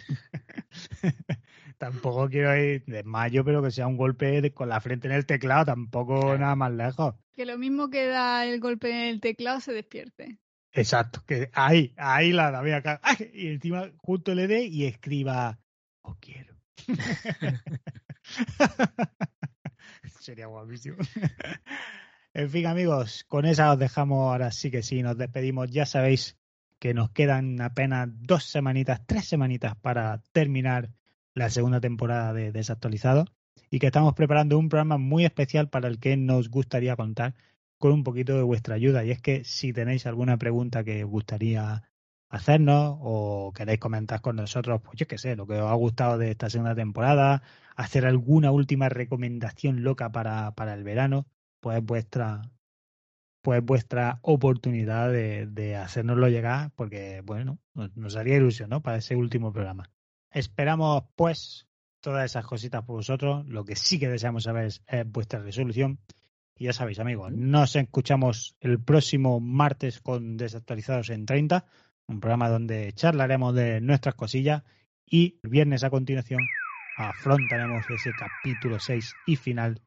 tampoco 1.79 2.29
quiero 2.29 2.57
ir 2.57 2.85
desmayo, 2.87 3.45
pero 3.45 3.63
que 3.63 3.71
sea 3.71 3.87
un 3.87 3.97
golpe 3.97 4.41
de- 4.41 4.53
con 4.53 4.69
la 4.69 4.81
frente 4.81 5.07
en 5.09 5.15
el 5.15 5.27
teclado, 5.27 5.65
tampoco 5.67 6.21
Claro. 6.21 6.39
nada 6.39 6.57
más 6.57 6.73
lejos. 6.73 7.15
Que 7.33 7.45
lo 7.47 7.59
mismo 7.59 7.91
que 7.91 8.07
da 8.07 8.45
el 8.47 8.61
golpe 8.61 8.91
en 8.91 9.09
el 9.15 9.21
teclado 9.21 9.61
se 9.61 9.73
despierte. 9.73 10.39
Exacto, 10.73 11.23
que 11.27 11.51
ahí, 11.55 11.93
ahí 11.97 12.33
la 12.33 12.51
da, 12.51 12.63
mira 12.63 12.79
acá, 12.79 13.01
¡ay! 13.03 13.31
y 13.33 13.47
encima 13.49 13.91
justo 13.99 14.35
le 14.35 14.47
dé 14.49 14.65
y 14.65 14.87
escriba, 14.87 15.59
os 16.03 16.17
quiero. 16.19 16.55
Sería 20.21 20.47
guapísimo. 20.47 20.97
en 22.33 22.51
fin, 22.51 22.67
amigos, 22.67 23.25
con 23.29 23.45
esa 23.45 23.73
os 23.73 23.79
dejamos, 23.79 24.31
ahora 24.33 24.51
sí 24.51 24.71
que 24.71 24.83
sí, 24.83 25.03
nos 25.03 25.17
despedimos. 25.19 25.71
Ya 25.71 25.87
sabéis 25.87 26.37
que 26.79 26.95
nos 26.95 27.11
quedan 27.11 27.61
apenas 27.61 28.09
dos 28.11 28.45
semanitas, 28.45 29.01
tres 29.07 29.27
semanitas 29.27 29.77
para 29.77 30.23
terminar 30.33 30.91
la 31.35 31.51
segunda 31.51 31.81
temporada 31.81 32.33
de 32.33 32.53
Desactualizado 32.53 33.27
y 33.71 33.79
que 33.81 33.87
estamos 33.87 34.15
preparando 34.15 34.59
un 34.59 34.69
programa 34.69 34.99
muy 34.99 35.25
especial 35.25 35.69
para 35.69 35.89
el 35.89 35.99
que 35.99 36.17
nos 36.17 36.49
gustaría 36.49 36.97
contar 36.97 37.35
con 37.79 37.93
un 37.93 38.05
poquito 38.05 38.37
de 38.37 38.43
vuestra 38.43 38.77
ayuda. 38.77 39.05
Y 39.05 39.11
es 39.11 39.21
que 39.21 39.45
si 39.45 39.73
tenéis 39.73 40.07
alguna 40.07 40.39
pregunta 40.39 40.85
que 40.85 41.05
os 41.05 41.11
gustaría 41.11 41.83
hacernos 42.29 42.99
o 43.01 43.53
queréis 43.55 43.81
comentar 43.81 44.21
con 44.21 44.37
nosotros, 44.37 44.81
pues 44.83 44.97
yo 44.99 45.07
qué 45.07 45.19
sé, 45.19 45.37
lo 45.37 45.47
que 45.47 45.55
os 45.55 45.71
ha 45.71 45.75
gustado 45.75 46.19
de 46.19 46.31
esta 46.31 46.51
segunda 46.51 46.75
temporada, 46.75 47.43
hacer 47.77 48.07
alguna 48.07 48.51
última 48.53 48.89
recomendación 48.89 49.83
loca 49.85 50.11
para, 50.13 50.53
para 50.55 50.75
el 50.75 50.85
verano, 50.85 51.27
pues 51.61 51.79
es 51.79 51.85
vuestra 51.85 52.43
pues 53.43 53.63
vuestra 53.63 54.21
oportunidad 54.23 55.13
de, 55.13 55.47
de 55.47 55.77
hacérnoslo 55.77 56.29
llegar, 56.29 56.73
porque 56.77 57.23
bueno, 57.25 57.59
nos, 57.75 57.95
nos 57.97 58.17
haría 58.17 58.37
ilusión, 58.37 58.71
¿no? 58.71 58.83
Para 58.83 58.97
ese 58.99 59.17
último 59.17 59.53
programa. 59.53 59.94
Esperamos, 60.35 61.05
pues, 61.15 61.67
todas 62.01 62.25
esas 62.25 62.45
cositas 62.45 62.85
por 62.85 62.97
vosotros. 62.97 63.47
Lo 63.47 63.65
que 63.65 63.77
sí 63.77 63.99
que 63.99 64.09
deseamos 64.09 64.43
saber 64.43 64.67
es, 64.67 64.83
es 64.87 65.11
vuestra 65.11 65.41
resolución. 65.41 66.01
Y 66.57 66.65
ya 66.65 66.73
sabéis, 66.73 66.99
amigos, 66.99 67.33
nos 67.33 67.75
escuchamos 67.77 68.57
el 68.61 68.81
próximo 68.81 69.41
martes 69.41 70.01
con 70.01 70.37
Desactualizados 70.37 71.11
en 71.11 71.25
30, 71.25 71.65
un 72.09 72.21
programa 72.21 72.49
donde 72.49 72.93
charlaremos 72.93 73.55
de 73.55 73.81
nuestras 73.81 74.15
cosillas 74.15 74.63
y 75.07 75.39
el 75.43 75.51
viernes 75.51 75.85
a 75.85 75.91
continuación 75.91 76.41
afrontaremos 76.97 77.85
ese 77.91 78.13
capítulo 78.13 78.79
6 78.79 79.15
y 79.27 79.37
final 79.37 79.81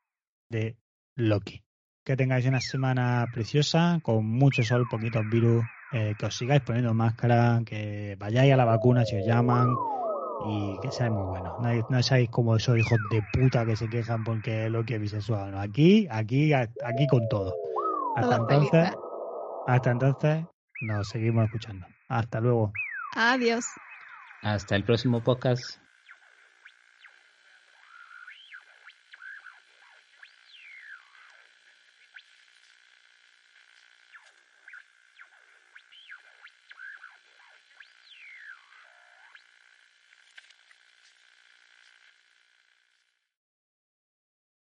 de 0.49 0.77
Loki. 1.15 1.63
Que 2.05 2.17
tengáis 2.17 2.45
una 2.45 2.61
semana 2.61 3.27
preciosa, 3.33 3.99
con 4.01 4.25
mucho 4.25 4.63
sol, 4.63 4.87
poquitos 4.89 5.29
virus, 5.29 5.63
eh, 5.91 6.15
que 6.17 6.25
os 6.25 6.37
sigáis 6.37 6.61
poniendo 6.61 6.93
máscara, 6.93 7.61
que 7.65 8.15
vayáis 8.17 8.53
a 8.53 8.57
la 8.57 8.65
vacuna 8.65 9.05
si 9.05 9.17
os 9.17 9.25
llaman 9.25 9.67
y 10.45 10.77
que 10.79 10.91
seáis 10.91 11.11
muy 11.11 11.23
buenos. 11.23 11.53
No, 11.59 11.69
no 11.89 12.03
seáis 12.03 12.29
como 12.29 12.55
esos 12.55 12.77
hijos 12.77 12.99
de 13.11 13.21
puta 13.33 13.65
que 13.65 13.75
se 13.75 13.89
quejan 13.89 14.23
porque 14.23 14.69
Loki 14.69 14.95
es 14.95 15.01
bisexual. 15.01 15.51
No, 15.51 15.59
aquí, 15.59 16.07
aquí, 16.09 16.53
aquí 16.53 17.07
con 17.09 17.27
todo. 17.29 17.53
Hasta 18.15 18.35
entonces, 18.35 18.89
hasta 19.67 19.91
entonces, 19.91 20.45
nos 20.81 21.07
seguimos 21.09 21.45
escuchando. 21.45 21.85
Hasta 22.09 22.39
luego. 22.39 22.71
Adiós. 23.15 23.65
Hasta 24.41 24.75
el 24.75 24.83
próximo 24.83 25.23
podcast. 25.23 25.79